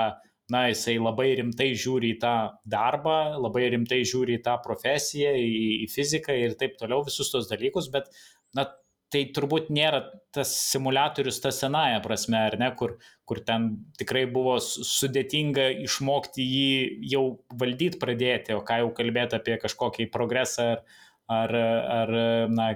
na, 0.53 0.65
jisai 0.71 0.97
labai 0.99 1.31
rimtai 1.39 1.71
žiūri 1.77 2.15
į 2.15 2.19
tą 2.23 2.35
darbą, 2.69 3.37
labai 3.37 3.67
rimtai 3.75 4.01
žiūri 4.07 4.39
į 4.39 4.43
tą 4.45 4.57
profesiją, 4.65 5.33
į, 5.37 5.63
į 5.85 5.89
fiziką 5.93 6.35
ir 6.35 6.57
taip 6.59 6.77
toliau, 6.81 7.03
visus 7.07 7.31
tos 7.33 7.49
dalykus, 7.51 7.91
bet, 7.93 8.09
na, 8.57 8.65
tai 9.13 9.23
turbūt 9.33 9.71
nėra 9.73 10.03
tas 10.35 10.51
simulatorius 10.69 11.39
ta 11.41 11.51
senaja 11.53 12.01
prasme, 12.03 12.37
ar 12.49 12.57
ne, 12.61 12.69
kur, 12.77 12.97
kur 13.29 13.41
ten 13.45 13.71
tikrai 13.97 14.25
buvo 14.29 14.57
su- 14.61 14.85
sudėtinga 14.85 15.69
išmokti 15.85 16.45
jį 16.45 16.73
jau 17.13 17.23
valdyti 17.61 18.01
pradėti, 18.01 18.53
o 18.57 18.61
ką 18.65 18.83
jau 18.83 18.91
kalbėti 18.97 19.39
apie 19.39 19.57
kažkokį 19.61 20.09
progresą 20.13 20.69
ar, 20.75 20.83
ar, 21.29 21.55
ar 21.97 22.13
na, 22.53 22.69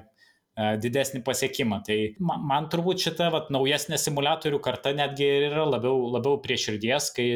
didesnį 0.56 1.24
pasiekimą. 1.26 1.82
Tai 1.88 1.98
man, 2.22 2.44
man 2.50 2.70
turbūt 2.70 3.02
šita 3.08 3.32
vat, 3.34 3.50
naujesnė 3.54 3.98
simulatorių 3.98 4.60
karta 4.64 4.94
netgi 4.94 5.30
yra 5.50 5.66
labiau, 5.66 6.08
labiau 6.14 6.38
prie 6.44 6.60
širdies, 6.62 7.10
kai 7.16 7.28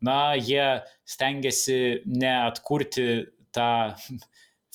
na, 0.00 0.18
jie 0.34 0.66
stengiasi 1.08 2.02
neatkurti 2.08 3.06
tą 3.54 3.70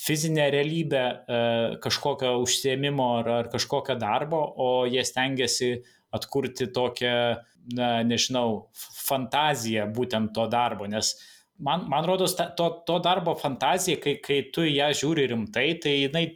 fizinę 0.06 0.50
realybę 0.52 1.04
e, 1.04 1.42
kažkokio 1.82 2.36
užsiemimo 2.44 3.10
ar, 3.20 3.30
ar 3.40 3.52
kažkokio 3.52 3.96
darbo, 4.00 4.42
o 4.58 4.86
jie 4.86 5.04
stengiasi 5.08 5.72
atkurti 6.16 6.68
tokią, 6.76 7.16
na, 7.76 7.90
nežinau, 8.08 8.68
fantaziją 9.08 9.88
būtent 9.96 10.36
to 10.36 10.46
darbo, 10.52 10.88
nes 10.92 11.16
man, 11.58 11.88
man 11.90 12.06
rodos, 12.06 12.36
to, 12.36 12.70
to 12.88 13.00
darbo 13.04 13.36
fantazija, 13.40 14.00
kai, 14.04 14.18
kai 14.24 14.42
tu 14.54 14.68
ją 14.68 14.92
žiūri 14.94 15.30
rimtai, 15.32 15.70
tai 15.82 15.96
jinai 16.06 16.28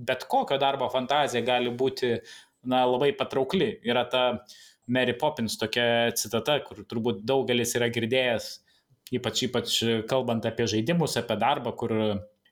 bet 0.00 0.24
kokio 0.30 0.58
darbo 0.60 0.88
fantazija 0.92 1.44
gali 1.44 1.70
būti 1.70 2.16
na, 2.64 2.84
labai 2.88 3.12
patraukli. 3.16 3.74
Yra 3.86 4.06
ta 4.10 4.24
Mary 4.90 5.14
Poppins 5.18 5.58
tokia 5.60 6.10
citata, 6.16 6.58
kur 6.66 6.82
turbūt 6.88 7.22
daugelis 7.28 7.76
yra 7.78 7.90
girdėjęs, 7.92 8.50
ypač, 9.16 9.44
ypač 9.48 9.78
kalbant 10.10 10.46
apie 10.48 10.66
žaidimus, 10.70 11.18
apie 11.20 11.36
darbą, 11.40 11.74
kur 11.78 11.94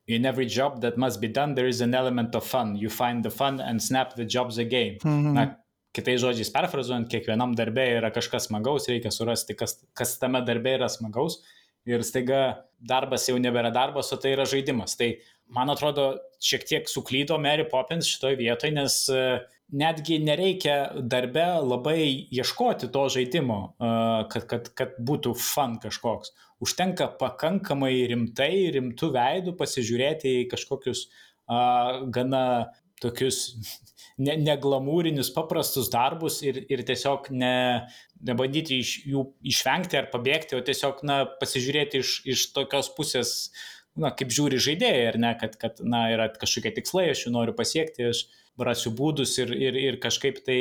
in 0.08 0.24
every 0.24 0.46
job 0.46 0.80
that 0.80 0.96
must 0.96 1.20
be 1.20 1.28
done, 1.28 1.54
there 1.54 1.68
is 1.68 1.80
an 1.80 1.94
element 1.94 2.34
of 2.34 2.44
fun. 2.44 2.76
You 2.76 2.88
find 2.88 3.24
the 3.24 3.30
fun 3.30 3.60
and 3.60 3.82
snap 3.82 4.14
the 4.16 4.24
job's 4.24 4.58
a 4.58 4.64
game. 4.64 4.98
Mhm. 5.04 5.32
Na, 5.34 5.46
kitais 5.92 6.20
žodžiais 6.22 6.52
perfrazuojant, 6.54 7.08
kiekvienam 7.10 7.54
darbė 7.58 7.88
yra 7.98 8.10
kažkas 8.14 8.48
smagaus, 8.48 8.88
reikia 8.88 9.12
surasti, 9.12 9.56
kas, 9.58 9.80
kas 9.96 10.18
tame 10.20 10.40
darbė 10.46 10.78
yra 10.78 10.88
smagaus. 10.88 11.40
Ir 11.88 12.04
staiga 12.04 12.64
darbas 12.80 13.26
jau 13.28 13.36
nebėra 13.40 13.72
darbas, 13.72 14.12
o 14.12 14.16
tai 14.20 14.34
yra 14.36 14.44
žaidimas. 14.48 14.96
Tai 15.00 15.14
man 15.54 15.70
atrodo, 15.72 16.10
šiek 16.42 16.66
tiek 16.68 16.90
suklydo 16.90 17.38
Mary 17.42 17.66
Poppins 17.68 18.08
šitoje 18.08 18.38
vietoje, 18.38 18.72
nes 18.76 18.98
e, 19.10 19.22
netgi 19.74 20.18
nereikia 20.22 20.76
darbe 21.00 21.44
labai 21.64 22.00
ieškoti 22.34 22.90
to 22.94 23.06
žaidimo, 23.12 23.60
e, 23.70 23.92
kad, 24.32 24.46
kad, 24.50 24.70
kad 24.78 24.96
būtų 25.10 25.34
fan 25.40 25.78
kažkoks. 25.82 26.34
Užtenka 26.64 27.10
pakankamai 27.20 27.94
rimtai, 28.10 28.68
rimtų 28.74 29.12
veidų 29.14 29.54
pasižiūrėti 29.58 30.40
į 30.42 30.48
kažkokius 30.52 31.06
a, 31.46 31.60
gana 32.14 32.44
tokius 33.02 33.42
ne, 34.24 34.36
neglamūrinius, 34.42 35.32
paprastus 35.34 35.90
darbus 35.92 36.40
ir, 36.46 36.60
ir 36.70 36.84
tiesiog 36.86 37.30
ne, 37.34 37.88
nebandyti 38.26 38.80
iš 38.82 38.94
jų 39.08 39.24
išvengti 39.52 40.00
ar 40.00 40.10
pabėgti, 40.12 40.58
o 40.58 40.64
tiesiog 40.64 41.02
na, 41.08 41.22
pasižiūrėti 41.40 42.02
iš, 42.02 42.14
iš 42.34 42.46
tokios 42.56 42.90
pusės, 42.96 43.34
na, 43.98 44.12
kaip 44.16 44.32
žiūri 44.34 44.60
žaidėjai, 44.62 45.06
ar 45.12 45.20
ne, 45.20 45.32
kad, 45.40 45.56
kad 45.60 45.80
na, 45.84 46.06
yra 46.14 46.28
kažkokie 46.34 46.74
tikslai, 46.78 47.10
aš 47.12 47.26
jų 47.26 47.34
noriu 47.34 47.56
pasiekti, 47.58 48.10
aš 48.12 48.26
rasiu 48.58 48.92
būdus 48.98 49.36
ir, 49.42 49.54
ir, 49.54 49.78
ir 49.78 49.98
kažkaip 50.02 50.42
tai, 50.46 50.60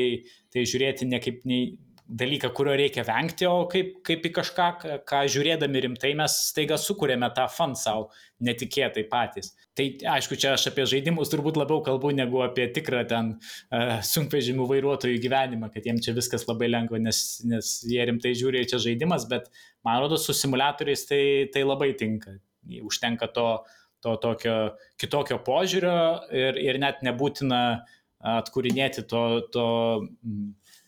tai 0.54 0.66
žiūrėti 0.70 1.08
ne 1.10 1.22
kaip 1.24 1.46
nei 1.50 1.78
dalyką, 2.08 2.50
kurio 2.56 2.76
reikia 2.78 3.04
vengti, 3.04 3.46
o 3.50 3.66
kaip, 3.72 3.98
kaip 4.08 4.26
į 4.30 4.32
kažką, 4.38 4.68
ką- 5.08 5.24
žiūrėdami 5.34 5.82
rimtai 5.84 6.14
mes 6.16 6.38
staiga 6.48 6.78
sukūrėme 6.80 7.28
tą 7.36 7.48
fan 7.52 7.76
savo 7.76 8.08
netikėtai 8.44 9.04
patys. 9.12 9.52
Tai 9.76 9.90
aišku, 10.16 10.38
čia 10.40 10.54
aš 10.56 10.70
apie 10.72 10.86
žaidimus 10.88 11.32
turbūt 11.34 11.60
labiau 11.60 11.82
kalbu 11.84 12.14
negu 12.16 12.42
apie 12.46 12.70
tikrą 12.74 13.04
ten 13.10 13.34
uh, 13.36 13.98
sunkvežimių 14.08 14.70
vairuotojų 14.72 15.20
gyvenimą, 15.26 15.72
kad 15.74 15.88
jiems 15.90 16.08
čia 16.08 16.16
viskas 16.16 16.48
labai 16.48 16.72
lengva, 16.72 17.02
nes, 17.02 17.42
nes 17.48 17.74
jie 17.88 18.08
rimtai 18.08 18.36
žiūri, 18.40 18.66
čia 18.72 18.80
žaidimas, 18.82 19.28
bet 19.30 19.52
man 19.86 20.00
rodos 20.04 20.30
su 20.30 20.38
simulatoriais 20.38 21.08
tai, 21.10 21.24
tai 21.52 21.68
labai 21.68 21.92
tinka. 22.00 22.38
Užtenka 22.84 23.30
to, 23.34 23.50
to 24.04 24.16
tokio 24.22 24.58
kitokio 25.02 25.40
požiūrio 25.46 25.98
ir, 26.36 26.60
ir 26.62 26.80
net 26.82 27.04
nebūtina 27.06 27.62
atkūrinėti 28.38 29.06
to, 29.10 29.24
to 29.54 29.68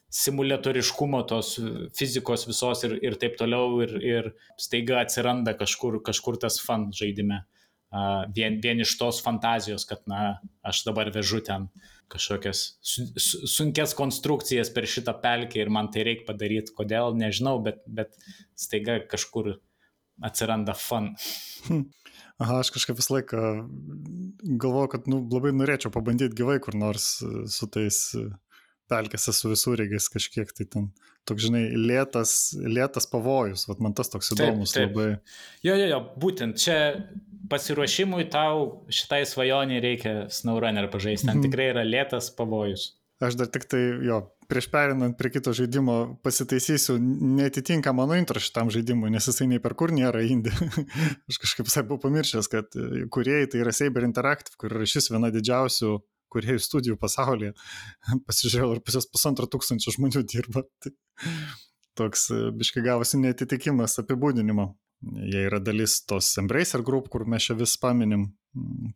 simulatoriškumo, 0.09 1.21
tos 1.29 1.53
fizikos 1.97 2.47
visos 2.49 2.83
ir, 2.87 2.97
ir 3.05 3.17
taip 3.21 3.37
toliau 3.39 3.79
ir, 3.85 3.93
ir 4.01 4.31
staiga 4.57 5.03
atsiranda 5.03 5.53
kažkur, 5.57 6.01
kažkur 6.05 6.39
tas 6.41 6.57
fan 6.63 6.89
žaidime. 6.95 7.43
Vien, 8.35 8.59
vien 8.61 8.81
iš 8.83 8.91
tos 8.99 9.21
fantazijos, 9.25 9.85
kad, 9.89 10.03
na, 10.09 10.37
aš 10.65 10.83
dabar 10.85 11.09
vežu 11.13 11.39
ten 11.45 11.69
kažkokias 12.09 12.61
su, 12.81 13.05
su, 13.21 13.47
sunkes 13.49 13.95
konstrukcijas 13.97 14.69
per 14.73 14.85
šitą 14.89 15.15
pelkę 15.21 15.61
ir 15.61 15.71
man 15.73 15.89
tai 15.93 16.05
reikia 16.05 16.27
padaryti. 16.27 16.73
Kodėl, 16.77 17.17
nežinau, 17.17 17.57
bet, 17.65 17.81
bet 17.85 18.13
staiga 18.57 18.99
kažkur 19.09 19.55
atsiranda 20.25 20.75
fun. 20.77 21.13
Aha, 22.39 22.61
aš 22.61 22.71
kažkaip 22.71 22.95
visą 22.95 23.17
laiką 23.17 23.39
galvoju, 24.61 24.91
kad 24.93 25.09
nu, 25.11 25.19
labai 25.27 25.51
norėčiau 25.51 25.91
pabandyti 25.91 26.37
gyvai 26.39 26.59
kur 26.63 26.77
nors 26.79 27.17
su 27.51 27.67
tais 27.67 27.99
pelkėse 28.89 29.33
su 29.35 29.51
visureigiais 29.51 30.09
kažkiek 30.11 30.51
tai 30.55 30.65
ten. 30.65 30.89
Toks, 31.27 31.45
žinai, 31.45 31.65
lėtas, 31.77 32.31
lėtas 32.57 33.05
pavojus, 33.11 33.67
Vat 33.69 33.81
man 33.83 33.93
tas 33.93 34.09
toks 34.09 34.31
įdomus 34.33 34.71
taip, 34.73 34.87
taip. 34.87 34.95
labai. 34.95 35.09
Jo, 35.65 35.75
jo, 35.75 35.89
jo, 35.91 35.99
būtent 36.23 36.57
čia 36.63 36.77
pasiruošimui 37.51 38.25
tau 38.33 38.87
šitai 38.93 39.21
svajoniai 39.29 39.83
reikia 39.83 40.13
SnowRunner 40.33 40.89
pažaisti, 40.89 41.27
ten 41.27 41.37
mhm. 41.37 41.45
tikrai 41.45 41.69
yra 41.73 41.85
lėtas 41.85 42.31
pavojus. 42.37 42.93
Aš 43.21 43.35
dar 43.37 43.51
tik 43.51 43.67
tai, 43.69 43.81
jo, 44.07 44.23
prieš 44.49 44.67
perinant 44.73 45.17
prie 45.17 45.31
kito 45.33 45.53
žaidimo 45.55 45.95
pasitaisysiu, 46.25 46.97
netitinka 47.39 47.93
mano 47.95 48.17
intro 48.17 48.41
šitam 48.41 48.71
žaidimui, 48.73 49.11
nes 49.13 49.29
jisai 49.29 49.47
nei 49.51 49.61
per 49.63 49.75
kur 49.79 49.93
nėra 49.95 50.23
indie. 50.25 50.53
Aš 51.29 51.41
kažkaip 51.45 51.69
visai 51.69 51.85
buvau 51.85 52.01
pamiršęs, 52.07 52.49
kad 52.51 52.79
kuriejai 53.13 53.49
tai 53.51 53.63
yra 53.63 53.75
Saber 53.75 54.07
Interactive, 54.07 54.57
kur 54.59 54.73
yra 54.73 54.89
šis 54.89 55.11
viena 55.13 55.31
didžiausių 55.33 55.97
kuriejų 56.33 56.61
studijų 56.63 56.97
pasaulyje. 57.01 57.55
Pasižiūrėjau, 58.29 58.75
ir 58.75 58.83
pusės 58.85 59.09
pusantro 59.09 59.49
tūkstančio 59.49 59.95
žmonių 59.97 60.25
dirba. 60.29 60.65
Tai 60.83 60.93
toks 61.99 62.29
biškai 62.55 62.85
gavosi 62.85 63.19
netitikimas 63.19 63.97
apibūdinimo. 63.99 64.69
Jie 65.31 65.45
yra 65.47 65.61
dalis 65.63 65.97
tos 66.07 66.29
Embracer 66.39 66.83
Group, 66.85 67.09
kur 67.11 67.25
mes 67.27 67.43
čia 67.43 67.55
vis 67.59 67.73
paminim, 67.79 68.29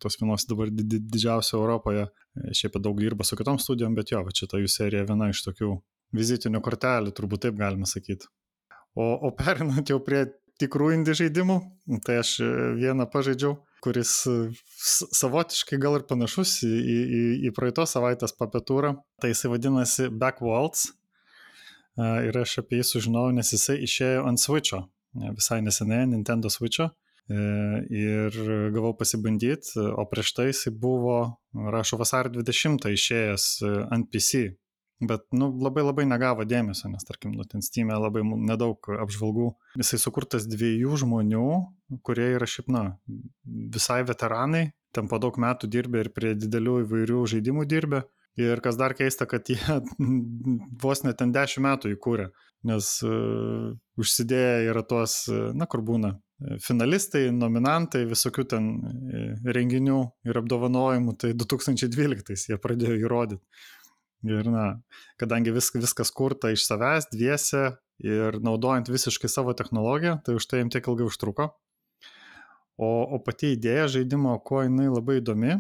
tos 0.02 0.18
vienos 0.20 0.46
dabar 0.50 0.72
didžiausio 0.74 1.60
Europoje. 1.60 2.08
Šiaip 2.56 2.80
daug 2.82 3.00
dirba 3.02 3.26
su 3.28 3.38
kitom 3.40 3.60
studijom, 3.62 3.96
bet 3.98 4.14
jo, 4.14 4.24
va 4.26 4.34
čia 4.34 4.50
ta 4.50 4.62
jų 4.62 4.70
serija 4.72 5.06
viena 5.10 5.30
iš 5.30 5.44
tokių 5.46 5.76
vizitinių 6.14 6.62
kortelių, 6.64 7.14
turbūt 7.16 7.46
taip 7.48 7.60
galima 7.60 7.90
sakyti. 7.90 8.30
O, 8.94 9.06
o 9.28 9.34
perinant 9.38 9.90
jau 9.90 10.00
prie 10.04 10.26
tikrų 10.62 10.92
indie 10.98 11.16
žaidimų, 11.18 11.60
tai 12.06 12.20
aš 12.22 12.36
vieną 12.78 13.08
pažaidžiau, 13.14 13.56
kuris 13.84 14.12
savotiškai 15.20 15.80
gal 15.82 15.98
ir 16.00 16.06
panašus 16.10 16.60
į, 16.66 16.74
į, 16.74 17.22
į 17.50 17.54
praeitos 17.58 17.96
savaitės 17.98 18.36
papetūrą. 18.38 18.96
Tai 19.22 19.32
jisai 19.34 19.52
vadinasi 19.54 20.10
Backwards. 20.14 20.92
Ir 22.00 22.38
aš 22.42 22.60
apie 22.64 22.80
jį 22.80 22.88
sužinojau, 22.90 23.34
nes 23.38 23.54
jisai 23.54 23.82
išėjo 23.86 24.24
ant 24.30 24.42
Switch'o 24.42 24.86
visai 25.14 25.62
nesenai 25.62 26.08
Nintendo 26.08 26.50
Switch'o 26.50 26.90
e, 26.90 26.92
ir 27.30 28.36
gavau 28.74 28.94
pasibandyti, 28.98 29.80
o 29.80 30.04
prieš 30.10 30.34
tai 30.36 30.50
jisai 30.50 30.74
buvo, 30.76 31.38
rašo, 31.54 31.98
vasario 31.98 32.42
20 32.42 32.90
išėjęs 32.92 33.46
e, 33.64 33.72
ant 33.96 34.10
PC, 34.12 34.44
bet 35.04 35.26
nu, 35.32 35.50
labai 35.64 35.84
labai 35.84 36.06
negavo 36.08 36.46
dėmesio, 36.48 36.90
nes 36.92 37.04
tarkim, 37.08 37.34
nu, 37.38 37.46
ten 37.48 37.64
Steam'e 37.64 37.96
labai 38.00 38.24
nedaug 38.24 38.78
apžvalgų. 39.04 39.52
Jisai 39.80 40.00
sukurtas 40.02 40.48
dviejų 40.48 41.00
žmonių, 41.04 41.48
kurie 42.04 42.34
yra 42.36 42.48
šiaip, 42.48 42.72
na, 42.72 42.84
visai 43.46 44.02
veteranai, 44.08 44.72
ten 44.96 45.10
po 45.12 45.20
daug 45.20 45.40
metų 45.40 45.70
dirbė 45.72 46.06
ir 46.06 46.12
prie 46.16 46.34
didelių 46.38 46.84
įvairių 46.84 47.24
žaidimų 47.36 47.68
dirbė. 47.70 48.04
Ir 48.40 48.64
kas 48.66 48.80
dar 48.80 48.96
keista, 48.98 49.28
kad 49.30 49.46
jie 49.46 49.60
vos 50.84 51.04
net 51.06 51.20
ten 51.22 51.34
10 51.36 51.62
metų 51.62 51.94
įkūrė, 51.94 52.32
nes 52.66 52.88
uh, 53.06 53.76
užsidėję 54.00 54.72
yra 54.72 54.82
tuos, 54.88 55.28
na, 55.30 55.68
kur 55.70 55.84
būna 55.86 56.16
finalistai, 56.64 57.28
nominantai, 57.36 58.04
visokių 58.10 58.46
ten 58.54 58.70
renginių 59.46 60.00
ir 60.28 60.40
apdovanojimų, 60.42 61.16
tai 61.22 61.32
2012 61.38 62.50
jie 62.50 62.60
pradėjo 62.62 63.00
įrodyti. 63.06 63.44
Ir, 64.24 64.48
na, 64.48 64.68
kadangi 65.20 65.52
vis, 65.52 65.68
viskas 65.76 66.12
kurta 66.16 66.54
iš 66.54 66.64
savęs, 66.64 67.10
dviese 67.12 67.74
ir 68.04 68.40
naudojant 68.44 68.88
visiškai 68.88 69.28
savo 69.28 69.52
technologiją, 69.58 70.22
tai 70.24 70.38
už 70.40 70.48
tai 70.48 70.62
jiems 70.62 70.76
tiek 70.76 70.88
ilgai 70.88 71.10
užtruko. 71.10 71.50
O, 72.80 72.90
o 73.04 73.20
pati 73.22 73.52
idėja 73.58 73.90
žaidimo, 73.98 74.38
kuo 74.48 74.64
jinai 74.64 74.88
labai 74.88 75.20
įdomi, 75.20 75.60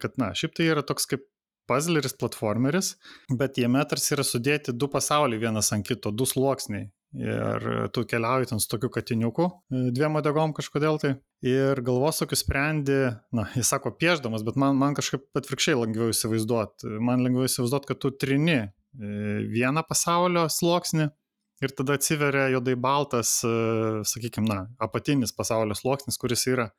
kad, 0.00 0.14
na, 0.20 0.30
šiaip 0.36 0.54
tai 0.54 0.68
yra 0.70 0.84
toks 0.86 1.08
kaip 1.10 1.24
puzzleris, 1.70 2.14
platformeris, 2.20 2.94
bet 3.40 3.58
jame 3.58 3.82
tarsi 3.88 4.14
yra 4.16 4.26
sudėti 4.26 4.74
du 4.76 4.90
pasauliai 4.90 5.40
vienas 5.40 5.72
ant 5.74 5.86
kito, 5.86 6.12
du 6.12 6.26
sluoksniai. 6.28 6.90
Ir 7.18 7.64
tu 7.90 8.04
keliauji 8.06 8.52
ten 8.52 8.60
su 8.62 8.68
tokiu 8.70 8.86
katiniuku, 8.94 9.48
dviem 9.70 10.18
odegom 10.20 10.52
kažkodėl 10.54 11.00
tai. 11.02 11.16
Ir 11.42 11.80
galvosokį 11.82 12.38
sprendi, 12.38 12.98
na, 13.34 13.48
jis 13.56 13.72
sako 13.72 13.90
pieždamas, 13.98 14.44
bet 14.46 14.58
man, 14.60 14.78
man 14.78 14.94
kažkaip 14.94 15.24
atvirkščiai 15.40 15.78
lengviau 15.80 16.12
įsivaizduoti. 16.14 16.92
Man 17.02 17.24
lengviau 17.26 17.48
įsivaizduoti, 17.48 17.90
kad 17.90 18.02
tu 18.04 18.12
trini 18.14 18.58
e, 18.60 18.68
vieną 19.50 19.82
pasaulio 19.88 20.46
sluoksnį 20.52 21.08
ir 21.64 21.74
tada 21.76 21.98
atsiveria 21.98 22.46
juodai 22.54 22.76
baltas, 22.78 23.40
e, 23.42 23.54
sakykime, 24.06 24.46
na, 24.46 24.60
apatinis 24.78 25.34
pasaulio 25.34 25.74
sluoksnis, 25.74 26.20
kuris 26.20 26.46
yra 26.52 26.70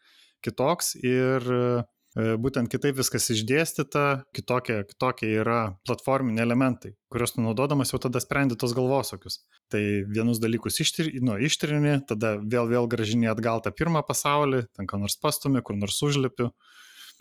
kitoks 0.46 0.96
ir 1.04 1.52
E, 1.52 1.84
būtent 2.16 2.68
kitaip 2.72 2.98
viskas 2.98 3.30
išdėstyta, 3.32 4.26
kitokie, 4.36 4.82
kitokie 4.90 5.30
yra 5.32 5.78
platforminiai 5.88 6.44
elementai, 6.44 6.92
kuriuos 7.12 7.38
naudodamas 7.38 7.94
jau 7.94 8.02
tada 8.04 8.20
sprendi 8.20 8.58
tos 8.60 8.76
galvosokius. 8.76 9.40
Tai 9.72 9.82
vienus 10.12 10.42
dalykus 10.44 10.82
ištrini, 10.84 11.22
nu, 11.24 11.38
ištrini 11.40 12.02
tada 12.10 12.36
vėl 12.42 12.68
vėl 12.68 12.90
gražini 12.92 13.32
atgal 13.32 13.64
tą 13.64 13.72
pirmą 13.72 14.04
pasaulį, 14.08 14.66
ten 14.76 14.90
ką 14.92 15.00
nors 15.00 15.16
pastumi, 15.22 15.64
kur 15.64 15.80
nors 15.80 16.02
užlipi, 16.04 16.50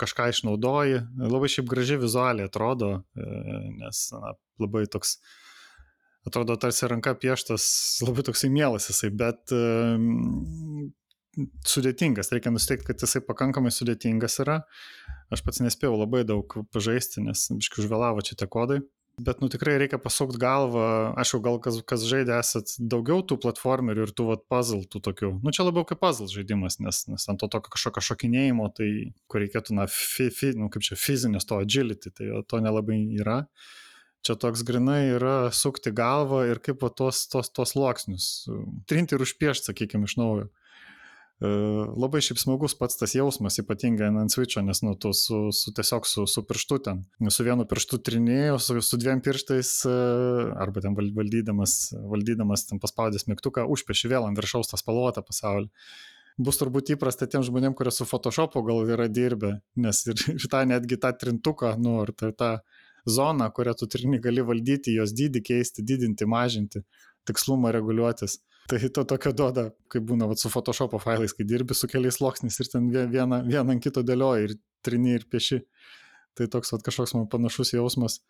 kažką 0.01 0.31
išnaudoji. 0.35 1.05
Labai 1.23 1.53
šiaip 1.53 1.71
gražiai 1.71 2.01
vizualiai 2.03 2.51
atrodo, 2.51 3.05
e, 3.15 3.31
nes 3.79 4.03
na, 4.17 4.35
labai 4.59 4.89
toks 4.91 5.21
atrodo 6.27 6.57
tarsi 6.61 6.89
ranka 6.91 7.15
pieštas, 7.15 7.65
labai 8.03 8.27
toksai 8.27 8.51
mielas 8.53 8.91
jisai, 8.91 9.13
bet 9.15 9.55
sudėtingas, 11.67 12.33
reikia 12.35 12.53
nusteikti, 12.55 12.89
kad 12.91 13.03
jisai 13.03 13.23
pakankamai 13.27 13.73
sudėtingas 13.75 14.41
yra. 14.45 14.63
Aš 15.31 15.45
pats 15.47 15.63
nespėjau 15.63 15.95
labai 16.01 16.25
daug 16.27 16.57
pažaisti, 16.75 17.23
nes 17.23 17.47
biškai 17.55 17.85
užvėlavo 17.85 18.25
čia 18.27 18.39
tie 18.39 18.49
kodai. 18.51 18.81
Bet, 19.21 19.43
nu, 19.43 19.51
tikrai 19.53 19.75
reikia 19.77 19.99
pasukti 20.01 20.39
galvą, 20.41 20.83
jau 21.29 21.41
gal 21.45 21.59
kas, 21.61 21.81
kas 21.85 22.07
žaidė 22.09 22.39
esat 22.39 22.73
daugiau 22.79 23.21
tų 23.27 23.37
platformerių 23.43 24.07
ir 24.07 24.13
tų, 24.17 24.29
vat, 24.31 24.47
puzzle, 24.49 24.87
tų 24.89 25.03
tokių. 25.05 25.33
Nu, 25.45 25.53
čia 25.53 25.67
labiau 25.67 25.85
kaip 25.85 26.01
puzzle 26.01 26.29
žaidimas, 26.31 26.79
nes, 26.81 27.03
nes 27.11 27.27
ant 27.29 27.43
to 27.43 27.51
tokio 27.53 27.75
kažkokio 27.75 28.05
šokinėjimo, 28.07 28.71
tai 28.79 28.89
kur 29.29 29.45
reikėtų, 29.45 29.77
na, 29.77 29.85
fi, 29.93 30.31
fi, 30.33 30.55
nu, 30.57 30.71
kaip 30.73 30.87
čia, 30.87 30.97
fizinės 30.97 31.49
to 31.51 31.61
agility, 31.61 32.15
tai 32.17 32.31
to 32.49 32.63
nelabai 32.65 33.03
yra. 33.19 33.43
Čia 34.25 34.39
toks 34.41 34.65
grinai 34.69 35.03
yra 35.19 35.37
sukti 35.57 35.93
galvą 35.97 36.47
ir 36.49 36.63
kaip 36.65 36.81
va, 36.85 36.89
tos, 36.93 37.27
tos, 37.33 37.53
tos 37.53 37.75
sluoksnius, 37.75 38.31
trinti 38.89 39.17
ir 39.17 39.27
užpiešti, 39.27 39.73
sakykime, 39.73 40.09
iš 40.09 40.17
naujo. 40.21 40.49
E, 41.41 41.49
labai 41.97 42.21
šiaip 42.21 42.37
smagus 42.37 42.75
pats 42.77 42.99
tas 43.01 43.15
jausmas, 43.17 43.57
ypatingai 43.63 44.11
ant 44.11 44.33
switcho, 44.33 44.61
nes 44.61 44.83
nu, 44.85 44.93
tu 45.01 45.15
su, 45.17 45.39
su 45.57 45.73
tiesiog 45.73 46.05
su, 46.05 46.27
su 46.29 46.43
pirštu 46.45 46.79
ten, 46.85 47.01
su 47.33 47.47
vienu 47.47 47.65
pirštu 47.69 47.97
trinėjau, 48.05 48.59
su, 48.61 48.77
su 48.85 48.99
dviem 49.01 49.23
pirštais, 49.25 49.71
e, 49.89 49.95
arba 50.61 50.83
ten 50.85 50.99
valdydamas, 50.99 51.77
valdydamas 52.13 52.67
ten 52.69 52.83
paspaudęs 52.83 53.25
mygtuką, 53.31 53.65
užpeši 53.73 54.13
vėl 54.13 54.29
ant 54.29 54.37
viršaus 54.37 54.69
tą 54.69 54.81
spalvotą 54.81 55.25
pasaulį. 55.25 55.71
Bus 56.41 56.61
turbūt 56.61 56.93
įprasta 56.93 57.25
tiem 57.29 57.43
žmonėm, 57.45 57.73
kurie 57.77 57.93
su 57.93 58.05
Photoshopu 58.09 58.61
gal 58.65 58.85
yra 58.93 59.09
dirbę, 59.09 59.55
nes 59.81 60.05
ir 60.13 60.21
šitą 60.45 60.67
netgi 60.69 61.01
tą 61.01 61.15
trintuką, 61.25 61.73
nu, 61.81 62.03
ar 62.05 62.13
tą, 62.13 62.35
tą 62.37 62.53
zoną, 63.09 63.49
kurią 63.57 63.79
tu 63.81 63.89
trini, 63.89 64.21
gali 64.21 64.45
valdyti, 64.45 64.93
jos 65.01 65.17
dydį 65.17 65.41
keisti, 65.49 65.89
didinti, 65.89 66.29
mažinti, 66.29 66.85
tikslumą 67.29 67.73
reguliuotis 67.73 68.43
Tai 68.71 68.79
to 68.95 69.03
tokio 69.09 69.33
duoda, 69.35 69.65
kaip 69.91 70.05
būna 70.07 70.29
vat, 70.31 70.39
su 70.39 70.51
Photoshop 70.53 70.95
failais, 71.03 71.33
kai 71.35 71.47
dirbi 71.49 71.75
su 71.75 71.89
keliais 71.91 72.21
sluoksniais 72.21 72.61
ir 72.63 72.71
ten 72.71 72.87
vieną, 72.93 73.43
vieną 73.49 73.75
ant 73.75 73.83
kito 73.83 74.05
dėlioji 74.07 74.47
ir 74.47 74.55
trini 74.87 75.17
ir 75.19 75.27
pieši. 75.31 75.59
Tai 76.39 76.47
toks 76.53 76.71
vat, 76.77 76.85
kažkoks 76.87 77.17
man 77.17 77.27
panašus 77.33 77.75
jausmas. 77.75 78.21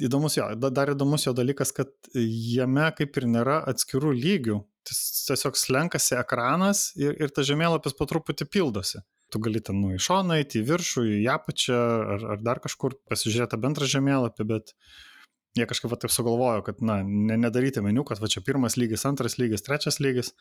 Įdomus 0.00 0.36
jo, 0.36 0.46
dar 0.68 0.92
įdomus 0.92 1.24
jo 1.24 1.32
dalykas, 1.36 1.72
kad 1.76 1.90
jame 2.14 2.90
kaip 2.98 3.16
ir 3.16 3.26
nėra 3.32 3.58
atskirų 3.72 4.12
lygių. 4.18 4.60
Tiesiog 4.90 5.56
slenkasi 5.58 6.18
ekranas 6.20 6.90
ir, 7.00 7.16
ir 7.16 7.32
tas 7.32 7.48
žemėlapis 7.48 7.96
po 7.96 8.06
truputį 8.10 8.46
pildosi. 8.52 9.00
Tu 9.32 9.40
gali 9.42 9.62
ten 9.64 9.80
nu 9.80 9.94
į 9.94 10.00
šoną 10.02 10.40
į 10.42 10.64
viršų, 10.66 11.06
į 11.20 11.26
apačią 11.32 11.80
ar, 12.16 12.24
ar 12.34 12.44
dar 12.44 12.60
kažkur 12.62 12.98
pasižiūrėti 13.08 13.60
bendrą 13.62 13.88
žemėlapį, 13.88 14.46
bet 14.50 14.72
uh, 14.74 15.09
jie 15.58 15.66
kažkaip 15.66 15.90
va 15.90 15.98
taip 15.98 16.12
sugalvojo, 16.14 16.62
kad, 16.66 16.82
na, 16.84 17.00
ne, 17.02 17.36
nedaryti 17.40 17.82
meniu, 17.82 18.04
kad 18.06 18.20
va 18.22 18.28
čia 18.30 18.42
pirmas 18.46 18.76
lygis, 18.78 19.04
antras 19.08 19.36
lygis, 19.40 19.64
trečias 19.66 19.98
lygis, 20.02 20.32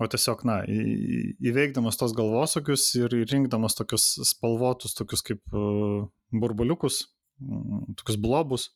o 0.00 0.08
tiesiog, 0.10 0.44
na, 0.48 0.58
į, 0.68 1.36
įveikdamas 1.50 1.98
tos 2.00 2.14
galvosokius 2.16 2.90
ir 3.00 3.16
rinkdamas 3.30 3.78
tokius 3.78 4.10
spalvotus, 4.28 4.96
tokius 4.98 5.24
kaip 5.24 5.56
uh, 5.56 6.04
burbuliukus, 6.34 7.06
um, 7.40 7.86
tokius 7.98 8.20
blobus, 8.20 8.68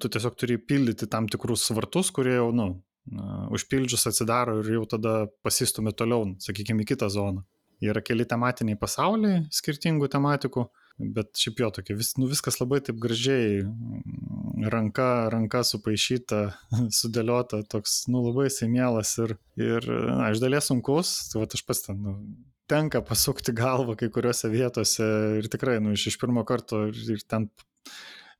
tu 0.00 0.12
tiesiog 0.12 0.36
turi 0.40 0.58
pildyti 0.60 1.08
tam 1.10 1.28
tikrus 1.30 1.64
vartus, 1.76 2.12
kurie 2.14 2.36
jau, 2.36 2.50
nu, 2.56 2.68
uh, 3.16 3.46
užpildžius 3.56 4.10
atsidaro 4.12 4.60
ir 4.60 4.74
jau 4.76 4.84
tada 4.96 5.22
pasistumė 5.46 5.96
toliau, 5.96 6.34
sakykime, 6.44 6.84
į 6.84 6.92
kitą 6.92 7.08
zoną. 7.12 7.46
Yra 7.80 8.02
keli 8.04 8.26
tematiniai 8.28 8.76
pasauliai 8.76 9.46
skirtingų 9.56 10.10
tematikų, 10.12 10.66
bet 11.16 11.32
šiaip 11.38 11.62
jo 11.62 11.70
tokia, 11.74 11.96
vis, 11.98 12.12
nu, 12.20 12.28
viskas 12.30 12.60
labai 12.60 12.80
taip 12.84 13.00
gražiai, 13.00 13.62
mm, 13.64 14.68
ranka, 14.72 15.08
ranka 15.32 15.62
supaišyta, 15.66 16.42
sudėliota, 17.00 17.62
toks, 17.70 18.04
nu, 18.12 18.22
labai 18.28 18.48
jisai 18.48 18.70
mielas 18.72 19.16
ir, 19.22 19.36
ir 19.60 19.88
na, 19.88 20.30
iš 20.34 20.42
dalies 20.42 20.70
sunkus, 20.70 21.14
tai 21.32 21.42
va 21.42 21.48
aš 21.48 21.64
pats 21.66 21.86
ten, 21.88 22.00
nu, 22.04 22.16
tenka 22.70 23.02
pasukti 23.02 23.54
galvą 23.56 23.96
kai 23.98 24.10
kuriuose 24.14 24.50
vietose 24.52 25.06
ir 25.40 25.50
tikrai, 25.50 25.80
nu, 25.82 25.96
iš, 25.96 26.10
iš 26.12 26.20
pirmo 26.20 26.44
karto 26.48 26.86
ir, 26.90 27.02
ir 27.16 27.24
ten 27.26 27.48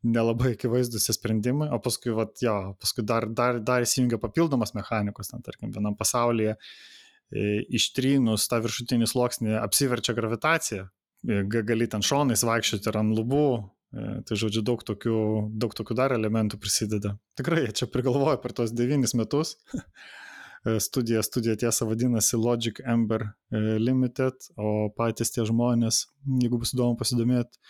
nelabai 0.07 0.55
akivaizdus 0.55 1.11
sprendimai, 1.13 1.69
o 1.75 1.81
paskui, 1.83 2.13
vat, 2.17 2.39
jo, 2.45 2.55
paskui 2.81 3.05
dar, 3.05 3.27
dar, 3.37 3.59
dar 3.61 3.85
įsijungia 3.85 4.21
papildomas 4.23 4.73
mechanikos, 4.77 5.33
ten, 5.33 5.43
tarkim, 5.45 5.73
vienam 5.75 5.97
pasaulyje 5.99 6.55
e, 6.57 7.61
ištrynus 7.77 8.49
tą 8.49 8.63
viršutinį 8.65 9.11
sluoksnį 9.11 9.59
apsiverčia 9.61 10.17
gravitacija, 10.17 10.87
gali 11.25 11.89
ten 11.91 12.05
šonais 12.05 12.45
vaikščioti 12.47 12.91
ir 12.91 12.99
ant 13.01 13.15
lubų, 13.17 13.45
e, 13.59 14.09
tai 14.27 14.39
žodžiu, 14.41 14.63
daug 14.67 14.83
tokių, 14.87 15.21
daug 15.61 15.77
tokių 15.77 15.97
dar 15.99 16.15
elementų 16.17 16.61
prisideda. 16.63 17.17
Tikrai, 17.39 17.69
čia 17.77 17.91
prigalvoju 17.91 18.41
per 18.43 18.57
tos 18.57 18.73
devynis 18.73 19.15
metus. 19.19 19.57
studija, 20.87 21.23
studija 21.25 21.57
tiesa 21.57 21.87
vadinasi 21.89 22.37
Logic 22.37 22.83
Ember 22.85 23.31
Limited, 23.51 24.51
o 24.61 24.91
patys 24.97 25.33
tie 25.33 25.47
žmonės, 25.49 26.05
jeigu 26.41 26.61
bus 26.61 26.75
įdomu 26.77 27.01
pasidomėti, 27.01 27.61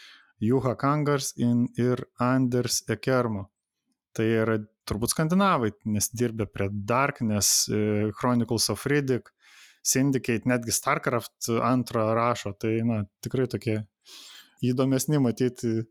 Juha 0.41 0.75
Kangars 0.75 1.35
ir 1.37 2.07
Anders 2.19 2.81
Ekermo. 2.89 3.51
Tai 4.17 4.25
yra 4.25 4.57
turbūt 4.89 5.13
skandinavai, 5.13 5.71
nes 5.93 6.09
dirbė 6.17 6.49
prie 6.51 6.69
Darkness, 6.73 7.69
e, 7.69 8.11
Chronicles 8.19 8.71
of 8.73 8.87
Riddick, 8.91 9.31
Syndicate, 9.87 10.49
netgi 10.49 10.75
StarCraft 10.75 11.51
antrą 11.65 12.11
rašo. 12.17 12.53
Tai, 12.61 12.73
na, 12.87 13.03
tikrai 13.25 13.47
tokie 13.51 13.79
įdomesni 14.65 15.21
matyti, 15.23 15.87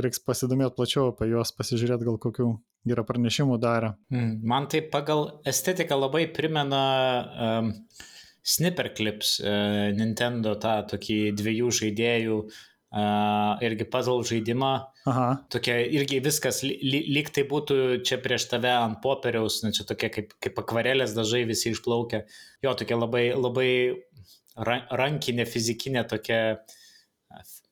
reiks 0.00 0.22
pasidomėti 0.26 0.74
plačiau 0.78 1.10
apie 1.12 1.30
juos, 1.30 1.54
pasižiūrėti 1.54 2.08
gal 2.08 2.18
kokių 2.22 2.48
yra 2.90 3.04
pranešimų 3.06 3.60
darę. 3.62 3.94
Hmm, 4.10 4.40
man 4.46 4.66
tai 4.72 4.80
pagal 4.92 5.28
estetiką 5.46 5.98
labai 6.00 6.24
primena 6.34 6.82
um, 7.60 7.70
Snipper 8.42 8.90
Clips, 8.96 9.36
uh, 9.44 9.92
Nintendo 9.94 10.56
tą 10.58 10.80
tokį 10.94 11.20
dviejų 11.38 11.70
žaidėjų 11.82 12.42
Uh, 12.90 13.54
irgi 13.62 13.86
puzzle 13.86 14.24
žaidimą. 14.26 14.89
Aha. 15.10 15.28
Tokia 15.50 15.76
irgi 15.90 16.20
viskas, 16.22 16.60
li, 16.62 17.00
lyg 17.10 17.32
tai 17.34 17.42
būtų 17.48 17.76
čia 18.06 18.20
prieš 18.22 18.46
tave 18.52 18.70
ant 18.70 19.00
popieriaus, 19.02 19.60
na 19.64 19.72
čia 19.74 19.86
tokia 19.88 20.10
kaip, 20.14 20.36
kaip 20.42 20.60
akvarelės 20.62 21.16
dažai 21.16 21.42
visi 21.48 21.72
išplaukia. 21.72 22.22
Jo, 22.62 22.76
tokia 22.78 22.98
labai, 23.00 23.24
labai 23.34 23.70
rankinė, 24.54 25.48
fizikinė 25.50 26.04
tokia, 26.10 26.40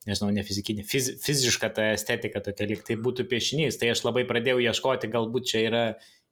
nežinau, 0.09 0.33
ne 0.35 0.43
fizikinė, 0.47 0.87
fiz, 0.89 1.13
fiziška 1.23 1.71
ta 1.77 1.93
estetika 1.95 2.43
tokia, 2.43 2.71
lyg 2.73 2.83
tai 2.87 2.99
būtų 3.07 3.29
piešinys. 3.31 3.79
Tai 3.79 3.93
aš 3.95 4.03
labai 4.09 4.27
pradėjau 4.27 4.59
ieškoti, 4.65 5.13
galbūt 5.13 5.53
čia 5.53 5.65
yra 5.69 5.85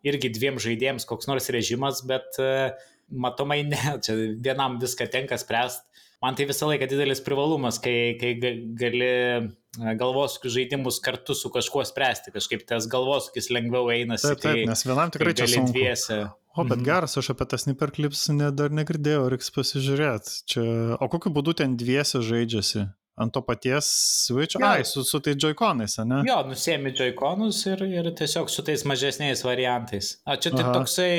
irgi 0.06 0.32
dviem 0.34 0.58
žaidėjams 0.62 1.06
koks 1.06 1.30
nors 1.30 1.46
režimas, 1.54 2.02
bet 2.08 2.40
uh, 2.42 2.74
matomai 3.10 3.62
ne, 3.68 3.98
čia 4.02 4.18
vienam 4.42 4.80
viską 4.82 5.06
tenka 5.12 5.38
spręsti 5.38 5.95
man 6.24 6.36
tai 6.38 6.46
visą 6.48 6.70
laiką 6.70 6.88
didelis 6.90 7.22
privalumas, 7.24 7.80
kai, 7.82 8.16
kai 8.20 8.34
gali 8.80 9.12
galvosūkių 9.76 10.52
žaidimus 10.52 11.00
kartu 11.04 11.36
su 11.36 11.50
kažkuo 11.52 11.84
spręsti, 11.86 12.32
kažkaip 12.34 12.64
tas 12.68 12.88
galvosūkis 12.90 13.50
lengviau 13.52 13.90
einasi. 13.92 14.32
Taip, 14.32 14.42
taip, 14.44 14.64
nes 14.70 14.84
vienam 14.88 15.12
tikrai 15.12 15.36
čia. 15.36 15.64
Dviese. 15.66 16.20
O, 16.56 16.64
bet 16.64 16.78
mhm. 16.78 16.86
geras, 16.88 17.16
aš 17.20 17.34
apie 17.34 17.44
tas 17.50 17.66
Sniperclips 17.66 18.28
ne, 18.32 18.48
dar 18.56 18.72
negirdėjau, 18.72 19.26
reiks 19.32 19.52
pasižiūrėti. 19.52 20.38
Čia... 20.52 20.62
O 21.04 21.08
kokiu 21.12 21.32
būdu 21.36 21.52
ten 21.60 21.76
dviese 21.76 22.22
žaidžiasi? 22.24 22.86
Ant 23.16 23.32
to 23.32 23.40
paties 23.40 23.88
Switch? 24.26 24.58
Ja. 24.60 24.74
Ai, 24.76 24.84
su, 24.84 25.00
su 25.04 25.20
tais 25.24 25.36
joyconais, 25.40 25.94
ne? 26.04 26.20
Jo, 26.28 26.42
nusėmi 26.48 26.92
joyconus 26.96 27.62
ir, 27.68 27.84
ir 27.88 28.10
tiesiog 28.16 28.50
su 28.52 28.64
tais 28.64 28.84
mažesniais 28.88 29.40
variantais. 29.44 30.18
O 30.28 30.36
čia 30.36 30.52
tik 30.52 30.68
toksai 30.68 31.14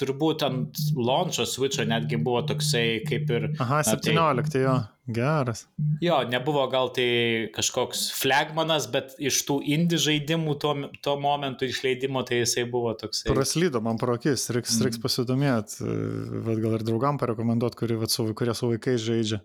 turbūt 0.00 0.44
ant 0.46 0.80
launcho 0.96 1.44
switcho 1.48 1.84
netgi 1.88 2.18
buvo 2.20 2.42
toksai 2.48 3.02
kaip 3.06 3.30
ir... 3.36 3.50
Aha, 3.60 3.82
17, 3.86 4.50
tai, 4.54 4.62
jo, 4.64 4.74
geras. 5.14 5.64
Jo, 6.02 6.20
nebuvo 6.30 6.64
gal 6.72 6.90
tai 6.96 7.06
kažkoks 7.54 8.06
flagmanas, 8.16 8.88
bet 8.92 9.14
iš 9.20 9.42
tų 9.48 9.60
indie 9.76 10.00
žaidimų 10.00 10.56
to, 10.62 10.74
to 11.04 11.16
momentu 11.20 11.68
išleidimo 11.68 12.24
tai 12.26 12.42
jisai 12.42 12.66
buvo 12.70 12.94
toksai. 12.98 13.30
Praslydo 13.30 13.82
man 13.84 14.00
pro 14.00 14.16
akis, 14.18 14.48
reiks, 14.54 14.78
mm. 14.78 14.88
reiks 14.88 15.02
pasidomėti, 15.04 15.92
bet 16.48 16.64
gal 16.64 16.78
ir 16.78 16.86
draugam 16.86 17.20
parekomenduoti, 17.20 17.80
kurie, 17.82 18.00
vat, 18.00 18.14
su, 18.14 18.26
kurie 18.36 18.56
su 18.56 18.72
vaikais 18.72 19.04
žaidžia. 19.06 19.42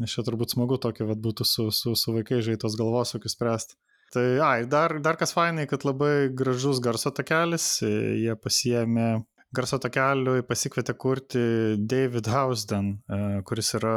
Nes 0.00 0.14
čia 0.14 0.24
turbūt 0.24 0.54
smagu 0.54 0.78
tokį 0.80 1.10
vat, 1.10 1.20
būtų 1.20 1.44
su, 1.44 1.68
su, 1.76 1.92
su 1.98 2.16
vaikais 2.16 2.46
žaidos 2.46 2.78
galvosūkius 2.80 3.36
spręsti. 3.36 3.76
Tai, 4.10 4.24
ai, 4.42 4.66
dar, 4.66 4.96
dar 4.98 5.14
kas 5.14 5.30
fainai, 5.36 5.68
kad 5.70 5.84
labai 5.86 6.32
gražus 6.34 6.80
garso 6.82 7.12
takelis, 7.14 7.76
jie 7.84 8.34
pasiemė 8.42 9.20
garso 9.54 9.78
takeliui 9.82 10.44
pasikvietė 10.46 10.94
kurti 10.98 11.42
David 11.90 12.28
Housden, 12.30 12.92
e, 13.10 13.20
kuris 13.46 13.74
yra 13.78 13.94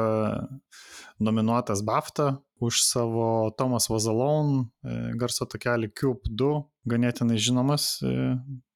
nominuotas 1.23 1.83
BAFTA 1.85 2.33
už 2.63 2.81
savo 2.83 3.51
Thomas 3.57 3.89
Was 3.91 4.07
Alone 4.09 4.63
e, 4.63 5.13
garso 5.19 5.45
takelį 5.49 5.91
Cube 5.99 6.33
2, 6.43 6.53
ganėtinai 6.89 7.37
žinomas 7.37 7.99
e, 8.01 8.33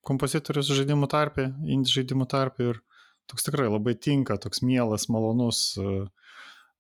kompozitorius 0.08 0.70
žaidimų 0.72 1.10
tarpė, 1.12 1.50
indie 1.66 1.98
žaidimų 1.98 2.30
tarpė 2.32 2.72
ir 2.72 2.84
toks 3.28 3.44
tikrai 3.48 3.68
labai 3.68 3.98
tinka, 4.00 4.38
toks 4.40 4.62
mielas, 4.64 5.10
malonus 5.12 5.74
uh, 5.82 6.06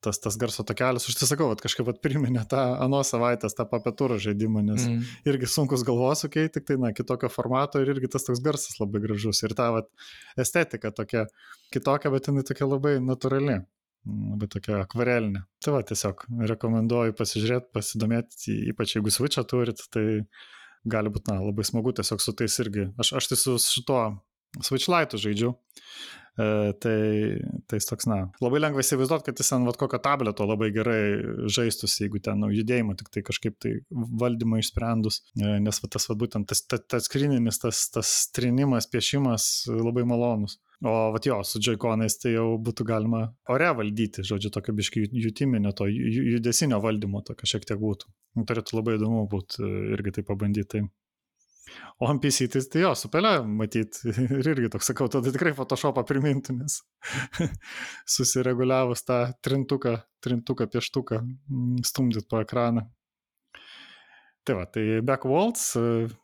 tas, 0.04 0.20
tas 0.22 0.38
garso 0.40 0.64
takelis, 0.68 1.08
aš 1.10 1.18
tai 1.20 1.30
sakau, 1.30 1.50
kažkaip 1.62 1.90
priminė 2.04 2.44
tą 2.50 2.62
anos 2.84 3.12
savaitės 3.14 3.58
tą 3.58 3.66
papetūrą 3.70 4.20
žaidimą, 4.22 4.64
nes 4.66 4.86
mm. 4.88 5.14
irgi 5.32 5.50
sunkus 5.52 5.86
galvosukiai, 5.88 6.52
tik 6.54 6.68
tai, 6.70 6.78
na, 6.82 6.92
kitokio 6.96 7.30
formato 7.34 7.82
ir 7.82 7.94
irgi 7.96 8.12
tas 8.14 8.28
toks 8.28 8.44
garsas 8.46 8.78
labai 8.82 9.02
gražus 9.04 9.42
ir 9.44 9.56
ta, 9.58 9.72
vat, 9.76 9.90
estetika 10.40 10.94
tokia 10.96 11.26
kitokia, 11.74 12.14
bet 12.14 12.30
jinai 12.30 12.46
tokia 12.48 12.70
labai 12.70 12.98
natūrali, 13.04 13.58
labai 14.08 14.52
tokia 14.54 14.84
akvarelinė. 14.84 15.44
Tai 15.64 15.76
va, 15.78 15.82
tiesiog 15.88 16.28
rekomenduoju 16.54 17.18
pasižiūrėti, 17.18 17.74
pasidomėti, 17.76 18.62
ypač 18.74 18.96
jeigu 18.96 19.14
switchą 19.14 19.44
turit, 19.50 19.82
tai 19.94 20.06
gali 20.88 21.12
būti, 21.12 21.32
na, 21.32 21.42
labai 21.44 21.66
smagu 21.68 21.96
tiesiog 21.98 22.24
su 22.24 22.36
tais 22.38 22.62
irgi. 22.64 22.92
Aš, 23.02 23.16
aš 23.20 23.34
tai 23.34 23.42
su 23.42 23.58
šituo 23.62 24.02
Switch 24.64 24.88
Lite 24.90 25.20
žaidžiu. 25.22 25.54
E, 26.38 26.74
tai, 26.84 27.00
tai 27.66 27.80
toks, 27.82 28.06
na, 28.10 28.20
labai 28.44 28.62
lengva 28.62 28.84
įsivaizduoti, 28.84 29.26
kad 29.26 29.42
jis 29.42 29.56
ant 29.58 29.66
vat, 29.66 29.80
kokio 29.82 29.98
tableto 30.04 30.46
labai 30.46 30.70
gerai 30.76 31.02
žaistųsi, 31.50 32.04
jeigu 32.04 32.22
ten 32.22 32.44
nu, 32.44 32.52
judėjimo 32.54 32.94
tik 33.00 33.10
tai 33.14 33.24
kažkaip 33.26 33.58
tai 33.64 33.74
valdymą 34.22 34.62
išsprendus, 34.62 35.24
e, 35.40 35.58
nes 35.66 35.82
va, 35.82 35.90
tas 35.96 36.06
va, 36.12 36.18
būtent 36.22 36.50
tas, 36.52 36.62
tas, 36.70 36.86
tas 36.86 37.10
skrininis, 37.10 37.58
tas, 37.64 37.88
tas 37.94 38.14
trinimas, 38.38 38.90
piešimas 38.94 39.50
labai 39.74 40.06
malonus. 40.06 40.60
O 40.86 40.92
vat 41.10 41.26
jo, 41.26 41.40
su 41.42 41.58
džaikonais 41.58 42.20
tai 42.22 42.36
jau 42.36 42.52
būtų 42.62 42.86
galima 42.86 43.24
ore 43.50 43.72
valdyti, 43.80 44.22
žodžiu, 44.30 44.52
tokio 44.54 44.76
biškai 44.78 45.08
jutiminio, 45.10 45.72
to 45.74 45.88
judesinio 45.90 46.78
valdymo, 46.84 47.24
tokio 47.26 47.50
šiek 47.50 47.66
tiek 47.66 47.82
būtų. 47.82 48.12
Turėtų 48.46 48.78
labai 48.78 49.00
įdomu 49.00 49.26
būti 49.32 49.64
e, 49.66 49.72
irgi 49.98 50.20
tai 50.20 50.28
pabandyti. 50.28 50.84
O 52.00 52.08
ant 52.10 52.22
PC 52.22 52.48
tai, 52.54 52.62
tai 52.72 52.84
jo, 52.84 52.92
su 52.98 53.10
pelė 53.14 53.34
matyt 53.46 54.00
ir 54.40 54.50
irgi 54.54 54.70
toks 54.74 54.92
sakau, 54.92 55.10
tada 55.12 55.34
tikrai 55.34 55.54
Photoshopą 55.58 56.04
primintų, 56.08 56.58
nes 56.60 56.80
susireguliavus 58.16 59.04
tą 59.08 59.24
trintuką, 59.46 59.98
trintuką, 60.24 60.70
pieštuką 60.74 61.22
mm, 61.24 61.82
stumdyt 61.88 62.30
po 62.30 62.42
ekraną. 62.44 62.86
Tai 64.48 64.56
va, 64.62 64.68
tai 64.72 65.02
Backworlds, 65.04 65.74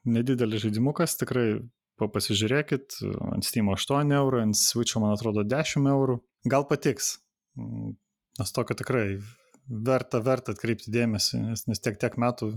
nedidelis 0.07 0.63
žaidimukas, 0.63 1.17
tikrai 1.19 1.47
pasižiūrėkit, 1.99 2.97
ant 3.31 3.45
Steam 3.47 3.69
8 3.71 4.13
eurų, 4.15 4.41
ant 4.43 4.57
Switch 4.57 4.95
man 4.99 5.13
atrodo 5.15 5.43
10 5.47 5.89
eurų. 5.91 6.17
Gal 6.51 6.65
patiks, 6.69 7.17
mm, 7.59 7.95
nes 8.39 8.55
tokio 8.55 8.77
tikrai 8.79 9.07
verta, 9.67 10.19
verta 10.23 10.53
atkreipti 10.53 10.91
dėmesį, 10.93 11.39
nes, 11.49 11.67
nes 11.69 11.79
tiek, 11.83 11.99
tiek 12.01 12.17
metų 12.19 12.55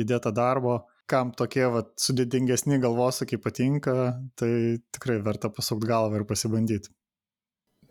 įdėta 0.00 0.32
darbo 0.34 0.80
kam 1.10 1.32
tokie 1.36 1.66
vat, 1.72 1.92
sudėtingesni 2.00 2.78
galvosakiai 2.82 3.40
patinka, 3.42 3.94
tai 4.38 4.78
tikrai 4.94 5.18
verta 5.24 5.50
pasukti 5.52 5.90
galvą 5.90 6.20
ir 6.20 6.26
pasibandyti. 6.28 6.92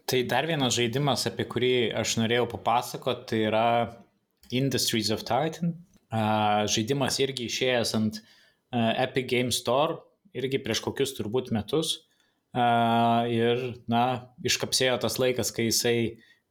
Tai 0.09 0.23
dar 0.31 0.47
vienas 0.49 0.73
žaidimas, 0.77 1.27
apie 1.29 1.45
kurį 1.49 1.73
aš 1.99 2.15
norėjau 2.21 2.47
papasakoti, 2.55 3.27
tai 3.29 3.41
yra 3.45 3.65
Industries 4.55 5.11
of 5.13 5.25
Titan. 5.27 5.75
Žaidimas 6.09 7.19
irgi 7.21 7.45
išėjęs 7.51 7.93
ant 7.99 8.21
Epic 8.73 9.27
Game 9.29 9.53
Store, 9.53 9.99
irgi 10.33 10.61
prieš 10.63 10.81
kokius 10.87 11.13
turbūt 11.17 11.51
metus. 11.53 11.99
Ir, 12.55 13.61
na, 13.91 14.03
iškapsėjo 14.41 14.97
tas 15.03 15.19
laikas, 15.21 15.53
kai 15.53 15.67
jisai 15.67 15.97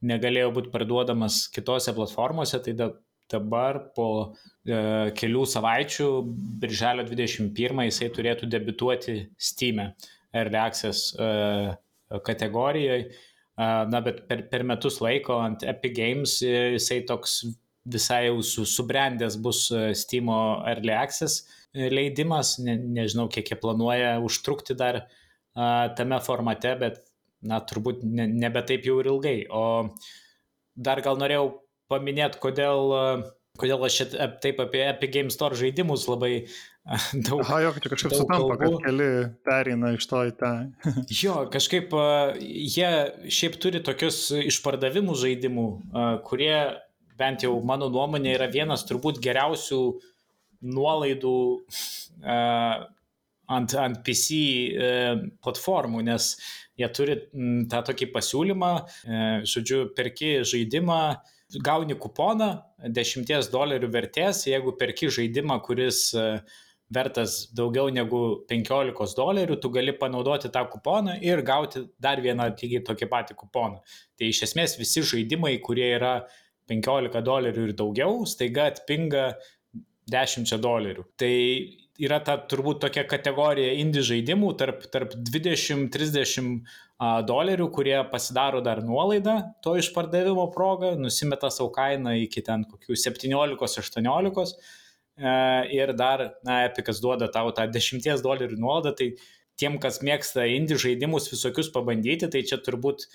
negalėjo 0.06 0.52
būti 0.54 0.72
parduodamas 0.72 1.46
kitose 1.54 1.94
platformose, 1.96 2.60
tai 2.62 2.74
da, 2.78 2.90
dabar 3.30 3.80
po 3.96 4.08
e, 4.24 5.10
kelių 5.18 5.44
savaičių, 5.48 6.08
birželio 6.62 7.04
21 7.08 7.84
jisai 7.88 8.10
turėtų 8.14 8.48
debituoti 8.50 9.18
Steam 9.36 9.82
Early 9.82 10.60
Access 10.60 11.12
e, 11.14 11.30
kategorijoje. 12.24 13.08
E, 13.08 13.70
na, 13.92 14.02
bet 14.04 14.24
per, 14.30 14.46
per 14.52 14.64
metus 14.68 15.00
laiko 15.04 15.40
ant 15.44 15.66
Epic 15.66 15.96
Games 15.98 16.38
jisai 16.44 17.02
toks 17.08 17.42
visai 17.88 18.26
jau 18.28 18.42
su, 18.44 18.66
subrendęs 18.68 19.38
bus 19.40 19.66
Steam 19.96 20.30
Early 20.30 20.94
Access 20.94 21.46
leidimas, 21.74 22.56
ne, 22.62 22.76
nežinau, 22.98 23.28
kiek 23.32 23.52
jie 23.52 23.58
planuoja 23.60 24.16
užtrukti 24.24 24.76
dar 24.78 25.02
a, 25.02 25.88
tame 25.98 26.18
formate, 26.24 26.72
bet, 26.80 27.02
na, 27.42 27.60
turbūt 27.64 28.04
ne, 28.04 28.26
nebe 28.28 28.62
taip 28.66 28.86
jau 28.86 28.98
ir 29.02 29.10
ilgai. 29.12 29.38
O 29.50 29.64
dar 30.78 31.02
gal 31.04 31.18
norėjau 31.20 31.50
paminėti, 31.90 32.40
kodėl, 32.42 32.92
kodėl 33.58 33.86
aš 33.88 34.00
šit, 34.02 34.18
taip 34.42 34.60
apie 34.62 34.82
Epic 34.86 35.14
Game 35.14 35.34
Store 35.34 35.58
žaidimus 35.58 36.06
labai 36.10 36.32
daug. 37.28 37.42
Aha, 37.44 37.60
jo, 37.66 37.72
čia 37.78 37.92
kažkaip 37.92 38.16
sutampa, 38.16 38.58
kad 38.60 38.76
keli 38.84 39.08
perina 39.46 39.94
iš 39.96 40.08
to 40.10 40.24
į 40.30 40.34
tą. 40.40 40.52
jo, 41.22 41.38
kažkaip 41.52 41.94
jie 42.42 42.92
šiaip 43.38 43.58
turi 43.62 43.82
tokius 43.84 44.28
išpardavimų 44.40 45.16
žaidimų, 45.22 45.66
kurie 46.28 46.54
bent 47.18 47.42
jau 47.44 47.56
mano 47.66 47.90
nuomonė 47.92 48.36
yra 48.36 48.46
vienas 48.52 48.86
turbūt 48.88 49.18
geriausių 49.24 49.80
nuolaidų 50.74 51.38
ant, 53.48 53.74
ant 53.80 53.98
PC 54.06 54.38
platformų, 55.44 56.04
nes 56.10 56.30
jie 56.78 56.88
turi 56.94 57.18
tą 57.72 57.82
tokį 57.88 58.10
pasiūlymą, 58.14 58.72
žodžiu, 59.48 59.88
perki 59.96 60.38
žaidimą, 60.46 61.02
gauni 61.64 61.96
kuponą 61.98 62.52
10 62.94 63.50
dolerių 63.52 63.90
vertės, 63.92 64.44
jeigu 64.46 64.76
perki 64.78 65.08
žaidimą, 65.12 65.58
kuris 65.64 66.10
uh, 66.14 66.42
vertas 66.90 67.48
daugiau 67.52 67.90
negu 67.92 68.44
15 68.48 69.16
dolerių, 69.16 69.58
tu 69.60 69.70
gali 69.72 69.92
panaudoti 69.96 70.50
tą 70.52 70.64
kuponą 70.72 71.18
ir 71.24 71.42
gauti 71.44 71.84
dar 72.00 72.20
vieną 72.24 72.48
lygiai 72.54 72.84
tokį 72.84 73.08
patį 73.12 73.36
kuponą. 73.42 73.82
Tai 74.16 74.30
iš 74.32 74.42
esmės 74.48 74.78
visi 74.80 75.04
žaidimai, 75.04 75.58
kurie 75.64 75.90
yra 75.98 76.14
15 76.70 77.22
dolerių 77.24 77.68
ir 77.68 77.74
daugiau, 77.76 78.24
staiga 78.28 78.68
atpinga 78.72 79.30
10 80.08 80.56
dolerių. 80.64 81.04
Tai 81.20 81.34
yra 81.98 82.18
ta 82.24 82.36
turbūt 82.50 82.80
tokia 82.84 83.04
kategorija 83.08 83.74
indie 83.80 84.02
žaidimų 84.06 84.52
tarp, 84.60 84.84
tarp 84.92 85.14
20-30 85.18 86.60
dolerių, 87.26 87.68
kurie 87.74 87.96
pasidaro 88.10 88.60
dar 88.64 88.82
nuolaidą 88.86 89.38
to 89.62 89.76
išpardavimo 89.78 90.48
progą, 90.54 90.94
nusimeta 90.98 91.50
savo 91.54 91.70
kainą 91.74 92.14
iki 92.24 92.42
ten 92.46 92.64
kokių 92.70 92.98
17-18 92.98 94.58
E, 95.18 95.30
ir 95.74 95.92
dar, 95.98 96.34
na, 96.46 96.62
Epikas 96.68 97.00
duoda 97.02 97.26
tau 97.34 97.50
tą 97.50 97.66
10 97.74 98.22
dolerių 98.22 98.58
nuolaidą, 98.62 98.92
tai 98.94 99.08
tiem, 99.58 99.78
kas 99.82 99.98
mėgsta 100.06 100.44
indie 100.46 100.78
žaidimus 100.78 101.26
visokius 101.32 101.72
pabandyti, 101.74 102.28
tai 102.30 102.44
čia 102.46 102.60
turbūt 102.62 103.08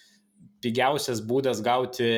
pigiausias 0.63 1.21
būdas 1.23 1.61
gauti 1.63 2.09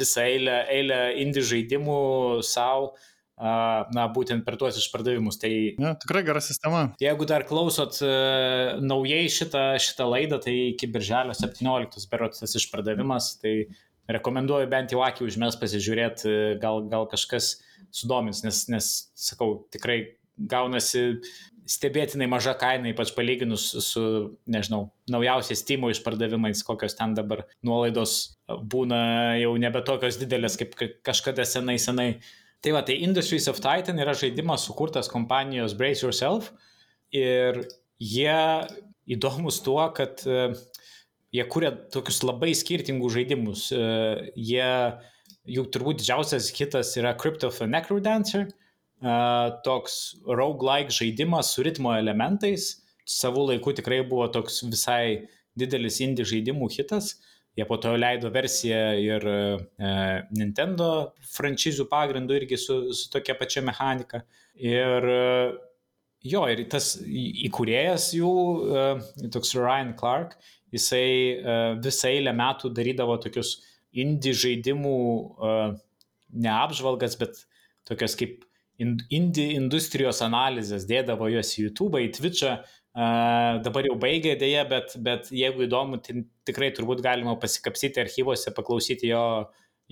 visą 0.00 0.26
eilę, 0.26 0.56
eilę 0.74 1.00
indie 1.22 1.44
žaidimų 1.46 2.00
savo, 2.46 2.96
na, 3.36 4.06
būtent 4.12 4.44
per 4.46 4.56
tuos 4.60 4.78
išpardavimus. 4.80 5.38
Tai 5.42 5.50
ja, 5.52 5.94
tikrai 6.00 6.22
gera 6.26 6.42
sistema. 6.44 6.82
Jeigu 7.02 7.28
dar 7.28 7.44
klausot 7.48 7.98
uh, 8.04 8.76
naujai 8.80 9.26
šitą, 9.32 9.66
šitą 9.82 10.08
laidą, 10.08 10.40
tai 10.42 10.56
iki 10.72 10.88
birželio 10.92 11.36
17 11.36 12.08
berotas 12.12 12.44
tas 12.44 12.56
išpardavimas, 12.60 13.34
tai 13.42 13.56
rekomenduoju 14.12 14.70
bent 14.70 14.94
jau 14.94 15.02
akį 15.04 15.26
užmes 15.26 15.58
pasižiūrėti, 15.60 16.30
gal, 16.62 16.84
gal 16.90 17.08
kažkas 17.10 17.56
sudomins, 17.94 18.44
nes, 18.46 18.62
nes, 18.72 18.92
sakau, 19.18 19.66
tikrai 19.74 20.00
gaunasi 20.36 21.18
stebėtinai 21.66 22.28
maža 22.30 22.54
kaina, 22.58 22.92
ypač 22.92 23.10
palyginus 23.16 23.66
su, 23.82 24.02
nežinau, 24.50 24.86
naujausiais 25.10 25.64
Steam 25.64 25.86
išpardavimais, 25.90 26.62
kokios 26.66 26.94
ten 26.98 27.16
dabar 27.16 27.44
nuolaidos 27.66 28.36
būna 28.46 29.00
jau 29.40 29.52
nebe 29.58 29.82
tokios 29.86 30.20
didelės 30.20 30.58
kaip 30.60 30.76
kažkada 31.06 31.46
senai 31.48 31.78
senai. 31.82 32.10
Tai 32.66 32.72
va, 32.74 32.80
tai 32.82 32.96
Industries 32.98 33.44
of 33.46 33.60
Titan 33.62 34.00
yra 34.02 34.10
žaidimas 34.18 34.64
sukurtas 34.66 35.06
kompanijos 35.06 35.76
Brace 35.78 36.02
Yourself 36.02 36.48
ir 37.14 37.60
jie 38.02 38.40
įdomus 39.06 39.60
tuo, 39.62 39.84
kad 39.94 40.24
uh, 40.26 40.50
jie 41.30 41.44
kuria 41.46 41.70
tokius 41.94 42.18
labai 42.26 42.50
skirtingus 42.58 43.14
žaidimus. 43.14 43.68
Uh, 43.70 44.18
jie, 44.34 44.66
jų 45.46 45.64
turbūt 45.70 46.02
didžiausias 46.02 46.50
hitas 46.58 46.90
yra 46.98 47.14
Crypt 47.14 47.46
of 47.46 47.62
a 47.62 47.70
Necrodancer, 47.70 48.48
uh, 48.98 49.54
toks 49.62 50.16
roguelike 50.26 50.90
žaidimas 50.90 51.54
su 51.54 51.62
ritmo 51.62 51.94
elementais. 51.94 52.72
Savų 53.06 53.46
laikų 53.52 53.76
tikrai 53.78 54.02
buvo 54.10 54.26
toks 54.34 54.64
visai 54.66 55.28
didelis 55.54 56.02
indie 56.02 56.26
žaidimų 56.26 56.74
hitas. 56.80 57.14
Jie 57.56 57.64
po 57.64 57.78
to 57.80 57.94
leido 57.96 58.28
versiją 58.32 58.80
ir 59.00 59.22
e, 59.32 59.36
Nintendo 60.36 60.88
franšizų 61.32 61.86
pagrindų 61.88 62.36
irgi 62.42 62.58
su, 62.60 62.82
su 62.92 63.08
tokia 63.12 63.36
pačia 63.38 63.62
mechanika. 63.64 64.20
Ir 64.60 65.08
jo, 66.26 66.42
ir 66.50 66.62
tas 66.72 66.94
įkūrėjas 67.00 68.10
jų, 68.16 68.34
e, 68.82 69.28
toks 69.32 69.54
Ryan 69.56 69.94
Clark, 69.98 70.36
jisai 70.74 71.08
uh, 71.38 71.76
visą 71.82 72.10
eilę 72.10 72.32
metų 72.36 72.72
darydavo 72.74 73.16
tokius 73.22 73.56
indie 73.96 74.34
žaidimų, 74.36 74.96
uh, 75.38 75.76
ne 76.34 76.50
apžvalgas, 76.52 77.16
bet 77.20 77.38
tokias 77.86 78.16
kaip 78.18 78.42
indie 78.76 79.46
industrijos 79.54 80.20
analizės, 80.26 80.84
dėdavo 80.88 81.30
juos 81.32 81.54
į 81.56 81.68
YouTube, 81.68 82.02
į 82.02 82.10
Twitch'ą, 82.18 82.58
dabar 82.96 83.86
jau 83.88 83.96
baigė 84.00 84.34
dėje, 84.40 84.64
bet, 84.70 84.96
bet 85.04 85.30
jeigu 85.34 85.66
įdomu, 85.66 86.00
tai 86.00 86.22
tikrai 86.48 86.70
turbūt 86.72 87.02
galima 87.04 87.36
pasikapsyti 87.40 88.00
archyvose, 88.00 88.54
paklausyti 88.56 89.10
jo, 89.12 89.24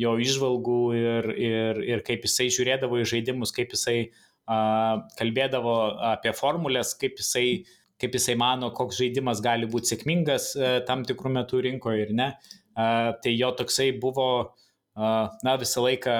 jo 0.00 0.16
išvalgų 0.24 0.82
ir, 0.96 1.30
ir, 1.36 1.82
ir 1.84 2.04
kaip 2.06 2.24
jisai 2.24 2.48
žiūrėdavo 2.54 3.02
į 3.02 3.08
žaidimus, 3.12 3.52
kaip 3.52 3.76
jisai 3.76 3.98
uh, 4.08 5.04
kalbėdavo 5.20 5.76
apie 6.14 6.32
formulės, 6.38 6.94
kaip 7.00 7.20
jisai 7.20 7.46
uh, 7.60 7.74
kaip 8.00 8.16
jisai 8.18 8.34
mano, 8.38 8.70
koks 8.74 8.98
žaidimas 9.00 9.42
gali 9.44 9.68
būti 9.70 9.92
sėkmingas 9.92 10.52
e, 10.56 10.70
tam 10.88 11.04
tikrų 11.06 11.34
metų 11.38 11.62
rinkoje 11.68 12.08
ir 12.08 12.14
ne. 12.16 12.32
Tai 12.74 13.30
jo 13.30 13.52
toksai 13.54 13.92
buvo, 14.02 14.56
na, 14.98 15.52
visą 15.60 15.84
laiką 15.84 16.14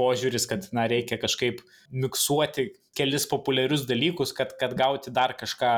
požiūris, 0.00 0.46
kad, 0.48 0.70
na, 0.72 0.86
reikia 0.88 1.18
kažkaip 1.20 1.58
miksuoti 1.92 2.70
kelis 2.96 3.26
populiarius 3.28 3.84
dalykus, 3.90 4.32
kad, 4.32 4.54
kad 4.56 4.72
gauti 4.78 5.12
dar 5.12 5.34
kažką, 5.36 5.72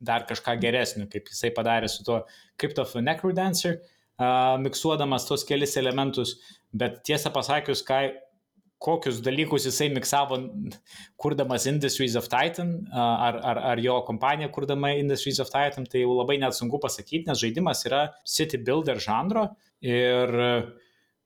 dar 0.00 0.26
kažką 0.28 0.56
geresnio, 0.60 1.06
kaip 1.12 1.30
jisai 1.32 1.52
padarė 1.56 1.88
su 1.88 2.04
tuo 2.04 2.22
Crypt 2.60 2.78
of 2.82 2.94
a 2.96 3.02
Necrodancer, 3.04 3.80
miksuodamas 4.62 5.26
tos 5.28 5.44
kelis 5.44 5.76
elementus, 5.76 6.36
bet 6.72 7.02
tiesą 7.06 7.32
pasakius, 7.32 7.82
ką, 7.86 8.00
kokius 8.82 9.22
dalykus 9.24 9.66
jisai 9.68 9.88
miksavo, 9.92 10.38
kurdamas 11.20 11.66
Industries 11.66 12.16
of 12.16 12.28
Titan, 12.32 12.74
ar, 12.92 13.38
ar, 13.40 13.60
ar 13.72 13.80
jo 13.80 13.98
kompanija 14.08 14.50
kurdama 14.52 14.92
Industries 14.96 15.40
of 15.40 15.52
Titan, 15.52 15.88
tai 15.88 16.04
jau 16.04 16.16
labai 16.16 16.38
net 16.40 16.56
sunku 16.56 16.80
pasakyti, 16.82 17.24
nes 17.28 17.40
žaidimas 17.40 17.84
yra 17.88 18.06
city 18.24 18.60
builder 18.60 19.00
žanro 19.00 19.48
ir 19.80 20.32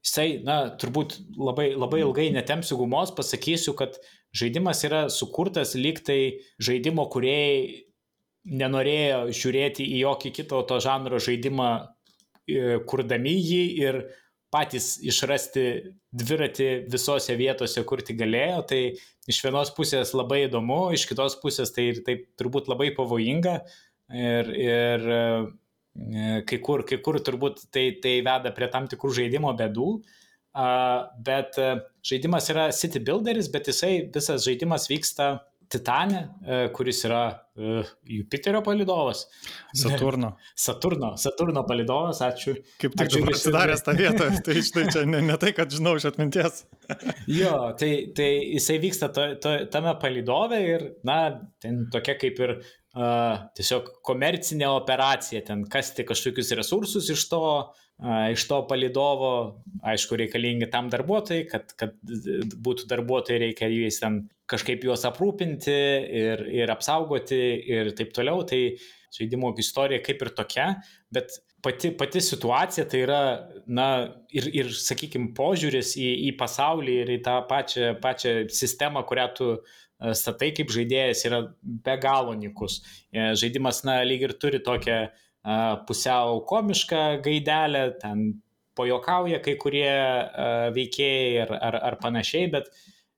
jisai, 0.00 0.40
na, 0.46 0.62
turbūt 0.80 1.18
labai, 1.36 1.72
labai 1.76 2.02
ilgai 2.04 2.30
netempsiu 2.34 2.78
gumos, 2.80 3.12
pasakysiu, 3.16 3.74
kad 3.78 3.98
žaidimas 4.34 4.82
yra 4.86 5.04
sukurtas 5.10 5.74
lyg 5.74 6.02
tai 6.06 6.20
žaidimo 6.62 7.08
kuriejai 7.10 7.89
nenorėjo 8.48 9.26
žiūrėti 9.36 9.84
į 9.84 10.02
jokį 10.04 10.32
kitą 10.40 10.62
to 10.68 10.80
žanro 10.82 11.20
žaidimą, 11.22 11.70
e, 12.48 12.78
kurdami 12.88 13.34
jį 13.36 13.62
ir 13.82 14.00
patys 14.50 14.96
išrasti 15.06 15.64
dviratį 16.10 16.70
visose 16.90 17.36
vietose, 17.38 17.84
kur 17.86 18.02
tik 18.02 18.18
galėjo. 18.18 18.62
Tai 18.70 18.80
iš 19.30 19.42
vienos 19.44 19.70
pusės 19.76 20.14
labai 20.16 20.46
įdomu, 20.48 20.88
iš 20.96 21.06
kitos 21.10 21.36
pusės 21.42 21.70
tai 21.76 21.90
ir 21.92 22.02
taip 22.06 22.26
turbūt 22.40 22.70
labai 22.72 22.90
pavojinga. 22.96 23.60
Ir, 24.10 24.48
ir 24.58 25.06
e, 25.14 25.20
kai, 26.48 26.58
kur, 26.64 26.82
kai 26.88 26.98
kur 27.04 27.20
turbūt 27.22 27.68
tai, 27.70 27.92
tai 28.02 28.18
veda 28.26 28.50
prie 28.56 28.70
tam 28.72 28.88
tikrų 28.90 29.14
žaidimo 29.20 29.52
bedų. 29.58 30.00
Bet 30.50 31.54
uh, 31.62 31.78
žaidimas 32.02 32.48
yra 32.50 32.72
City 32.74 32.98
Builderis, 32.98 33.46
bet 33.54 33.68
jisai 33.70 34.10
visas 34.10 34.42
žaidimas 34.42 34.88
vyksta 34.90 35.28
Titane, 35.70 36.20
uh, 36.42 36.64
kuris 36.74 37.04
yra 37.06 37.20
uh, 37.30 37.90
Jupiterio 38.10 38.62
palidovas. 38.66 39.24
Saturno. 39.82 40.32
Saturno, 40.58 41.12
Saturno 41.20 41.62
palidovas, 41.68 42.22
ačiū. 42.26 42.56
Kaip 42.82 42.96
tik 42.98 43.12
dabar 43.14 43.36
atsidaręs 43.36 43.84
tą 43.86 43.94
vietą, 44.02 44.28
tai 44.46 44.64
štai 44.66 44.86
čia 44.90 45.04
ne, 45.06 45.22
ne 45.28 45.38
tai, 45.40 45.52
kad 45.56 45.70
žinau 45.70 45.94
iš 46.00 46.08
atminties. 46.10 46.64
jo, 47.40 47.54
tai, 47.78 47.92
tai 48.16 48.30
jisai 48.56 48.80
vyksta 48.82 49.12
to, 49.14 49.28
to, 49.42 49.54
tame 49.70 49.94
palidove 50.02 50.60
ir, 50.74 50.86
na, 51.06 51.20
ten 51.62 51.84
tokia 51.94 52.18
kaip 52.18 52.42
ir 52.42 52.56
uh, 53.00 53.46
tiesiog 53.56 53.88
komercinė 54.06 54.68
operacija, 54.70 55.42
ten 55.46 55.64
kasti 55.70 56.04
kažkokius 56.08 56.52
resursus 56.58 57.08
iš 57.12 57.26
to, 57.30 57.44
iš 58.32 58.46
to 58.48 58.60
palidovo, 58.68 59.32
aišku, 59.84 60.18
reikalingi 60.20 60.70
tam 60.72 60.88
darbuotojai, 60.92 61.46
kad, 61.50 61.74
kad 61.80 61.96
būtų 62.64 62.88
darbuotojai, 62.90 63.42
reikia 63.46 63.68
jais 63.72 64.00
ten 64.00 64.22
kažkaip 64.50 64.84
juos 64.84 65.04
aprūpinti 65.06 65.76
ir, 66.22 66.46
ir 66.62 66.72
apsaugoti 66.72 67.40
ir 67.70 67.92
taip 67.98 68.14
toliau. 68.16 68.42
Tai 68.48 68.60
žaidimo 69.14 69.52
istorija 69.58 70.02
kaip 70.06 70.22
ir 70.22 70.32
tokia, 70.38 70.66
bet 71.12 71.34
pati, 71.62 71.90
pati 71.98 72.22
situacija 72.24 72.86
tai 72.88 73.02
yra, 73.04 73.20
na, 73.66 73.88
ir, 74.32 74.48
ir 74.62 74.72
sakykime, 74.74 75.32
požiūris 75.36 75.96
į, 75.98 76.08
į 76.30 76.32
pasaulį 76.40 76.96
ir 77.02 77.14
į 77.18 77.20
tą 77.26 77.36
pačią, 77.50 77.94
pačią 78.02 78.34
sistemą, 78.54 79.04
kurią 79.08 79.26
tu 79.36 79.50
statai 80.16 80.50
kaip 80.56 80.72
žaidėjas, 80.72 81.24
yra 81.28 81.40
be 81.62 81.96
galo 82.02 82.36
nikus. 82.38 82.80
E, 83.12 83.32
žaidimas, 83.38 83.82
na, 83.88 84.00
lyg 84.06 84.28
ir 84.28 84.36
turi 84.40 84.62
tokią 84.64 85.02
pusiau 85.88 86.42
komišką 86.44 87.22
gaidelę, 87.24 87.84
ten 88.02 88.42
pojokauja 88.76 89.38
kai 89.40 89.54
kurie 89.60 89.92
veikėjai 90.76 91.38
ar, 91.46 91.54
ar, 91.56 91.78
ar 91.88 91.96
panašiai, 92.02 92.50
bet, 92.52 92.68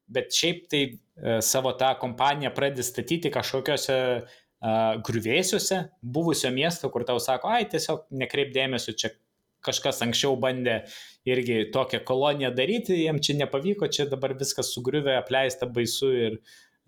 bet 0.06 0.30
šiaip 0.30 0.68
tai 0.70 0.84
savo 1.42 1.72
tą 1.78 1.90
kompaniją 1.98 2.52
pradedi 2.54 2.86
statyti 2.86 3.32
kažkokiose 3.34 3.98
griuvėsiuose 5.06 5.80
buvusio 6.02 6.52
miesto, 6.54 6.90
kur 6.94 7.02
tau 7.06 7.18
sako, 7.18 7.50
ai, 7.50 7.66
tiesiog 7.66 8.06
nekreip 8.14 8.52
dėmesio, 8.54 8.94
čia 8.94 9.10
kažkas 9.62 10.02
anksčiau 10.06 10.36
bandė 10.42 10.82
irgi 11.28 11.68
tokią 11.74 12.02
koloniją 12.06 12.50
daryti, 12.54 12.98
jiem 13.04 13.20
čia 13.22 13.36
nepavyko, 13.40 13.88
čia 13.90 14.06
dabar 14.10 14.34
viskas 14.38 14.72
sugriuvę, 14.74 15.16
apleista, 15.18 15.66
baisu 15.70 16.10
ir, 16.14 16.38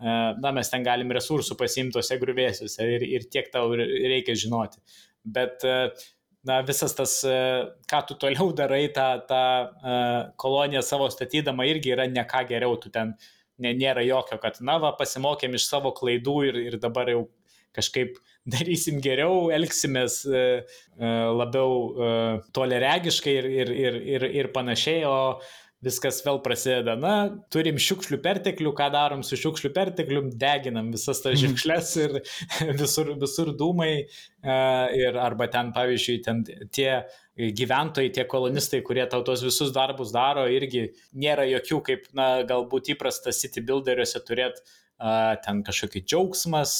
na, 0.01 0.51
mes 0.55 0.69
ten 0.71 0.83
galim 0.83 1.13
resursų 1.15 1.55
pasimti 1.59 1.95
tose 1.95 2.17
griuvėsiuose 2.19 2.89
ir, 2.97 3.05
ir 3.15 3.29
tiek 3.31 3.47
tau 3.53 3.71
reikia 3.77 4.35
žinoti. 4.35 4.81
Bet, 5.23 5.63
na, 6.45 6.59
visas 6.67 6.93
tas, 6.97 7.15
ką 7.89 8.01
tu 8.09 8.17
toliau 8.19 8.51
darai, 8.57 8.83
tą, 8.93 9.07
tą 9.29 9.45
koloniją 10.41 10.83
savo 10.85 11.07
statydama 11.13 11.67
irgi 11.71 11.95
yra 11.95 12.09
ne 12.11 12.25
ką 12.27 12.43
geriau, 12.51 12.75
tu 12.81 12.91
ten 12.93 13.15
ne, 13.61 13.71
nėra 13.71 14.03
jokio, 14.05 14.39
kad, 14.41 14.59
na, 14.65 14.77
va, 14.83 14.93
pasimokėm 14.99 15.55
iš 15.57 15.67
savo 15.69 15.93
klaidų 15.95 16.37
ir, 16.49 16.61
ir 16.69 16.79
dabar 16.81 17.09
jau 17.11 17.25
kažkaip 17.75 18.17
darysim 18.55 19.01
geriau, 19.03 19.49
elgsimės 19.53 20.21
e, 20.29 20.41
e, 20.63 21.11
labiau 21.39 21.75
e, 21.75 22.09
toleregiškai 22.55 23.35
ir, 23.41 23.49
ir, 23.61 23.71
ir, 23.85 24.01
ir, 24.15 24.27
ir 24.41 24.51
panašiai, 24.55 25.03
o 25.09 25.17
viskas 25.85 26.21
vėl 26.25 26.39
prasideda. 26.43 26.95
Na, 26.99 27.15
turim 27.53 27.77
šiukšlių 27.81 28.19
perteklių, 28.23 28.71
ką 28.77 28.89
darom 28.93 29.23
su 29.25 29.37
šiukšlių 29.39 29.71
pertekliu, 29.75 30.23
deginam 30.41 30.91
visas 30.95 31.21
tas 31.23 31.35
mhm. 31.35 31.41
šiukšlės 31.43 31.91
ir 32.03 32.15
visur, 32.81 33.13
visur 33.21 33.53
dūmai. 33.57 33.91
Ir 34.95 35.17
arba 35.17 35.49
ten, 35.49 35.71
pavyzdžiui, 35.75 36.17
ten 36.25 36.43
tie 36.45 36.89
gyventojai, 37.35 38.13
tie 38.15 38.25
kolonistai, 38.29 38.83
kurie 38.85 39.05
tau 39.11 39.23
tos 39.25 39.43
visus 39.45 39.73
darbus 39.75 40.13
daro, 40.15 40.45
irgi 40.51 40.87
nėra 41.17 41.47
jokių, 41.49 41.79
kaip, 41.89 42.09
na, 42.17 42.29
galbūt 42.47 42.93
įprasta 42.95 43.33
city 43.35 43.63
builderiuose 43.65 44.21
turėti 44.27 44.63
ten 45.43 45.63
kažkokį 45.67 46.01
džiaugsmas, 46.07 46.75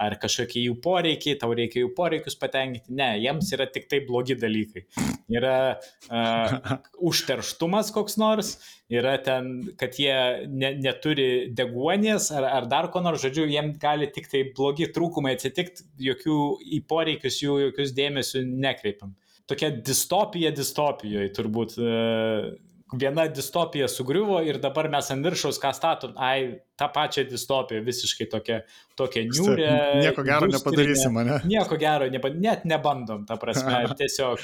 ar 0.00 0.16
kažkokie 0.20 0.62
jų 0.66 0.76
poreikiai, 0.84 1.36
tau 1.40 1.54
reikia 1.56 1.82
jų 1.82 1.92
poreikius 1.96 2.36
patenkinti. 2.40 2.92
Ne, 2.96 3.14
jiems 3.22 3.48
yra 3.56 3.66
tik 3.72 3.88
tai 3.90 4.02
blogi 4.06 4.36
dalykai. 4.38 4.84
Yra 5.32 5.56
uh, 5.76 6.56
užterštumas 7.10 7.92
koks 7.96 8.18
nors, 8.20 8.56
yra 8.92 9.16
ten, 9.24 9.52
kad 9.80 9.96
jie 10.00 10.16
ne, 10.52 10.74
neturi 10.84 11.28
deguonies 11.56 12.28
ar, 12.36 12.48
ar 12.60 12.68
dar 12.70 12.90
ko 12.92 13.02
nors, 13.04 13.24
žodžiu, 13.24 13.48
jiems 13.50 13.80
gali 13.82 14.10
tik 14.12 14.28
tai 14.32 14.44
blogi 14.56 14.90
trūkumai 14.92 15.36
atsitikti, 15.38 15.88
jokių 16.10 16.40
į 16.76 16.82
poreikius 16.88 17.40
jų 17.42 17.60
jokius 17.66 17.96
dėmesių 17.96 18.44
nekreipiam. 18.52 19.16
Tokia 19.46 19.70
distopija 19.78 20.50
distopijoje 20.54 21.32
turbūt. 21.36 21.76
Uh, 21.80 22.54
viena 22.94 23.26
distopija 23.28 23.88
sugriuvo 23.90 24.38
ir 24.46 24.60
dabar 24.62 24.88
mes 24.90 25.10
ant 25.10 25.26
viršaus 25.26 25.58
ką 25.62 25.72
statom, 25.74 26.14
ai, 26.22 26.60
tą 26.78 26.86
pačią 26.94 27.26
distopiją, 27.26 27.82
visiškai 27.86 28.28
tokia, 28.30 28.60
tokia 28.98 29.24
niūrė. 29.26 29.72
Nieko 30.04 30.24
gero 30.26 30.48
nepadarysim, 30.52 31.18
ne? 31.26 31.40
Nieko 31.50 31.78
gero, 31.80 32.06
nepa, 32.12 32.30
net 32.30 32.64
nebandom, 32.68 33.26
ta 33.26 33.38
prasme, 33.42 33.82
tiesiog 34.00 34.42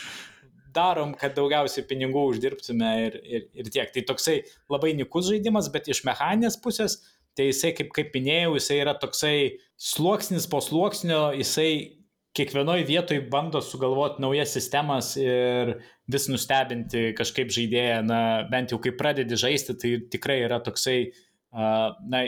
darom, 0.74 1.14
kad 1.18 1.36
daugiausiai 1.36 1.86
pinigų 1.86 2.26
uždirbtume 2.32 2.92
ir, 3.06 3.18
ir, 3.22 3.48
ir 3.62 3.72
tiek. 3.72 3.92
Tai 3.94 4.06
toksai 4.10 4.38
labai 4.72 4.94
nikus 4.98 5.28
žaidimas, 5.30 5.68
bet 5.72 5.90
iš 5.92 6.02
mechaninės 6.08 6.58
pusės, 6.64 6.98
tai 7.38 7.50
jisai, 7.50 7.74
kaip, 7.76 7.92
kaip 7.94 8.14
minėjau, 8.16 8.56
jisai 8.58 8.78
yra 8.82 8.96
toksai 8.98 9.36
sluoksnis 9.80 10.48
po 10.50 10.62
sluoksnio, 10.64 11.28
jisai 11.38 12.01
kiekvienoje 12.36 12.86
vietoje 12.88 13.20
bando 13.30 13.60
sugalvoti 13.60 14.22
naujas 14.22 14.54
sistemas 14.56 15.12
ir 15.20 15.74
vis 16.10 16.28
nustebinti 16.32 17.10
kažkaip 17.18 17.52
žaidėją, 17.52 18.00
na, 18.08 18.22
bent 18.50 18.72
jau 18.72 18.80
kai 18.82 18.94
pradedi 18.96 19.36
žaisti, 19.38 19.76
tai 19.78 19.92
tikrai 20.12 20.38
yra 20.46 20.58
toksai, 20.64 21.12
na, 21.52 22.22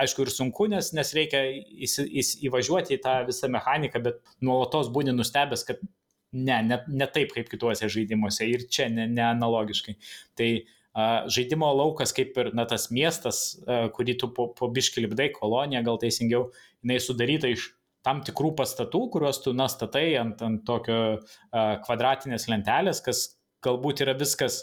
aišku, 0.00 0.24
ir 0.24 0.32
sunku, 0.32 0.68
nes, 0.72 0.92
nes 0.96 1.12
reikia 1.16 1.44
įsi, 1.86 2.06
įs, 2.22 2.34
įvažiuoti 2.48 2.96
į 2.96 3.02
tą 3.04 3.16
visą 3.28 3.50
mechaniką, 3.52 4.02
bet 4.04 4.20
nuolatos 4.40 4.88
būni 4.92 5.12
nustebęs, 5.16 5.66
kad 5.68 5.82
ne, 6.32 6.60
ne, 6.64 6.80
ne 6.88 7.08
taip 7.12 7.34
kaip 7.36 7.50
kituose 7.52 7.88
žaidimuose 7.92 8.48
ir 8.48 8.64
čia 8.72 8.88
ne, 8.92 9.06
ne 9.10 9.26
analogiškai. 9.28 9.96
Tai 10.40 10.50
žaidimo 11.30 11.68
laukas, 11.76 12.14
kaip 12.16 12.38
ir 12.40 12.50
na, 12.56 12.64
tas 12.66 12.88
miestas, 12.90 13.60
kurį 13.94 14.16
tu 14.18 14.30
po, 14.34 14.48
po 14.56 14.70
biškį 14.72 15.04
lipdai, 15.04 15.28
kolonija 15.36 15.84
gal 15.86 16.00
teisingiau, 16.02 16.48
jinai 16.82 16.98
sudaryta 17.02 17.52
iš 17.52 17.68
tam 18.06 18.22
tikrų 18.24 18.54
pastatų, 18.58 19.02
kuriuos 19.14 19.42
tu 19.44 19.52
nastatai 19.56 20.14
ant, 20.20 20.40
ant 20.42 20.64
tokio 20.66 21.20
kvadratinės 21.52 22.48
lentelės, 22.50 23.02
kas 23.04 23.24
galbūt 23.64 24.04
yra 24.06 24.16
viskas 24.18 24.62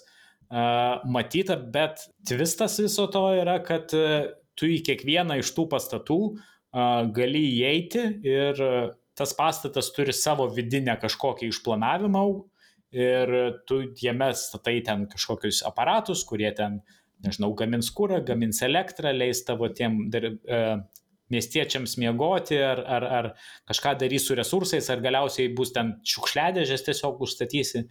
matyta, 0.49 1.57
bet 1.57 2.07
tvistas 2.27 2.79
viso 2.81 3.07
to 3.11 3.23
yra, 3.37 3.59
kad 3.65 3.91
tu 3.91 4.69
į 4.69 4.79
kiekvieną 4.87 5.41
iš 5.41 5.51
tų 5.55 5.67
pastatų 5.73 6.21
gali 7.13 7.43
įeiti 7.59 8.05
ir 8.25 8.61
tas 9.17 9.33
pastatas 9.37 9.89
turi 9.95 10.13
savo 10.13 10.47
vidinę 10.53 10.95
kažkokį 11.01 11.49
išplanavimą 11.51 12.23
ir 12.95 13.33
tu 13.67 13.81
jame 14.01 14.29
statai 14.37 14.79
ten 14.85 15.07
kažkokius 15.11 15.63
aparatus, 15.67 16.23
kurie 16.27 16.51
ten, 16.55 16.79
nežinau, 17.25 17.51
gamins 17.57 17.89
kūrą, 17.93 18.21
gamins 18.25 18.61
elektrą, 18.65 19.11
leis 19.15 19.43
tavo 19.47 19.69
tiem 19.73 20.05
dar, 20.13 20.29
miestiečiams 21.33 21.97
miegoti, 22.01 22.57
ar, 22.63 22.81
ar, 22.97 23.05
ar 23.19 23.29
kažką 23.69 23.95
darys 24.01 24.27
su 24.27 24.37
resursais, 24.37 24.89
ar 24.93 25.01
galiausiai 25.03 25.51
bus 25.55 25.73
ten 25.75 25.95
šiukšliadėžės 26.07 26.85
tiesiog 26.87 27.23
užstatysi, 27.27 27.83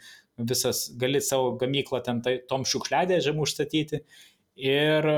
visas 0.51 0.87
gali 1.01 1.21
savo 1.25 1.55
gamyklą 1.61 2.03
ten 2.07 2.23
tai, 2.25 2.39
tom 2.49 2.65
šiukšliadėžėm 2.69 3.43
užstatyti. 3.45 4.03
Ir 4.57 5.11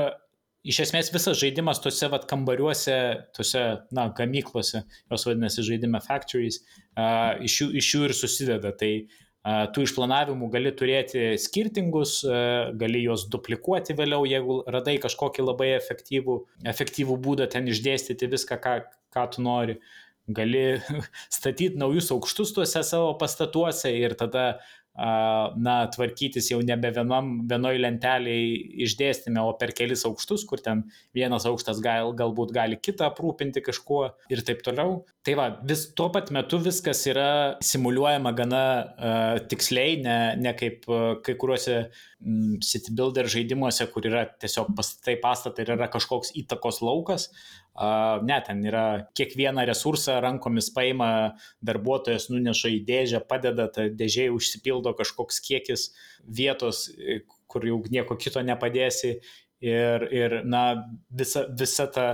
iš 0.67 0.81
esmės 0.87 1.13
visas 1.15 1.39
žaidimas 1.39 1.79
tuose 1.83 2.09
vat, 2.11 2.27
kambariuose, 2.29 2.99
tuose, 3.35 3.63
na, 3.95 4.09
gamyklose, 4.15 4.83
jos 5.11 5.25
vadinasi 5.29 5.63
žaidime 5.63 6.03
factories, 6.03 6.59
uh, 6.99 7.39
iš, 7.39 7.61
jų, 7.61 7.71
iš 7.79 7.95
jų 7.95 8.05
ir 8.09 8.15
susideda. 8.17 8.75
Tai 8.75 8.91
uh, 8.99 9.19
tų 9.45 9.85
išplanavimų 9.85 10.49
gali 10.51 10.71
turėti 10.75 11.37
skirtingus, 11.39 12.19
gali 12.75 13.03
juos 13.05 13.27
duplikuoti 13.31 13.95
vėliau, 13.95 14.25
jeigu 14.27 14.59
radai 14.67 14.97
kažkokį 14.99 15.45
labai 15.45 15.71
efektyvų, 15.77 16.35
efektyvų 16.67 17.17
būdą 17.23 17.47
ten 17.47 17.67
išdėstyti 17.71 18.27
viską, 18.27 18.59
ką, 18.59 18.75
ką 19.15 19.25
tu 19.35 19.45
nori. 19.45 19.79
Gali 20.29 20.81
statyti 21.37 21.79
naujus 21.79 22.11
aukštus 22.13 22.51
tuose 22.53 22.83
savo 22.85 23.15
pastatuose 23.17 23.93
ir 23.95 24.13
tada 24.19 24.59
na, 24.99 25.75
tvarkytis 25.93 26.49
jau 26.51 26.59
nebe 26.65 26.91
vienam, 26.95 27.31
vienoj 27.49 27.77
lenteliai 27.79 28.49
išdėstymė, 28.85 29.41
o 29.41 29.53
per 29.59 29.71
kelis 29.77 30.03
aukštus, 30.09 30.43
kur 30.49 30.61
ten 30.63 30.83
vienas 31.15 31.47
aukštas 31.49 31.79
gal, 31.83 32.11
galbūt 32.17 32.51
gali 32.55 32.79
kitą 32.79 33.07
aprūpinti 33.09 33.63
kažkuo 33.65 34.01
ir 34.33 34.43
taip 34.47 34.63
toliau. 34.65 35.03
Tai 35.25 35.35
va, 35.39 35.47
vis 35.69 35.85
tuo 35.95 36.09
pat 36.13 36.31
metu 36.35 36.59
viskas 36.63 37.05
yra 37.11 37.29
simuliuojama 37.63 38.33
gana 38.37 38.63
uh, 38.79 39.39
tiksliai, 39.51 39.99
ne, 40.03 40.17
ne 40.39 40.55
kaip 40.57 40.87
uh, 40.91 41.19
kai 41.23 41.35
kuriuose 41.39 41.77
um, 41.85 42.57
city 42.65 42.95
builder 42.95 43.29
žaidimuose, 43.31 43.87
kur 43.93 44.07
yra 44.09 44.25
tiesiog 44.41 44.73
pastatai 44.77 45.19
pastatai 45.23 45.67
ir 45.67 45.75
yra 45.77 45.89
kažkoks 45.91 46.33
įtakos 46.43 46.81
laukas, 46.83 47.29
Ne, 48.25 48.37
ten 48.43 48.63
yra 48.67 48.85
kiekvieną 49.15 49.63
resursą 49.69 50.17
rankomis 50.23 50.67
paima, 50.75 51.09
darbuotojas 51.63 52.27
nuneša 52.31 52.71
į 52.75 52.79
dėžę, 52.87 53.21
padeda, 53.29 53.69
ta 53.71 53.87
dėžė 53.87 54.27
užsipildo 54.35 54.91
kažkoks 54.97 55.39
kiekis 55.45 55.85
vietos, 56.27 56.89
e, 56.99 57.21
kur 57.47 57.63
jau 57.63 57.79
nieko 57.87 58.17
kito 58.19 58.43
nepadėsi. 58.43 59.19
Ir, 59.63 60.05
ir 60.15 60.41
na, 60.47 60.63
visa, 61.11 61.45
visa 61.59 61.87
ta 61.91 62.09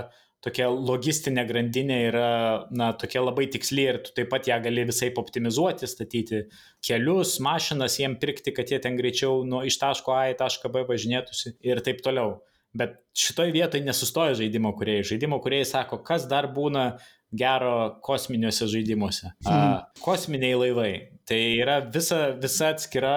tokia 0.46 0.68
logistinė 0.70 1.44
grandinė 1.48 1.98
yra, 2.08 2.30
na, 2.70 2.92
tokia 2.98 3.22
labai 3.24 3.48
tiksli 3.50 3.86
ir 3.90 4.00
tu 4.04 4.14
taip 4.14 4.30
pat 4.30 4.46
ją 4.46 4.58
gali 4.62 4.84
visai 4.86 5.10
optimizuoti, 5.18 5.88
statyti 5.90 6.44
kelius, 6.86 7.36
mašinas 7.42 7.98
jiem 7.98 8.14
pirkti, 8.22 8.54
kad 8.54 8.70
jie 8.70 8.78
ten 8.82 8.98
greičiau 8.98 9.42
nuo 9.48 9.64
iš 9.66 9.80
taško 9.82 10.14
A 10.14 10.28
į 10.30 10.38
tašką 10.42 10.70
B 10.74 10.84
važinėtųsi 10.90 11.56
ir 11.66 11.82
taip 11.86 12.02
toliau. 12.06 12.38
Bet 12.76 12.98
šitoj 13.16 13.52
vietoj 13.54 13.82
nesustoja 13.84 14.36
žaidimo 14.38 14.72
kuriejai. 14.76 15.06
Žaidimo 15.12 15.40
kuriejai 15.44 15.68
sako, 15.68 16.00
kas 16.04 16.26
dar 16.30 16.50
būna 16.54 16.96
gero 17.36 17.96
kosminiuose 18.06 18.68
žaidimuose. 18.70 19.32
A, 19.44 19.50
mhm. 19.50 20.00
kosminiai 20.04 20.56
laivai. 20.60 20.92
Tai 21.26 21.40
yra 21.56 21.80
visa, 21.92 22.30
visa 22.40 22.72
atskira 22.74 23.16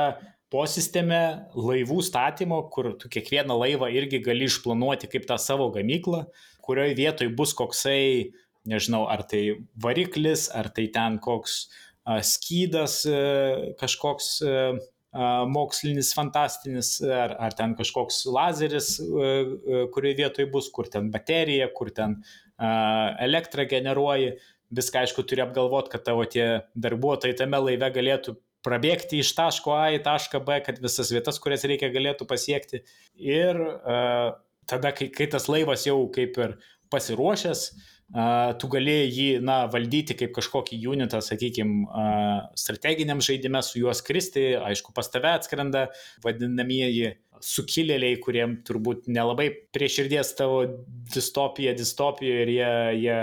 posistemė 0.53 1.23
laivų 1.53 1.99
statymo, 2.05 2.63
kur 2.73 2.93
tu 2.97 3.09
kiekvieną 3.11 3.57
laivą 3.59 3.91
irgi 3.93 4.21
gali 4.25 4.47
išplanuoti 4.49 5.09
kaip 5.11 5.27
tą 5.29 5.37
savo 5.41 5.69
gamyklą, 5.75 6.23
kurioje 6.65 6.95
vietoje 6.97 7.33
bus 7.37 7.53
koksai, 7.57 8.31
nežinau, 8.69 9.05
ar 9.11 9.23
tai 9.29 9.43
variklis, 9.81 10.47
ar 10.49 10.71
tai 10.73 10.87
ten 10.93 11.19
koks 11.21 11.67
skydas 12.25 13.03
kažkoks 13.77 14.39
mokslinis, 15.13 16.11
fantastinis, 16.13 16.99
ar, 17.01 17.33
ar 17.41 17.55
ten 17.57 17.73
kažkoks 17.77 18.25
lazeris, 18.29 18.91
kurioje 19.93 20.17
vietoje 20.19 20.49
bus, 20.51 20.69
kur 20.73 20.89
ten 20.91 21.09
baterija, 21.13 21.69
kur 21.73 21.89
ten 21.89 22.19
elektrą 22.59 23.65
generuoji. 23.69 24.35
Viską, 24.69 25.01
aišku, 25.01 25.23
turi 25.25 25.41
apgalvoti, 25.41 25.89
kad 25.95 26.03
tavo 26.05 26.27
tie 26.29 26.59
darbuotojai 26.77 27.33
tame 27.39 27.57
laive 27.57 27.87
galėtų 27.95 28.35
prabėgti 28.61 29.23
iš 29.23 29.31
taško 29.33 29.73
A 29.73 29.87
į 29.95 30.03
tašką 30.05 30.43
B, 30.45 30.59
kad 30.61 30.77
visas 30.83 31.09
vietas, 31.09 31.39
kurias 31.41 31.65
reikia, 31.65 31.89
galėtų 31.89 32.27
pasiekti. 32.29 32.83
Ir 33.17 33.57
uh, 33.57 34.35
tada, 34.69 34.91
kai, 34.93 35.07
kai 35.15 35.25
tas 35.31 35.49
laivas 35.49 35.87
jau 35.87 36.03
kaip 36.13 36.37
ir 36.37 36.53
pasiruošęs, 36.93 37.63
uh, 37.71 37.98
tu 38.09 38.69
gali 38.73 38.95
jį 39.05 39.27
na, 39.45 39.61
valdyti 39.69 40.15
kaip 40.17 40.33
kažkokį 40.33 40.79
unitą, 40.89 41.21
sakykime, 41.21 41.85
strateginiam 42.57 43.21
žaidimui, 43.21 43.61
su 43.65 43.81
juos 43.83 44.01
kristi, 44.05 44.51
aišku, 44.57 44.95
pas 44.97 45.11
tave 45.13 45.35
atskrenda 45.37 45.87
vadinamieji 46.25 47.15
sukilėliai, 47.45 48.17
kuriem 48.19 48.57
turbūt 48.67 49.05
nelabai 49.07 49.47
prie 49.71 49.87
širdies 49.87 50.33
tavo 50.35 50.65
distopija, 51.13 51.75
distopija 51.77 52.41
ir 52.43 52.51
jie, 52.51 52.73
jie 53.05 53.19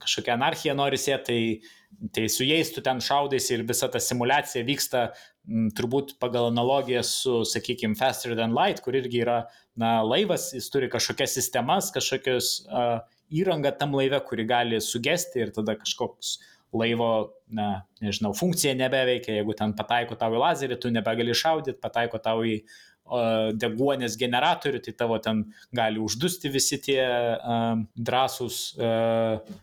kažkokią 0.00 0.38
anarchiją 0.38 0.78
nori 0.78 1.00
sėti, 1.00 1.26
tai 1.26 1.76
Tai 2.14 2.28
su 2.32 2.46
jais 2.46 2.70
tu 2.72 2.80
ten 2.80 3.00
šaudaiesi 3.02 3.56
ir 3.56 3.62
visa 3.68 3.88
ta 3.92 4.00
simulacija 4.00 4.62
vyksta 4.64 5.00
m, 5.10 5.66
turbūt 5.76 6.14
pagal 6.22 6.48
analogiją 6.48 7.02
su, 7.04 7.40
sakykime, 7.44 7.98
Faster 7.98 8.32
Than 8.38 8.54
Light, 8.56 8.80
kur 8.84 8.96
irgi 8.96 9.20
yra 9.24 9.40
na, 9.76 9.98
laivas, 10.06 10.48
jis 10.54 10.70
turi 10.72 10.88
kažkokias 10.92 11.34
sistemas, 11.36 11.90
kažkokios 11.92 12.52
uh, 12.70 13.02
įrangą 13.30 13.72
tam 13.78 13.96
laive, 13.98 14.20
kuri 14.26 14.46
gali 14.48 14.80
sugesti 14.84 15.44
ir 15.44 15.54
tada 15.56 15.76
kažkoks 15.78 16.38
laivo, 16.76 17.10
na, 17.50 17.82
nežinau, 18.02 18.30
funkcija 18.36 18.76
nebeveikia, 18.78 19.40
jeigu 19.40 19.56
ten 19.58 19.74
pataiko 19.78 20.18
tau 20.18 20.36
į 20.36 20.42
lazerį, 20.42 20.78
tu 20.78 20.92
nebegali 20.94 21.34
šaudyti, 21.34 21.80
pataiko 21.82 22.20
tau 22.22 22.44
į 22.46 22.60
uh, 22.60 23.50
deguonės 23.58 24.14
generatorių, 24.20 24.82
tai 24.84 24.94
tavo 24.98 25.18
ten 25.22 25.48
gali 25.74 25.98
uždusti 25.98 26.52
visi 26.54 26.78
tie 26.84 27.00
uh, 27.02 27.74
drąsūs 27.98 28.60
uh, 28.78 29.58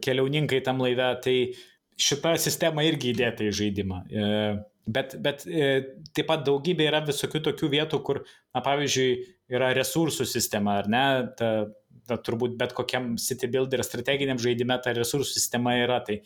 keliauninkai 0.00 0.62
tam 0.64 0.80
laive, 0.84 1.10
tai 1.24 1.36
šita 1.98 2.34
sistema 2.40 2.84
irgi 2.86 3.12
įdėta 3.12 3.46
į 3.46 3.54
žaidimą. 3.58 4.02
E, 4.08 4.28
bet, 4.86 5.16
bet 5.22 5.44
e, 5.46 5.70
taip 6.16 6.28
pat 6.30 6.44
daugybė 6.46 6.88
yra 6.90 7.02
visokių 7.06 7.42
tokių 7.50 7.72
vietų, 7.74 8.00
kur, 8.06 8.22
na, 8.54 8.62
pavyzdžiui, 8.64 9.10
yra 9.54 9.72
resursų 9.76 10.26
sistema, 10.28 10.78
ar 10.82 10.90
ne? 10.92 11.04
Ta, 11.38 11.52
ta, 12.08 12.18
turbūt 12.18 12.56
bet 12.60 12.74
kokiam 12.76 13.16
city 13.20 13.50
builder 13.52 13.84
strateginiam 13.86 14.40
žaidime 14.42 14.78
ta 14.84 14.94
resursų 14.96 15.30
sistema 15.36 15.76
yra. 15.78 16.00
Tai 16.06 16.20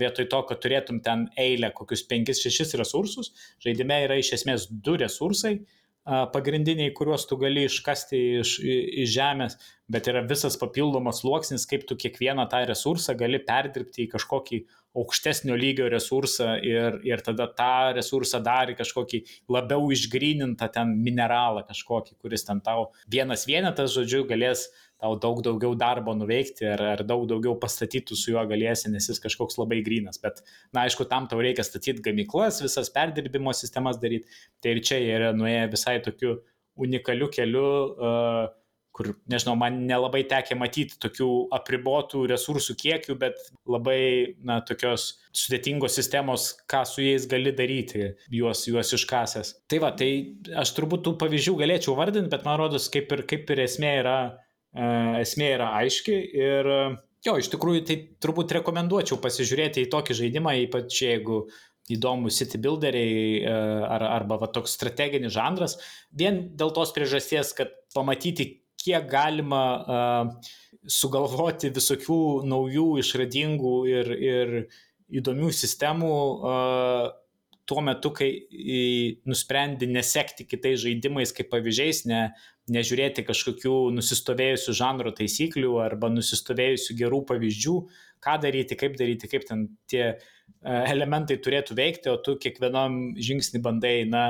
vietoj 0.00 0.28
to, 0.30 0.40
kad 0.46 0.62
turėtum 0.62 1.00
ten 1.02 1.28
eilę 1.40 1.72
kokius 1.74 2.04
5-6 2.10 2.76
resursus, 2.78 3.32
žaidime 3.62 4.04
yra 4.06 4.20
iš 4.20 4.34
esmės 4.38 4.68
du 4.70 4.98
resursai 5.00 5.58
pagrindiniai, 6.04 6.92
kuriuos 6.96 7.26
tu 7.28 7.36
gali 7.38 7.66
iškasti 7.68 8.20
iš, 8.40 8.54
iš 8.64 9.10
žemės, 9.12 9.56
bet 9.90 10.08
yra 10.08 10.22
visas 10.26 10.56
papildomas 10.58 11.20
sluoksnis, 11.20 11.66
kaip 11.68 11.84
tu 11.86 11.96
kiekvieną 12.00 12.48
tą 12.50 12.64
resursą 12.68 13.14
gali 13.18 13.38
perdirbti 13.44 14.06
į 14.06 14.10
kažkokį 14.14 14.62
aukštesnio 14.96 15.54
lygio 15.58 15.88
resursą 15.90 16.56
ir, 16.66 16.98
ir 17.06 17.22
tada 17.22 17.46
tą 17.56 17.94
resursą 17.96 18.40
dar 18.42 18.72
kažkokį 18.78 19.22
labiau 19.52 19.90
išgrynintą 19.94 20.70
ten 20.74 20.96
mineralą 21.04 21.62
kažkokį, 21.68 22.16
kuris 22.22 22.46
ten 22.48 22.62
tau 22.64 22.90
vienas 23.10 23.46
vienetas, 23.46 23.94
žodžiu, 23.94 24.24
galės 24.30 24.66
tau 25.00 25.16
daug 25.16 25.40
daugiau 25.44 25.74
darbo 25.78 26.12
nuveikti 26.16 26.66
ar, 26.68 26.82
ar 26.94 27.02
daug 27.06 27.24
daugiau 27.30 27.54
pastatytų 27.60 28.18
su 28.18 28.34
juo 28.34 28.42
galėsi, 28.50 28.90
nes 28.92 29.08
jis 29.08 29.22
kažkoks 29.22 29.56
labai 29.60 29.80
grinas. 29.86 30.20
Bet, 30.20 30.42
na, 30.74 30.84
aišku, 30.84 31.06
tam 31.08 31.28
tau 31.30 31.40
reikia 31.40 31.64
statyti 31.64 32.04
gamyklas, 32.04 32.60
visas 32.64 32.92
perdirbimo 32.92 33.54
sistemas 33.56 34.00
daryti. 34.02 34.28
Tai 34.60 34.74
ir 34.74 34.82
čia 34.84 35.00
jie 35.00 35.14
yra 35.16 35.32
nuėję 35.36 35.70
visai 35.72 35.96
tokiu 36.04 36.40
unikaliu 36.80 37.30
keliu, 37.32 37.70
uh, 37.96 38.50
kur, 38.96 39.12
nežinau, 39.30 39.54
man 39.60 39.80
nelabai 39.86 40.24
tekė 40.28 40.58
matyti 40.58 40.98
tokių 41.00 41.30
apribotų 41.56 42.24
resursų 42.32 42.76
kiekių, 42.80 43.16
bet 43.20 43.38
labai, 43.70 44.00
na, 44.44 44.58
tokios 44.66 45.12
sudėtingos 45.30 45.94
sistemos, 45.96 46.50
ką 46.70 46.82
su 46.88 47.04
jais 47.04 47.28
gali 47.30 47.54
daryti, 47.56 48.12
juos, 48.34 48.66
juos 48.68 48.92
iškasęs. 48.98 49.54
Tai 49.70 49.82
va, 49.84 49.94
tai 49.96 50.10
aš 50.58 50.74
turbūt 50.76 51.06
tų 51.06 51.16
pavyzdžių 51.22 51.56
galėčiau 51.62 51.96
vardinti, 51.98 52.32
bet 52.34 52.46
man 52.48 52.58
rodos, 52.60 52.90
kaip 52.92 53.12
ir, 53.14 53.24
kaip 53.30 53.54
ir 53.54 53.64
esmė 53.68 53.96
yra, 54.02 54.18
uh, 54.26 54.46
esmė 54.74 55.54
yra 55.56 55.72
aiški 55.80 56.14
ir 56.36 56.68
jo, 57.26 57.34
iš 57.36 57.50
tikrųjų, 57.52 57.82
tai 57.88 57.96
turbūt 58.22 58.54
rekomenduočiau 58.60 59.18
pasižiūrėti 59.22 59.84
į 59.84 59.90
tokį 59.90 60.16
žaidimą, 60.22 60.54
ypač 60.66 61.02
jeigu 61.02 61.42
įdomų 61.90 62.30
city 62.30 62.60
builderiai 62.62 63.42
ar, 63.50 64.04
arba 64.06 64.38
va, 64.38 64.48
toks 64.52 64.76
strateginis 64.78 65.34
žanras, 65.34 65.78
vien 66.14 66.44
dėl 66.56 66.70
tos 66.76 66.94
priežasties, 66.94 67.52
kad 67.56 67.74
pamatyti, 67.96 68.62
kiek 68.80 69.08
galima 69.10 69.64
uh, 69.80 70.52
sugalvoti 70.88 71.72
visokių 71.74 72.20
naujų, 72.48 72.90
išradingų 73.02 73.74
ir, 73.90 74.12
ir 74.16 74.54
įdomių 75.20 75.50
sistemų 75.54 76.14
uh, 76.16 77.10
tuo 77.70 77.82
metu, 77.86 78.10
kai 78.10 78.30
nusprendi 79.30 79.86
nesekti 79.86 80.46
kitais 80.48 80.80
žaidimais 80.82 81.30
kaip 81.36 81.52
pavyzdžiais, 81.52 82.02
ne, 82.10 82.22
nežiūrėti 82.74 83.22
kažkokių 83.28 83.74
nusistovėjusių 83.94 84.74
žanro 84.74 85.12
taisyklių 85.14 85.76
arba 85.84 86.10
nusistovėjusių 86.10 86.96
gerų 86.98 87.20
pavyzdžių, 87.30 87.76
ką 88.26 88.36
daryti, 88.42 88.78
kaip 88.80 88.98
daryti, 88.98 89.30
kaip 89.30 89.46
ten 89.46 89.68
tie 89.90 90.04
elementai 90.62 91.38
turėtų 91.42 91.76
veikti, 91.78 92.10
o 92.12 92.18
tu 92.18 92.36
kiekvienam 92.42 93.14
žingsnį 93.22 93.62
bandai, 93.64 93.94
na, 94.10 94.24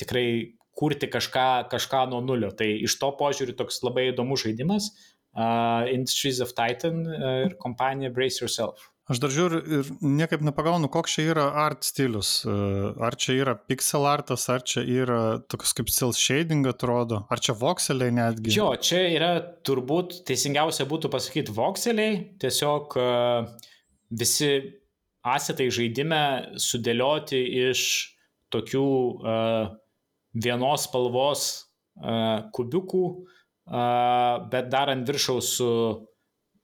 tikrai 0.00 0.56
kurti 0.80 1.10
kažką, 1.12 1.48
kažką 1.72 2.06
nuo 2.12 2.22
nulio. 2.24 2.52
Tai 2.56 2.68
iš 2.88 2.96
to 3.00 3.12
požiūriu 3.20 3.56
toks 3.58 3.82
labai 3.86 4.10
įdomus 4.14 4.46
žaidimas 4.46 4.90
uh, 4.90 5.84
Industries 5.92 6.40
of 6.40 6.56
Titan 6.56 7.04
uh, 7.04 7.28
ir 7.48 7.58
kompanija 7.60 8.12
Brace 8.14 8.40
Yourself. 8.42 8.88
Aš 9.10 9.18
dar 9.18 9.32
žiūriu 9.34 9.58
ir 9.74 9.88
niekaip 10.06 10.42
nepagaunu, 10.46 10.86
koks 10.92 11.16
čia 11.16 11.24
yra 11.32 11.48
art 11.64 11.82
stilius. 11.82 12.44
Ar 12.46 13.16
čia 13.18 13.34
yra 13.40 13.56
pixel 13.58 14.04
artas, 14.06 14.44
ar 14.52 14.62
čia 14.62 14.84
yra 14.86 15.40
toks 15.50 15.74
kaip 15.74 15.90
cel 15.90 16.14
shading 16.14 16.68
atrodo, 16.70 17.24
ar 17.26 17.42
čia 17.42 17.56
vokseliai 17.58 18.14
netgi. 18.14 18.54
Jo, 18.54 18.68
čia 18.78 19.02
yra 19.10 19.32
turbūt 19.66 20.20
teisingiausia 20.30 20.86
būtų 20.86 21.10
pasakyti 21.10 21.56
vokseliai, 21.56 22.20
tiesiog 22.38 22.96
uh, 23.02 23.50
visi 24.14 24.52
asetai 25.26 25.66
žaidime 25.74 26.22
sudėlioti 26.62 27.42
iš 27.66 27.82
tokių 28.54 28.86
uh, 28.86 29.74
vienos 30.34 30.86
spalvos 30.86 31.46
uh, 32.02 32.50
kubiukų, 32.54 33.04
uh, 33.20 34.36
bet 34.52 34.70
dar 34.72 34.92
ant 34.92 35.08
viršaus 35.08 35.54
su 35.58 35.70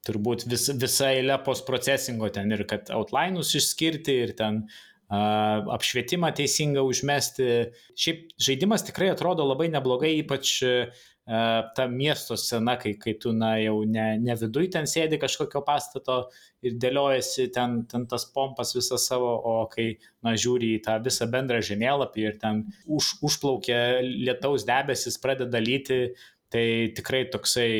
turbūt 0.06 0.46
vis, 0.46 0.68
visa 0.78 1.10
eilė 1.14 1.40
postprocesingo 1.46 2.30
ten 2.34 2.52
ir 2.54 2.62
kad 2.70 2.92
outline'us 2.94 3.56
išskirti 3.58 4.14
ir 4.26 4.34
ten 4.38 4.62
uh, 4.66 5.66
apšvietimą 5.74 6.30
teisingą 6.38 6.86
užmesti. 6.86 7.50
Šiaip 7.98 8.36
žaidimas 8.48 8.86
tikrai 8.86 9.10
atrodo 9.14 9.48
labai 9.48 9.68
neblogai, 9.74 10.14
ypač 10.22 10.56
uh, 10.66 11.04
ta 11.26 11.86
miesto 11.90 12.36
scena, 12.38 12.76
kai, 12.78 12.94
kai 13.02 13.16
tu 13.18 13.32
na, 13.34 13.56
jau 13.58 13.80
ne, 13.82 14.04
ne 14.22 14.34
viduj 14.38 14.68
ten 14.76 14.86
sėdi 14.86 15.18
kažkokio 15.18 15.64
pastato 15.66 16.20
ir 16.62 16.76
dėliojasi 16.78 17.48
ten, 17.54 17.80
ten 17.90 18.06
tas 18.06 18.28
pompas 18.30 18.70
visą 18.76 18.98
savo, 19.02 19.32
o 19.34 19.56
kai 19.72 19.88
na, 20.22 20.36
žiūri 20.38 20.76
į 20.76 20.84
tą 20.86 21.00
visą 21.02 21.26
bendrą 21.32 21.58
žemėlapį 21.66 22.28
ir 22.28 22.38
ten 22.42 22.62
už, 22.86 23.16
užplaukia 23.26 24.00
lietaus 24.06 24.68
debesis, 24.68 25.18
pradeda 25.18 25.58
lyti, 25.58 26.14
tai 26.54 26.66
tikrai 26.94 27.26
toksai 27.32 27.70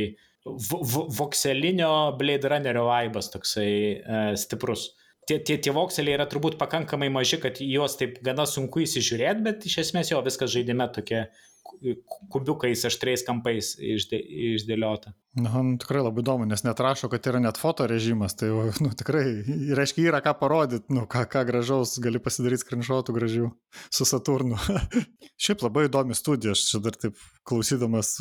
vokselinio 0.46 2.16
Blade 2.18 2.50
Runnerio 2.50 2.86
vaibas 2.90 3.30
toksai 3.30 3.70
e, 3.70 4.20
stiprus. 4.38 4.90
Tie, 5.26 5.40
tie, 5.42 5.56
tie 5.58 5.72
vokseliai 5.74 6.14
yra 6.18 6.26
turbūt 6.30 6.54
pakankamai 6.58 7.08
maži, 7.10 7.40
kad 7.42 7.58
juos 7.62 7.96
taip 7.98 8.20
gana 8.26 8.44
sunku 8.46 8.84
įsižiūrėti, 8.84 9.42
bet 9.42 9.66
iš 9.66 9.80
esmės 9.82 10.12
jo 10.12 10.20
viskas 10.22 10.52
žaidime 10.54 10.86
tokie 10.94 11.24
kubiukais 12.32 12.84
aštriais 12.88 13.24
kampais 13.26 13.74
išdė, 13.78 14.18
išdėliota. 14.56 15.12
Na, 15.36 15.50
nu, 15.60 15.74
tikrai 15.76 16.00
labai 16.00 16.22
įdomu, 16.24 16.46
nes 16.48 16.62
net 16.64 16.80
rašo, 16.80 17.10
kad 17.12 17.26
yra 17.28 17.42
net 17.44 17.58
foto 17.60 17.84
režimas, 17.90 18.32
tai 18.40 18.48
nu, 18.84 18.92
tikrai, 18.96 19.24
reiškia, 19.76 20.06
yra 20.08 20.22
ką 20.24 20.32
parodyti, 20.40 20.88
nu, 20.96 21.04
ką, 21.10 21.26
ką 21.32 21.44
gražaus 21.48 21.98
gali 22.02 22.22
pasidaryti 22.22 22.64
skrinšotų 22.64 23.16
gražių 23.18 23.50
su 23.92 24.08
Saturnu. 24.08 24.56
Šiaip 25.44 25.66
labai 25.66 25.86
įdomi 25.90 26.16
studija, 26.16 26.56
aš 26.56 26.64
čia 26.70 26.80
dar 26.86 26.96
taip 26.96 27.20
klausydamas 27.46 28.16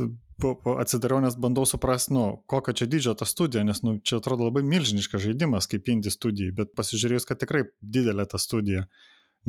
atsidariau, 0.75 1.21
nes 1.23 1.39
bandau 1.39 1.63
suprasti, 1.69 2.11
nu, 2.17 2.27
kokio 2.51 2.75
čia 2.75 2.89
dydžio 2.91 3.15
ta 3.15 3.27
studija, 3.29 3.63
nes 3.63 3.79
nu, 3.87 3.97
čia 4.03 4.19
atrodo 4.19 4.49
labai 4.49 4.65
milžiniškas 4.67 5.23
žaidimas 5.29 5.71
kaip 5.71 5.87
indie 5.93 6.11
studijai, 6.11 6.51
bet 6.57 6.75
pasižiūrėjus, 6.75 7.27
kad 7.29 7.39
tikrai 7.39 7.63
didelė 7.79 8.27
ta 8.27 8.41
studija 8.41 8.89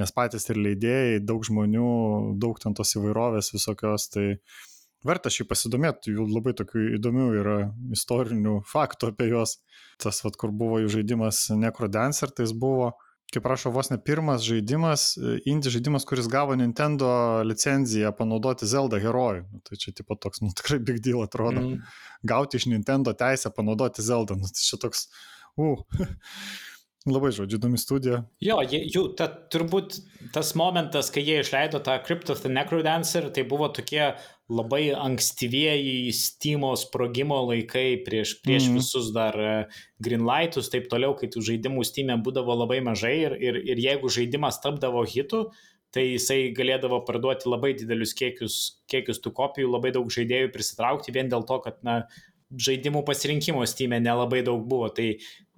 nes 0.00 0.12
patys 0.16 0.48
ir 0.52 0.60
leidėjai, 0.60 1.20
daug 1.24 1.44
žmonių, 1.46 1.90
daug 2.42 2.58
ten 2.62 2.76
tos 2.76 2.94
įvairovės 2.98 3.52
visokios, 3.54 4.08
tai 4.12 4.26
verta 5.06 5.30
šį 5.32 5.46
pasidomėti, 5.50 6.14
jų 6.16 6.26
labai 6.30 6.54
tokių 6.58 6.86
įdomių 6.98 7.26
yra 7.40 7.56
istorinių 7.94 8.60
faktų 8.68 9.12
apie 9.12 9.30
juos. 9.30 9.58
Tas, 10.02 10.20
vat, 10.24 10.36
kur 10.36 10.52
buvo 10.52 10.82
jų 10.82 10.92
žaidimas 10.98 11.46
Necrodancer, 11.56 12.32
tai 12.34 12.48
jis 12.48 12.56
buvo 12.56 12.92
kaip 13.34 13.46
rašo, 13.50 13.72
vos 13.74 13.90
ne 13.90 13.98
pirmas 13.98 14.44
žaidimas, 14.46 15.06
e, 15.18 15.36
indie 15.50 15.70
žaidimas, 15.74 16.06
kuris 16.06 16.28
gavo 16.30 16.54
Nintendo 16.58 17.08
licenciją 17.46 18.12
panaudoti 18.16 18.68
Zelda 18.70 19.00
herojų. 19.02 19.42
Nu, 19.50 19.62
tai 19.66 19.78
čia 19.82 19.92
tipo 19.96 20.14
toks, 20.14 20.44
nu 20.44 20.52
tikrai 20.58 20.78
big 20.78 21.02
deal 21.04 21.24
atrodo. 21.24 21.64
Mm. 21.64 21.82
Gauti 22.26 22.60
iš 22.60 22.68
Nintendo 22.70 23.16
teisę 23.18 23.50
panaudoti 23.56 24.04
Zelda, 24.06 24.38
nu 24.38 24.46
tai 24.46 24.62
čia 24.68 24.78
toks, 24.82 25.08
uh. 25.58 25.82
Labai 27.06 27.30
žodžiu, 27.30 27.60
įdomi 27.60 27.78
studija. 27.78 28.24
Jo, 28.42 28.56
jų, 28.66 29.02
ta, 29.18 29.28
turbūt 29.52 30.00
tas 30.34 30.48
momentas, 30.58 31.12
kai 31.14 31.22
jie 31.22 31.36
išleido 31.44 31.78
tą 31.86 31.94
Crypt 32.02 32.32
of 32.34 32.42
the 32.42 32.50
Necrodancer, 32.50 33.28
tai 33.30 33.44
buvo 33.46 33.68
tokie 33.70 34.16
labai 34.50 34.90
ankstyvieji 34.94 36.10
Steam 36.14 36.66
sprogimo 36.78 37.38
laikai 37.46 38.02
prieš, 38.06 38.36
prieš 38.42 38.66
mm. 38.66 38.80
visus 38.80 39.12
dar 39.14 39.38
e, 39.38 39.54
Greenlightus, 40.02 40.70
taip 40.72 40.90
toliau, 40.90 41.14
kai 41.18 41.30
tų 41.30 41.44
žaidimų 41.46 41.86
Steam 41.86 42.10
e 42.10 42.18
būdavo 42.26 42.58
labai 42.58 42.82
mažai 42.82 43.14
ir, 43.22 43.38
ir, 43.38 43.62
ir 43.62 43.82
jeigu 43.86 44.10
žaidimas 44.10 44.58
tapdavo 44.62 45.06
hitu, 45.06 45.46
tai 45.94 46.08
jisai 46.10 46.52
galėdavo 46.54 47.04
parduoti 47.06 47.46
labai 47.46 47.76
didelius 47.78 48.18
kiekius, 48.18 48.56
kiekius 48.90 49.22
tų 49.22 49.30
kopijų, 49.38 49.70
labai 49.78 49.94
daug 49.94 50.10
žaidėjų 50.10 50.50
prisitraukti 50.54 51.14
vien 51.14 51.30
dėl 51.30 51.46
to, 51.46 51.62
kad 51.62 51.78
na, 51.86 52.02
žaidimų 52.50 53.02
pasirinkimo 53.06 53.64
Steam 53.66 53.96
e 53.96 54.00
nelabai 54.02 54.42
daug 54.46 54.62
buvo. 54.68 54.90
Tai 54.94 55.08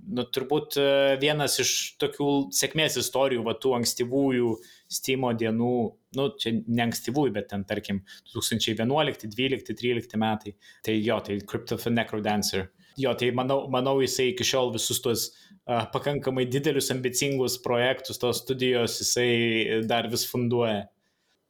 nu, 0.08 0.24
turbūt 0.34 0.78
e, 0.80 0.88
vienas 1.22 1.58
iš 1.62 1.72
tokių 2.00 2.28
sėkmės 2.54 2.98
istorijų, 3.00 3.44
va 3.46 3.54
tų 3.60 3.74
ankstyvųjų 3.78 4.52
Steam 4.88 5.26
dienų, 5.36 5.74
nu, 6.16 6.26
čia 6.40 6.54
ne 6.64 6.84
ankstyvųjų, 6.86 7.34
bet 7.34 7.50
ten, 7.52 7.64
tarkim, 7.68 8.00
2011, 8.32 9.28
12, 9.34 9.76
13 9.76 10.20
metai. 10.20 10.54
Tai 10.84 10.94
jo, 10.96 11.18
tai 11.24 11.40
Crypt 11.44 11.74
of 11.76 11.84
a 11.86 11.92
Necrodancer. 11.92 12.70
Jo, 12.98 13.12
tai 13.18 13.30
manau, 13.36 13.66
manau 13.70 13.98
jisai 14.02 14.32
iki 14.32 14.46
šiol 14.48 14.72
visus 14.74 15.02
tuos 15.04 15.28
uh, 15.28 15.84
pakankamai 15.92 16.48
didelius 16.50 16.88
ambicingus 16.90 17.58
projektus 17.62 18.18
tos 18.18 18.40
studijos 18.42 18.96
jisai 19.02 19.84
dar 19.86 20.08
vis 20.10 20.24
funduoja. 20.26 20.88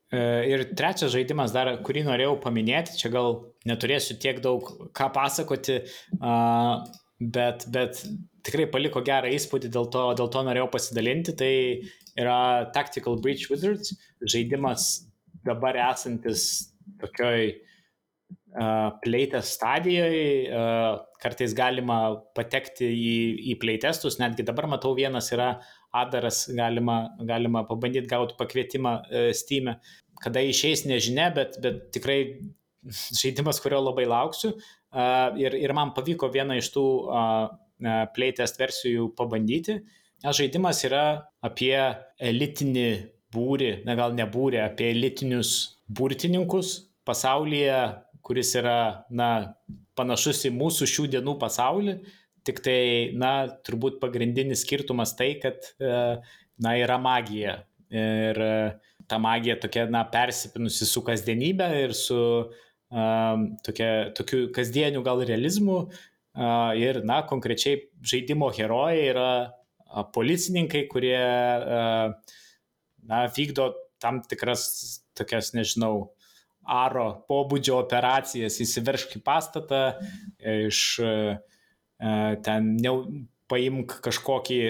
Uh, 0.09 0.43
ir 0.51 0.67
trečias 0.77 1.15
žaidimas 1.15 1.55
dar, 1.55 1.71
kurį 1.85 2.05
norėjau 2.09 2.35
paminėti, 2.43 2.99
čia 3.01 3.13
gal 3.15 3.39
neturėsiu 3.69 4.19
tiek 4.21 4.43
daug 4.45 4.67
ką 4.97 5.09
pasakoti, 5.15 5.83
bet, 7.19 7.67
bet 7.75 8.03
tikrai 8.47 8.67
paliko 8.71 9.03
gerą 9.05 9.31
įspūdį, 9.35 9.71
dėl 9.75 9.89
to, 9.93 10.05
dėl 10.19 10.31
to 10.33 10.43
norėjau 10.47 10.69
pasidalinti. 10.73 11.35
Tai 11.39 11.53
yra 12.19 12.39
Tactical 12.75 13.19
Breach 13.23 13.49
Wizards, 13.53 13.95
žaidimas 14.23 14.89
dabar 15.47 15.79
esantis 15.89 16.45
tokioj 17.01 17.51
uh, 17.53 18.91
pleitės 19.05 19.53
stadijoje, 19.57 20.49
uh, 20.51 20.99
kartais 21.23 21.55
galima 21.57 21.99
patekti 22.37 22.89
į, 22.89 23.17
į 23.53 23.59
pleitestus, 23.63 24.19
netgi 24.23 24.47
dabar 24.47 24.69
matau 24.71 24.95
vienas 24.99 25.31
yra 25.35 25.57
Adaras, 25.99 26.45
galima, 26.53 27.15
galima 27.25 27.63
pabandyti 27.69 28.11
gauti 28.11 28.37
pakvietimą 28.39 28.99
uh, 29.01 29.31
Steam. 29.37 29.73
E. 29.73 30.05
Kada 30.19 30.43
išeis 30.43 30.83
nežinia, 30.89 31.29
bet, 31.31 31.61
bet 31.63 31.87
tikrai 31.95 32.19
žaidimas, 32.89 33.61
kurio 33.63 33.79
labai 33.85 34.09
lauksiu. 34.09 34.57
Uh, 34.89 35.37
ir, 35.39 35.55
ir 35.55 35.73
man 35.77 35.93
pavyko 35.97 36.31
vieną 36.33 36.57
iš 36.59 36.73
tų 36.75 36.85
uh, 37.07 37.49
playtest 38.15 38.59
versijų 38.61 39.13
pabandyti. 39.19 39.81
Žaidimas 40.25 40.83
yra 40.87 41.05
apie 41.45 41.77
elitinį 42.19 42.89
būrį, 43.35 43.73
na 43.87 43.95
gal 43.99 44.17
ne 44.17 44.27
būrį, 44.27 44.61
apie 44.65 44.91
elitinius 44.95 45.79
burtininkus 45.89 46.89
pasaulyje, 47.09 47.79
kuris 48.25 48.55
yra, 48.59 49.05
na, 49.11 49.55
panašus 49.99 50.45
į 50.49 50.53
mūsų 50.57 50.89
šių 50.91 51.07
dienų 51.15 51.37
pasaulį, 51.41 51.99
tik 52.47 52.61
tai, 52.65 52.81
na, 53.19 53.33
turbūt 53.67 53.99
pagrindinis 54.03 54.65
skirtumas 54.65 55.15
tai, 55.19 55.35
kad, 55.43 55.71
na, 55.79 56.75
yra 56.81 56.99
magija. 57.01 57.61
Ir 57.89 58.41
ta 59.09 59.19
magija 59.23 59.57
tokia, 59.61 59.87
na, 59.93 60.05
persipinusi 60.13 60.89
su 60.89 61.03
kasdienybė 61.07 61.69
ir 61.87 61.95
su 61.97 62.19
um, 62.19 63.47
tokia, 63.65 64.11
tokiu 64.17 64.49
kasdieniu 64.55 65.03
gal 65.07 65.25
realizmu, 65.25 65.87
Ir, 66.39 67.01
na, 67.03 67.23
konkrečiai 67.27 67.81
žaidimo 68.07 68.51
herojai 68.55 68.99
yra 69.11 69.31
policininkai, 70.15 70.85
kurie, 70.91 71.19
na, 73.09 73.25
vykdo 73.35 73.73
tam 73.99 74.21
tikras 74.23 74.69
tokias, 75.19 75.51
nežinau, 75.57 76.13
aro 76.69 77.09
pobūdžio 77.31 77.79
operacijas, 77.81 78.61
įsiveršk 78.63 79.17
į 79.19 79.25
pastatą, 79.25 79.83
iš 80.39 80.85
ten 82.45 82.71
ne, 82.79 82.95
paimk 83.49 83.97
kažkokį 84.05 84.61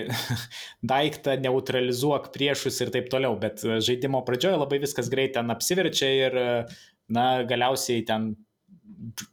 daiktą, 0.92 1.34
neutralizuok 1.42 2.30
priešus 2.32 2.78
ir 2.84 2.94
taip 2.94 3.10
toliau, 3.12 3.34
bet 3.40 3.64
žaidimo 3.66 4.22
pradžioje 4.24 4.60
labai 4.62 4.78
viskas 4.86 5.10
greit 5.12 5.34
ten 5.36 5.50
apsiverčia 5.52 6.12
ir, 6.28 6.42
na, 7.10 7.30
galiausiai 7.48 8.06
ten 8.08 8.36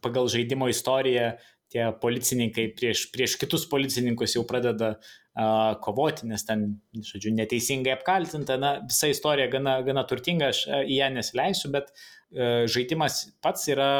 pagal 0.02 0.28
žaidimo 0.32 0.68
istoriją 0.68 1.36
tie 1.72 1.86
policininkai 2.02 2.68
prieš, 2.76 3.06
prieš 3.14 3.36
kitus 3.40 3.66
policininkus 3.70 4.36
jau 4.36 4.44
pradeda 4.48 4.94
uh, 4.96 5.74
kovoti, 5.82 6.28
nes 6.30 6.44
ten, 6.46 6.66
žodžiu, 6.94 7.34
neteisingai 7.36 7.96
apkaltinta. 7.96 8.58
Na, 8.60 8.76
visa 8.86 9.10
istorija 9.12 9.50
gana, 9.52 9.78
gana 9.86 10.06
turtinga, 10.08 10.52
aš 10.54 10.64
į 10.84 11.00
ją 11.00 11.10
nesileisiu, 11.16 11.72
bet 11.74 11.92
uh, 11.92 12.64
žaidimas 12.70 13.24
pats 13.44 13.68
yra, 13.72 13.90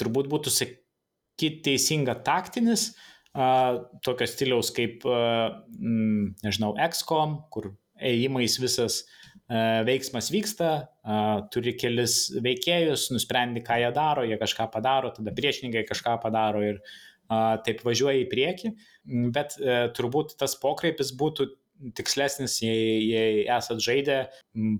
turbūt 0.00 0.30
būtų 0.32 0.54
sakyti, 0.54 1.62
teisinga 1.68 2.18
taktinis, 2.26 2.92
uh, 3.34 3.84
tokio 4.06 4.28
stiliaus 4.30 4.74
kaip, 4.74 5.06
uh, 5.08 5.62
mm, 5.78 6.34
nežinau, 6.46 6.74
XCOM, 6.90 7.44
kur 7.54 7.72
ėjimais 8.02 8.58
visas 8.62 9.04
uh, 9.04 9.20
veiksmas 9.48 10.30
vyksta, 10.32 10.70
uh, 11.04 11.42
turi 11.52 11.74
kelis 11.76 12.30
veikėjus, 12.44 13.10
nusprendi, 13.12 13.64
ką 13.64 13.80
jie 13.82 13.90
daro, 13.96 14.24
jie 14.24 14.38
kažką 14.40 14.70
padaro, 14.72 15.10
tada 15.16 15.34
priešininkai 15.36 15.84
kažką 15.88 16.16
padaro 16.22 16.62
ir 16.64 16.80
uh, 16.80 17.60
taip 17.66 17.84
važiuoja 17.84 18.22
į 18.22 18.30
priekį, 18.30 18.72
bet 19.34 19.58
turbūt 19.96 20.38
tas 20.40 20.56
pokreipis 20.60 21.12
būtų 21.20 21.50
tikslesnis, 21.96 22.58
jei, 22.62 23.00
jei 23.10 23.44
esat 23.50 23.82
žaidę 23.82 24.18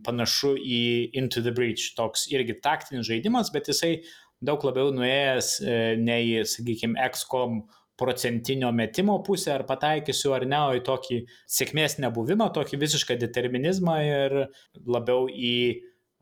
panašu 0.07 0.55
į 0.57 0.83
Into 1.19 1.43
the 1.43 1.53
Breach, 1.55 1.93
toks 1.99 2.29
irgi 2.33 2.57
taktinis 2.63 3.09
žaidimas, 3.09 3.51
bet 3.55 3.69
jisai 3.69 3.99
daug 4.45 4.65
labiau 4.67 4.93
nuėjęs 4.95 5.51
e, 5.61 5.79
ne 6.01 6.19
į, 6.23 6.45
sakykime, 6.49 6.99
XCOM 7.11 7.65
procentinio 8.01 8.73
metimo 8.75 9.19
pusę, 9.23 9.53
ar 9.55 9.65
pataikysiu 9.69 10.35
ar 10.35 10.47
ne, 10.51 10.61
o 10.61 10.77
į 10.79 10.85
tokį 10.87 11.21
sėkmės 11.57 11.99
nebuvimą, 12.03 12.51
tokį 12.55 12.81
visišką 12.83 13.19
determinizmą 13.23 13.99
ir 14.09 14.39
labiau 14.87 15.29
į 15.31 15.57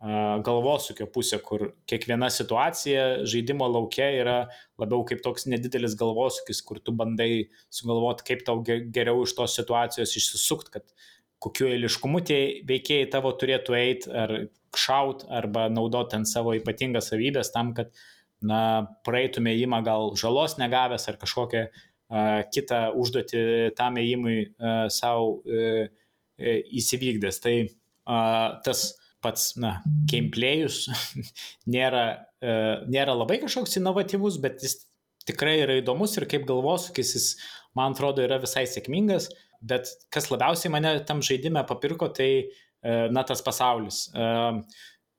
galvosūkio 0.03 1.07
pusė, 1.15 1.39
kur 1.39 1.69
kiekviena 1.87 2.27
situacija 2.33 3.23
žaidimo 3.29 3.69
laukia 3.71 4.09
yra 4.19 4.39
labiau 4.81 5.05
kaip 5.07 5.23
toks 5.23 5.47
nedidelis 5.47 5.95
galvosūkis, 5.99 6.63
kur 6.67 6.81
tu 6.83 6.95
bandai 6.99 7.47
sugalvoti, 7.71 8.27
kaip 8.33 8.43
tau 8.49 8.59
geriau 8.67 9.23
iš 9.23 9.37
tos 9.39 9.55
situacijos 9.61 10.17
išsisukti, 10.19 10.73
kad 10.75 10.91
kokiu 11.43 11.71
eiliškumu 11.71 12.23
tie 12.27 12.41
veikėjai 12.67 13.13
tavo 13.15 13.31
turėtų 13.39 13.79
eiti, 13.79 14.11
ar 14.11 14.35
šaut, 14.79 15.23
arba 15.31 15.69
naudoti 15.71 16.19
ant 16.19 16.31
savo 16.31 16.57
ypatingas 16.59 17.13
savybės 17.13 17.53
tam, 17.55 17.71
kad 17.77 17.95
na, 18.47 18.61
praeitume 19.07 19.55
įimą 19.57 19.83
gal 19.87 20.13
žalos 20.19 20.59
negavęs 20.61 21.09
ar 21.11 21.19
kažkokią 21.21 21.67
kitą 22.53 22.81
užduotį 22.99 23.73
tam 23.77 23.97
uh, 23.97 24.89
savo 24.93 25.39
uh, 25.41 25.87
uh, 25.89 26.59
įsivykdęs. 26.69 27.41
Tai 27.41 27.55
tas 28.67 28.81
pats, 29.23 29.53
na, 29.57 29.77
gameplayus 30.11 30.89
nėra, 31.75 32.27
uh, 32.43 32.83
nėra 32.91 33.15
labai 33.17 33.39
kažkoks 33.45 33.79
inovatyvus, 33.81 34.41
bet 34.43 34.63
jis 34.63 34.83
tikrai 35.29 35.61
yra 35.63 35.79
įdomus 35.79 36.19
ir 36.19 36.27
kaip 36.29 36.45
galvosūkis 36.49 37.15
jis, 37.17 37.31
man 37.79 37.95
atrodo, 37.95 38.25
yra 38.27 38.41
visai 38.43 38.67
sėkmingas, 38.67 39.31
bet 39.63 39.89
kas 40.13 40.29
labiausiai 40.33 40.73
mane 40.75 40.97
tam 41.07 41.23
žaidime 41.23 41.63
papirko, 41.65 42.11
tai, 42.13 42.51
na, 42.83 43.23
tas 43.23 43.39
pasaulis 43.47 44.09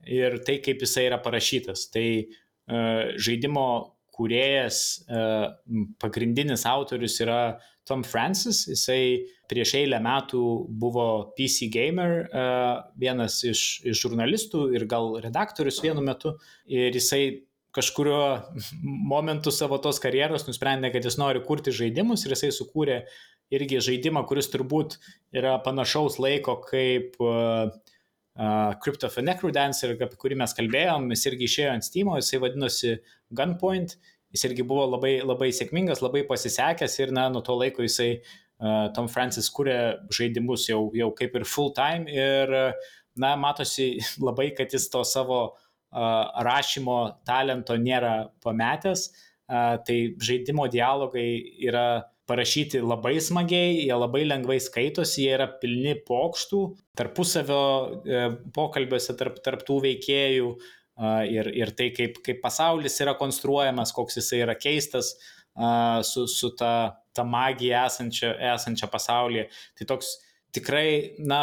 ir 0.04 0.36
tai, 0.44 0.58
kaip 0.60 0.84
jisai 0.84 1.06
yra 1.08 1.16
parašytas. 1.24 1.86
Tai 1.94 2.04
uh, 2.20 2.43
žaidimo 2.68 3.68
kūrėjas, 4.14 4.80
uh, 5.10 5.48
pagrindinis 6.00 6.68
autorius 6.70 7.18
yra 7.24 7.60
Tom 7.88 8.04
Francis, 8.08 8.64
jisai 8.70 9.26
prieš 9.52 9.74
eilę 9.82 10.00
metų 10.04 10.44
buvo 10.80 11.08
PC 11.36 11.68
Gamer, 11.74 12.14
e, 12.24 12.44
vienas 13.00 13.42
iš, 13.44 13.64
iš 13.84 14.06
žurnalistų 14.06 14.70
ir 14.78 14.86
gal 14.90 15.18
redaktorius 15.24 15.82
vienu 15.84 16.04
metu. 16.06 16.38
Ir 16.72 16.96
jisai 16.96 17.44
kažkurio 17.76 18.22
momentu 19.14 19.52
savo 19.52 19.82
tos 19.84 20.00
karjeros 20.04 20.48
nusprendė, 20.48 20.94
kad 20.94 21.04
jis 21.04 21.20
nori 21.20 21.44
kurti 21.44 21.76
žaidimus 21.76 22.24
ir 22.24 22.38
jisai 22.38 22.54
sukūrė 22.56 23.02
irgi 23.54 23.82
žaidimą, 23.84 24.24
kuris 24.30 24.48
turbūt 24.54 24.98
yra 25.36 25.58
panašaus 25.66 26.16
laiko 26.24 26.56
kaip 26.64 27.20
uh, 27.22 27.68
uh, 28.40 28.74
Crypt 28.84 29.04
of 29.08 29.18
a 29.18 29.26
Necrodancer, 29.26 29.94
apie 29.96 30.20
kurį 30.20 30.40
mes 30.42 30.56
kalbėjom, 30.58 31.12
jis 31.14 31.30
irgi 31.32 31.50
išėjo 31.50 31.76
ant 31.76 31.88
Steam, 31.88 32.12
jisai 32.18 32.42
vadinosi 32.44 32.98
Gunpoint. 33.34 33.98
Uh, 33.98 34.14
jis 34.34 34.48
irgi 34.50 34.66
buvo 34.66 34.86
labai, 34.90 35.18
labai 35.22 35.52
sėkmingas, 35.54 36.02
labai 36.04 36.24
pasisekęs 36.30 36.98
ir 37.04 37.14
na, 37.16 37.28
nuo 37.32 37.44
to 37.46 37.56
laiko 37.58 37.86
jisai 37.86 38.16
Tom 38.96 39.10
Francis 39.12 39.50
kūrė 39.52 39.78
žaidimus 40.14 40.70
jau, 40.70 40.88
jau 40.96 41.10
kaip 41.18 41.36
ir 41.36 41.46
full 41.50 41.74
time 41.76 42.08
ir, 42.10 42.54
na, 43.20 43.34
matosi 43.40 43.98
labai, 44.28 44.52
kad 44.58 44.74
jis 44.74 44.90
to 44.94 45.04
savo 45.08 45.44
rašymo 45.94 46.98
talento 47.28 47.78
nėra 47.78 48.16
pametęs. 48.44 49.12
Tai 49.54 49.98
žaidimo 50.24 50.66
dialogai 50.72 51.28
yra 51.68 52.08
parašyti 52.30 52.80
labai 52.84 53.18
smagiai, 53.22 53.84
jie 53.84 53.98
labai 53.98 54.24
lengvai 54.28 54.60
skaitosi, 54.64 55.26
jie 55.26 55.34
yra 55.36 55.50
pilni 55.62 55.98
pokštų, 56.08 56.62
tarpusavio 57.00 57.64
e, 58.06 58.24
pokalbiuose 58.56 59.18
tarp, 59.20 59.42
tarp 59.44 59.66
tų 59.68 59.82
veikėjų 59.88 60.56
ir, 61.34 61.50
ir 61.58 61.72
tai, 61.74 61.90
kaip, 61.96 62.20
kaip 62.26 62.42
pasaulis 62.44 63.00
yra 63.02 63.16
konstruojamas, 63.18 63.92
koks 63.98 64.20
jisai 64.20 64.44
yra 64.46 64.54
keistas 64.54 65.16
su, 66.06 66.28
su 66.30 66.52
ta, 66.58 67.00
ta 67.18 67.26
magija 67.26 67.86
esančia, 67.90 68.34
esančia 68.54 68.90
pasaulyje. 68.92 69.48
Tai 69.80 69.88
toks 69.90 70.14
tikrai, 70.54 71.16
na, 71.18 71.42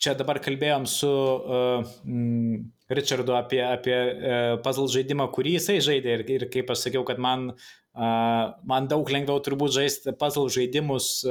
čia 0.00 0.14
dabar 0.18 0.40
kalbėjom 0.44 0.86
su 0.90 1.10
uh, 1.10 1.94
mm, 2.04 2.70
Richardu 2.94 3.32
apie, 3.36 3.62
apie 3.64 3.96
uh, 3.96 4.56
puzzle 4.64 4.90
žaidimą, 4.92 5.30
kurį 5.32 5.56
jisai 5.58 5.78
žaidė 5.84 6.18
ir, 6.18 6.24
ir 6.36 6.46
kaip 6.52 6.72
aš 6.74 6.88
sakiau, 6.88 7.04
kad 7.08 7.20
man 7.22 7.52
man 7.94 8.90
daug 8.90 9.10
lengviau 9.10 9.40
turbūt 9.44 9.76
žaisti 9.78 10.14
puzzle 10.18 10.50
žaidimus 10.50 11.24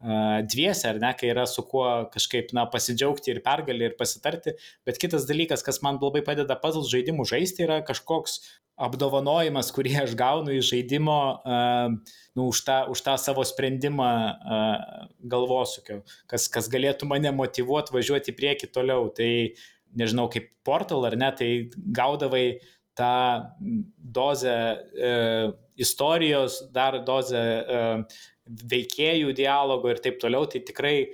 dviese, 0.00 0.86
ar 0.88 0.96
ne, 0.96 1.10
kai 1.12 1.28
yra 1.28 1.44
su 1.44 1.62
kuo 1.68 1.84
kažkaip, 2.12 2.54
na, 2.56 2.64
pasidžiaugti 2.72 3.34
ir 3.34 3.42
pergalį 3.44 3.90
ir 3.90 3.96
pasitarti. 3.98 4.54
Bet 4.88 4.96
kitas 5.02 5.26
dalykas, 5.28 5.60
kas 5.66 5.82
man 5.84 6.00
labai 6.00 6.22
padeda 6.24 6.56
puzzle 6.56 6.88
žaidimų 6.88 7.26
žaisti, 7.28 7.66
yra 7.66 7.82
kažkoks 7.84 8.38
apdovanojimas, 8.80 9.68
kurį 9.76 9.98
aš 10.06 10.14
gaunu 10.16 10.54
iš 10.56 10.70
žaidimo 10.72 11.18
nu, 11.44 12.46
už, 12.46 12.62
tą, 12.64 12.78
už 12.88 13.02
tą 13.04 13.18
savo 13.20 13.44
sprendimą 13.44 14.08
galvosūkio, 15.20 16.00
kas, 16.32 16.48
kas 16.48 16.72
galėtų 16.72 17.10
mane 17.10 17.34
motivuoti 17.36 17.92
važiuoti 17.92 18.32
į 18.32 18.38
priekį 18.40 18.72
toliau. 18.72 19.10
Tai 19.12 19.28
nežinau, 20.00 20.30
kaip 20.32 20.48
portal 20.64 21.04
ar 21.04 21.18
ne, 21.20 21.28
tai 21.36 21.50
gaudavai 21.76 22.60
tą 23.00 23.14
dozę 24.20 24.54
e, 25.08 25.16
istorijos, 25.80 26.60
dar 26.74 27.00
dozę 27.04 27.40
e, 27.40 27.82
veikėjų 28.70 29.34
dialogo 29.36 29.90
ir 29.92 30.00
taip 30.04 30.20
toliau, 30.22 30.46
tai 30.50 30.60
tikrai 30.66 30.94
e, 31.00 31.10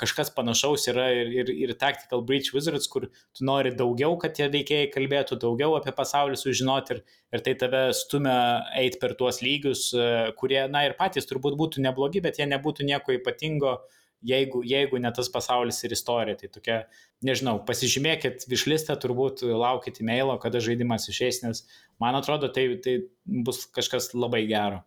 kažkas 0.00 0.32
panašaus 0.36 0.86
yra 0.92 1.08
ir, 1.16 1.32
ir, 1.42 1.52
ir 1.66 1.74
Tactical 1.78 2.24
Breach 2.26 2.52
Wizards, 2.54 2.88
kur 2.92 3.08
tu 3.10 3.46
nori 3.48 3.74
daugiau, 3.76 4.16
kad 4.20 4.36
tie 4.38 4.48
veikėjai 4.52 4.90
kalbėtų, 4.94 5.40
daugiau 5.42 5.76
apie 5.78 5.94
pasaulį 5.96 6.38
sužinoti 6.40 6.96
ir, 6.96 7.02
ir 7.34 7.44
tai 7.46 7.56
tave 7.60 7.82
stumia 7.96 8.36
eiti 8.78 9.00
per 9.02 9.16
tuos 9.18 9.42
lygius, 9.44 9.90
e, 9.92 10.06
kurie, 10.38 10.62
na 10.72 10.86
ir 10.88 10.96
patys 10.98 11.28
turbūt 11.30 11.58
būtų 11.60 11.84
neblogi, 11.88 12.24
bet 12.24 12.40
jie 12.40 12.48
nebūtų 12.54 12.88
nieko 12.88 13.18
ypatingo, 13.18 13.80
jeigu, 14.26 14.62
jeigu 14.66 15.00
ne 15.02 15.10
tas 15.14 15.28
pasaulis 15.32 15.82
ir 15.84 15.94
istorija. 15.96 16.38
Tai 16.40 16.50
tokia 16.56 16.78
nežinau, 17.26 17.58
pasižymėkit 17.66 18.46
višlistę, 18.50 18.96
turbūt 19.02 19.44
laukit 19.46 20.00
e-mailo, 20.02 20.36
kada 20.42 20.62
žaidimas 20.62 21.08
išeis, 21.12 21.42
nes 21.44 21.64
man 22.02 22.18
atrodo, 22.18 22.50
tai, 22.52 22.68
tai 22.84 22.98
bus 23.46 23.64
kažkas 23.74 24.12
labai 24.14 24.44
gero. 24.50 24.82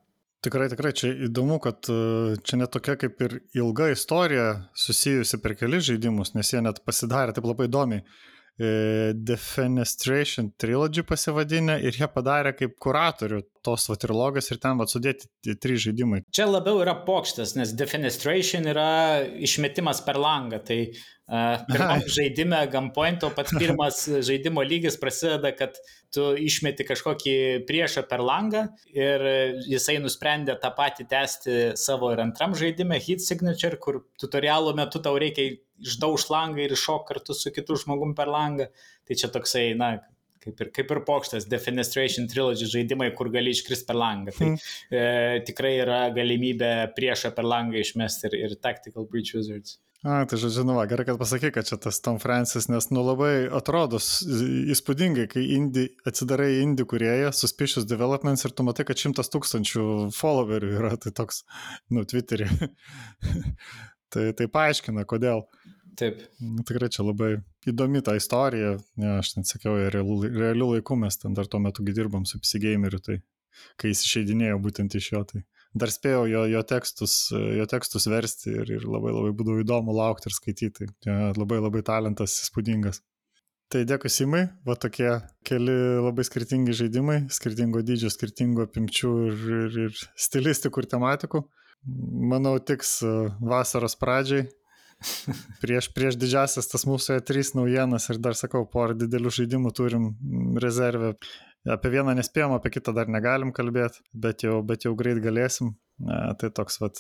Tikrai, 0.46 0.68
tikrai, 0.70 0.92
čia 0.94 1.10
įdomu, 1.26 1.58
kad 1.64 1.88
e, 1.90 2.36
čia 2.46 2.60
net 2.60 2.70
tokia 2.76 2.94
kaip 3.02 3.22
ir 3.26 3.40
ilga 3.58 3.88
istorija 3.90 4.50
susijusi 4.78 5.40
per 5.42 5.56
kelias 5.58 5.88
žaidimus, 5.88 6.36
nes 6.36 6.52
jie 6.54 6.62
net 6.62 6.84
pasidarė 6.86 7.34
taip 7.34 7.48
labai 7.50 7.66
įdomiai. 7.66 8.04
E, 8.60 9.12
Defenestration 9.14 10.52
Trilogy 10.58 11.04
pasivadinę 11.04 11.76
ir 11.84 11.98
jie 12.00 12.08
padarė 12.08 12.54
kaip 12.56 12.78
kuratorių 12.80 13.42
tos 13.66 13.90
va 13.92 13.98
trilogijos 14.00 14.48
ir 14.54 14.62
ten 14.64 14.80
va 14.80 14.88
sudėti 14.88 15.58
trys 15.60 15.88
žaidimai. 15.88 16.22
Čia 16.32 16.48
labiau 16.48 16.80
yra 16.84 16.94
pokštas, 17.08 17.58
nes 17.60 17.74
Defenestration 17.76 18.70
yra 18.72 18.88
išmetimas 19.44 20.00
per 20.08 20.22
langą, 20.22 20.62
tai 20.64 20.80
Pirmam 21.26 22.04
žaidime 22.06 22.60
Gunpointo 22.70 23.32
pats 23.34 23.54
pirmas 23.62 24.04
žaidimo 24.28 24.62
lygis 24.62 25.00
prasideda, 25.02 25.50
kad 25.58 25.80
tu 26.14 26.28
išmeti 26.38 26.86
kažkokį 26.86 27.34
priešą 27.66 28.04
per 28.10 28.22
langą 28.22 28.68
ir 28.94 29.26
jisai 29.66 29.98
nusprendė 30.04 30.54
tą 30.62 30.70
patį 30.78 31.08
tęsti 31.10 31.56
savo 31.82 32.12
ir 32.14 32.22
antram 32.22 32.54
žaidime 32.54 33.02
Hit 33.02 33.26
Signature, 33.26 33.82
kur 33.82 34.04
tutorialo 34.22 34.76
metu 34.78 35.02
tau 35.02 35.18
reikia 35.18 35.58
išdauž 35.84 36.30
langą 36.32 36.64
ir 36.64 36.76
iššok 36.76 37.08
kartu 37.10 37.36
su 37.38 37.52
kitu 37.56 37.78
žmogum 37.82 38.16
per 38.18 38.32
langą. 38.32 38.70
Tai 39.06 39.18
čia 39.20 39.30
toksai, 39.34 39.72
na, 39.78 39.96
kaip 40.46 40.62
ir, 40.62 40.72
kaip 40.76 40.94
ir 40.94 41.02
pokštas 41.08 41.48
Defenestration 41.52 42.30
Trilogy 42.32 42.70
žaidimai, 42.70 43.12
kur 43.18 43.32
gali 43.34 43.54
iškristi 43.56 43.90
per 43.90 44.00
langą. 44.00 44.36
Tai 44.36 44.52
mm. 44.52 44.62
e, 44.92 45.08
tikrai 45.48 45.76
yra 45.82 46.04
galimybė 46.16 46.76
priešą 46.98 47.34
per 47.36 47.48
langą 47.50 47.82
išmesti 47.82 48.30
ir, 48.30 48.38
ir 48.46 48.56
Tactical 48.62 49.10
Breach 49.10 49.36
Wizards. 49.38 49.80
A, 50.06 50.20
tai 50.30 50.38
žodžiu, 50.38 50.62
nu, 50.70 50.76
gerai, 50.86 51.02
kad 51.08 51.18
pasakai, 51.18 51.50
kad 51.50 51.66
čia 51.66 51.80
tas 51.82 51.98
Tom 52.06 52.20
Francis, 52.22 52.68
nes, 52.70 52.92
nu, 52.94 53.02
labai 53.08 53.48
atrodo 53.58 53.98
įspūdingai, 53.98 55.26
kai 55.32 55.48
indie, 55.56 55.88
atsidarai 56.06 56.60
indie 56.60 56.86
kurieją, 56.86 57.32
suspicious 57.34 57.88
developments 57.90 58.46
ir 58.46 58.54
tu 58.54 58.68
matai, 58.68 58.86
kad 58.86 59.02
šimtas 59.02 59.34
tūkstančių 59.34 59.88
followerių 60.14 60.72
yra, 60.78 60.94
tai 61.02 61.10
toks, 61.10 61.42
nu, 61.90 62.06
Twitter'e. 62.06 62.52
tai, 64.14 64.30
tai 64.38 64.50
paaiškina, 64.52 65.06
kodėl. 65.10 65.46
Taip. 65.96 66.20
Nu, 66.44 66.64
tikrai 66.68 66.90
čia 66.92 67.06
labai 67.06 67.38
įdomi 67.70 68.02
ta 68.04 68.18
istorija, 68.20 68.76
ne, 69.00 69.14
aš 69.22 69.36
ten 69.36 69.48
sakiau, 69.48 69.78
realių, 69.80 70.18
realių 70.28 70.74
laikų 70.74 70.98
mes 71.06 71.18
ten 71.22 71.38
dar 71.38 71.48
tuo 71.48 71.62
metu 71.64 71.86
dirbom 71.88 72.26
su 72.28 72.42
PC 72.42 72.60
gameriu, 72.66 73.00
tai 73.00 73.22
kai 73.80 73.94
jis 73.94 74.04
išeidinėjo 74.04 74.60
būtent 74.64 74.98
iš 75.00 75.12
jo, 75.14 75.24
tai 75.30 75.46
dar 75.76 75.92
spėjau 75.92 76.26
jo, 76.32 76.44
jo, 76.52 76.62
tekstus, 76.68 77.16
jo 77.32 77.66
tekstus 77.72 78.08
versti 78.12 78.54
ir, 78.54 78.72
ir 78.78 78.88
labai 78.88 79.12
labai 79.16 79.34
būdavo 79.36 79.64
įdomu 79.64 79.96
laukti 79.96 80.30
ir 80.30 80.36
skaityti. 80.36 80.88
Ja, 81.08 81.32
labai 81.36 81.60
labai 81.62 81.84
talentas 81.86 82.38
įspūdingas. 82.44 83.02
Tai 83.72 83.82
dėkui 83.90 84.12
Simai, 84.14 84.44
va 84.68 84.76
tokie 84.78 85.10
keli 85.48 85.74
labai 86.06 86.24
skirtingi 86.28 86.76
žaidimai, 86.78 87.24
skirtingo 87.34 87.82
dydžio, 87.84 88.12
skirtingo 88.14 88.68
apimčių 88.68 89.14
ir, 89.26 89.46
ir, 89.58 89.78
ir 89.88 90.04
stilistikų 90.28 90.84
ir 90.84 90.90
tematikų. 90.92 91.42
Manau, 91.86 92.58
tiks 92.60 93.00
e, 93.06 93.16
vasaros 93.40 93.98
pradžiai. 94.02 94.48
Prieš, 95.62 95.90
prieš 95.94 96.16
didžiasias 96.18 96.70
tas 96.72 96.86
mūsų 96.88 97.20
E3 97.20 97.58
naujienas 97.58 98.08
ir 98.10 98.22
dar 98.24 98.38
sakau, 98.40 98.64
porą 98.70 98.96
didelių 98.98 99.34
žaidimų 99.38 99.74
turim 99.76 100.08
rezervę 100.64 101.12
Apie 101.66 101.90
vieną 101.90 102.14
nespėjom, 102.14 102.54
apie 102.54 102.70
kitą 102.76 102.94
dar 102.94 103.10
negalim 103.10 103.50
kalbėti, 103.56 104.04
bet 104.14 104.44
jau, 104.46 104.60
bet 104.62 104.86
jau 104.86 104.94
greit 104.98 105.18
galėsim. 105.24 105.74
A, 106.06 106.36
tai 106.38 106.52
toks 106.54 106.78
vat 106.82 107.00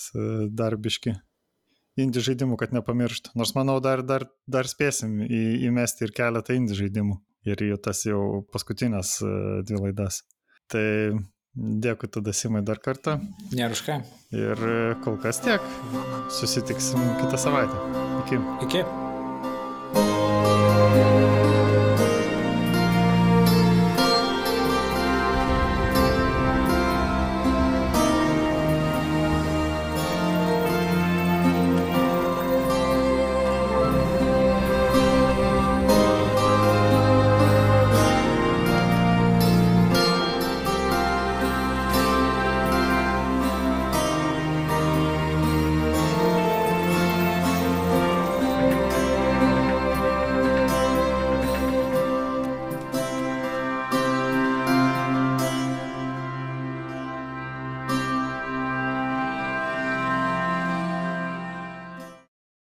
darbiški 0.57 1.13
indie 2.01 2.23
žaidimų, 2.23 2.57
kad 2.59 2.73
nepamirštų. 2.75 3.35
Nors 3.39 3.53
manau, 3.55 3.77
dar, 3.83 4.01
dar, 4.03 4.25
dar 4.49 4.67
spėsim 4.67 5.19
į, 5.23 5.41
įmesti 5.69 6.07
ir 6.07 6.15
keletą 6.17 6.57
indie 6.57 6.77
žaidimų. 6.79 7.19
Ir 7.45 7.61
jau 7.61 7.77
tas 7.77 8.01
jau 8.07 8.21
paskutinės 8.51 9.19
dvi 9.69 9.81
laidas. 9.83 10.23
Tai 10.71 10.87
dėkui 11.56 12.10
tada 12.11 12.34
Simai 12.36 12.64
dar 12.65 12.82
kartą. 12.84 13.18
Neruška. 13.56 14.02
Ir 14.36 14.68
kol 15.06 15.18
kas 15.23 15.41
tiek. 15.45 15.64
Susitiksim 16.34 17.02
kitą 17.22 17.40
savaitę. 17.40 17.82
Iki. 18.26 18.41
Iki. 18.68 19.05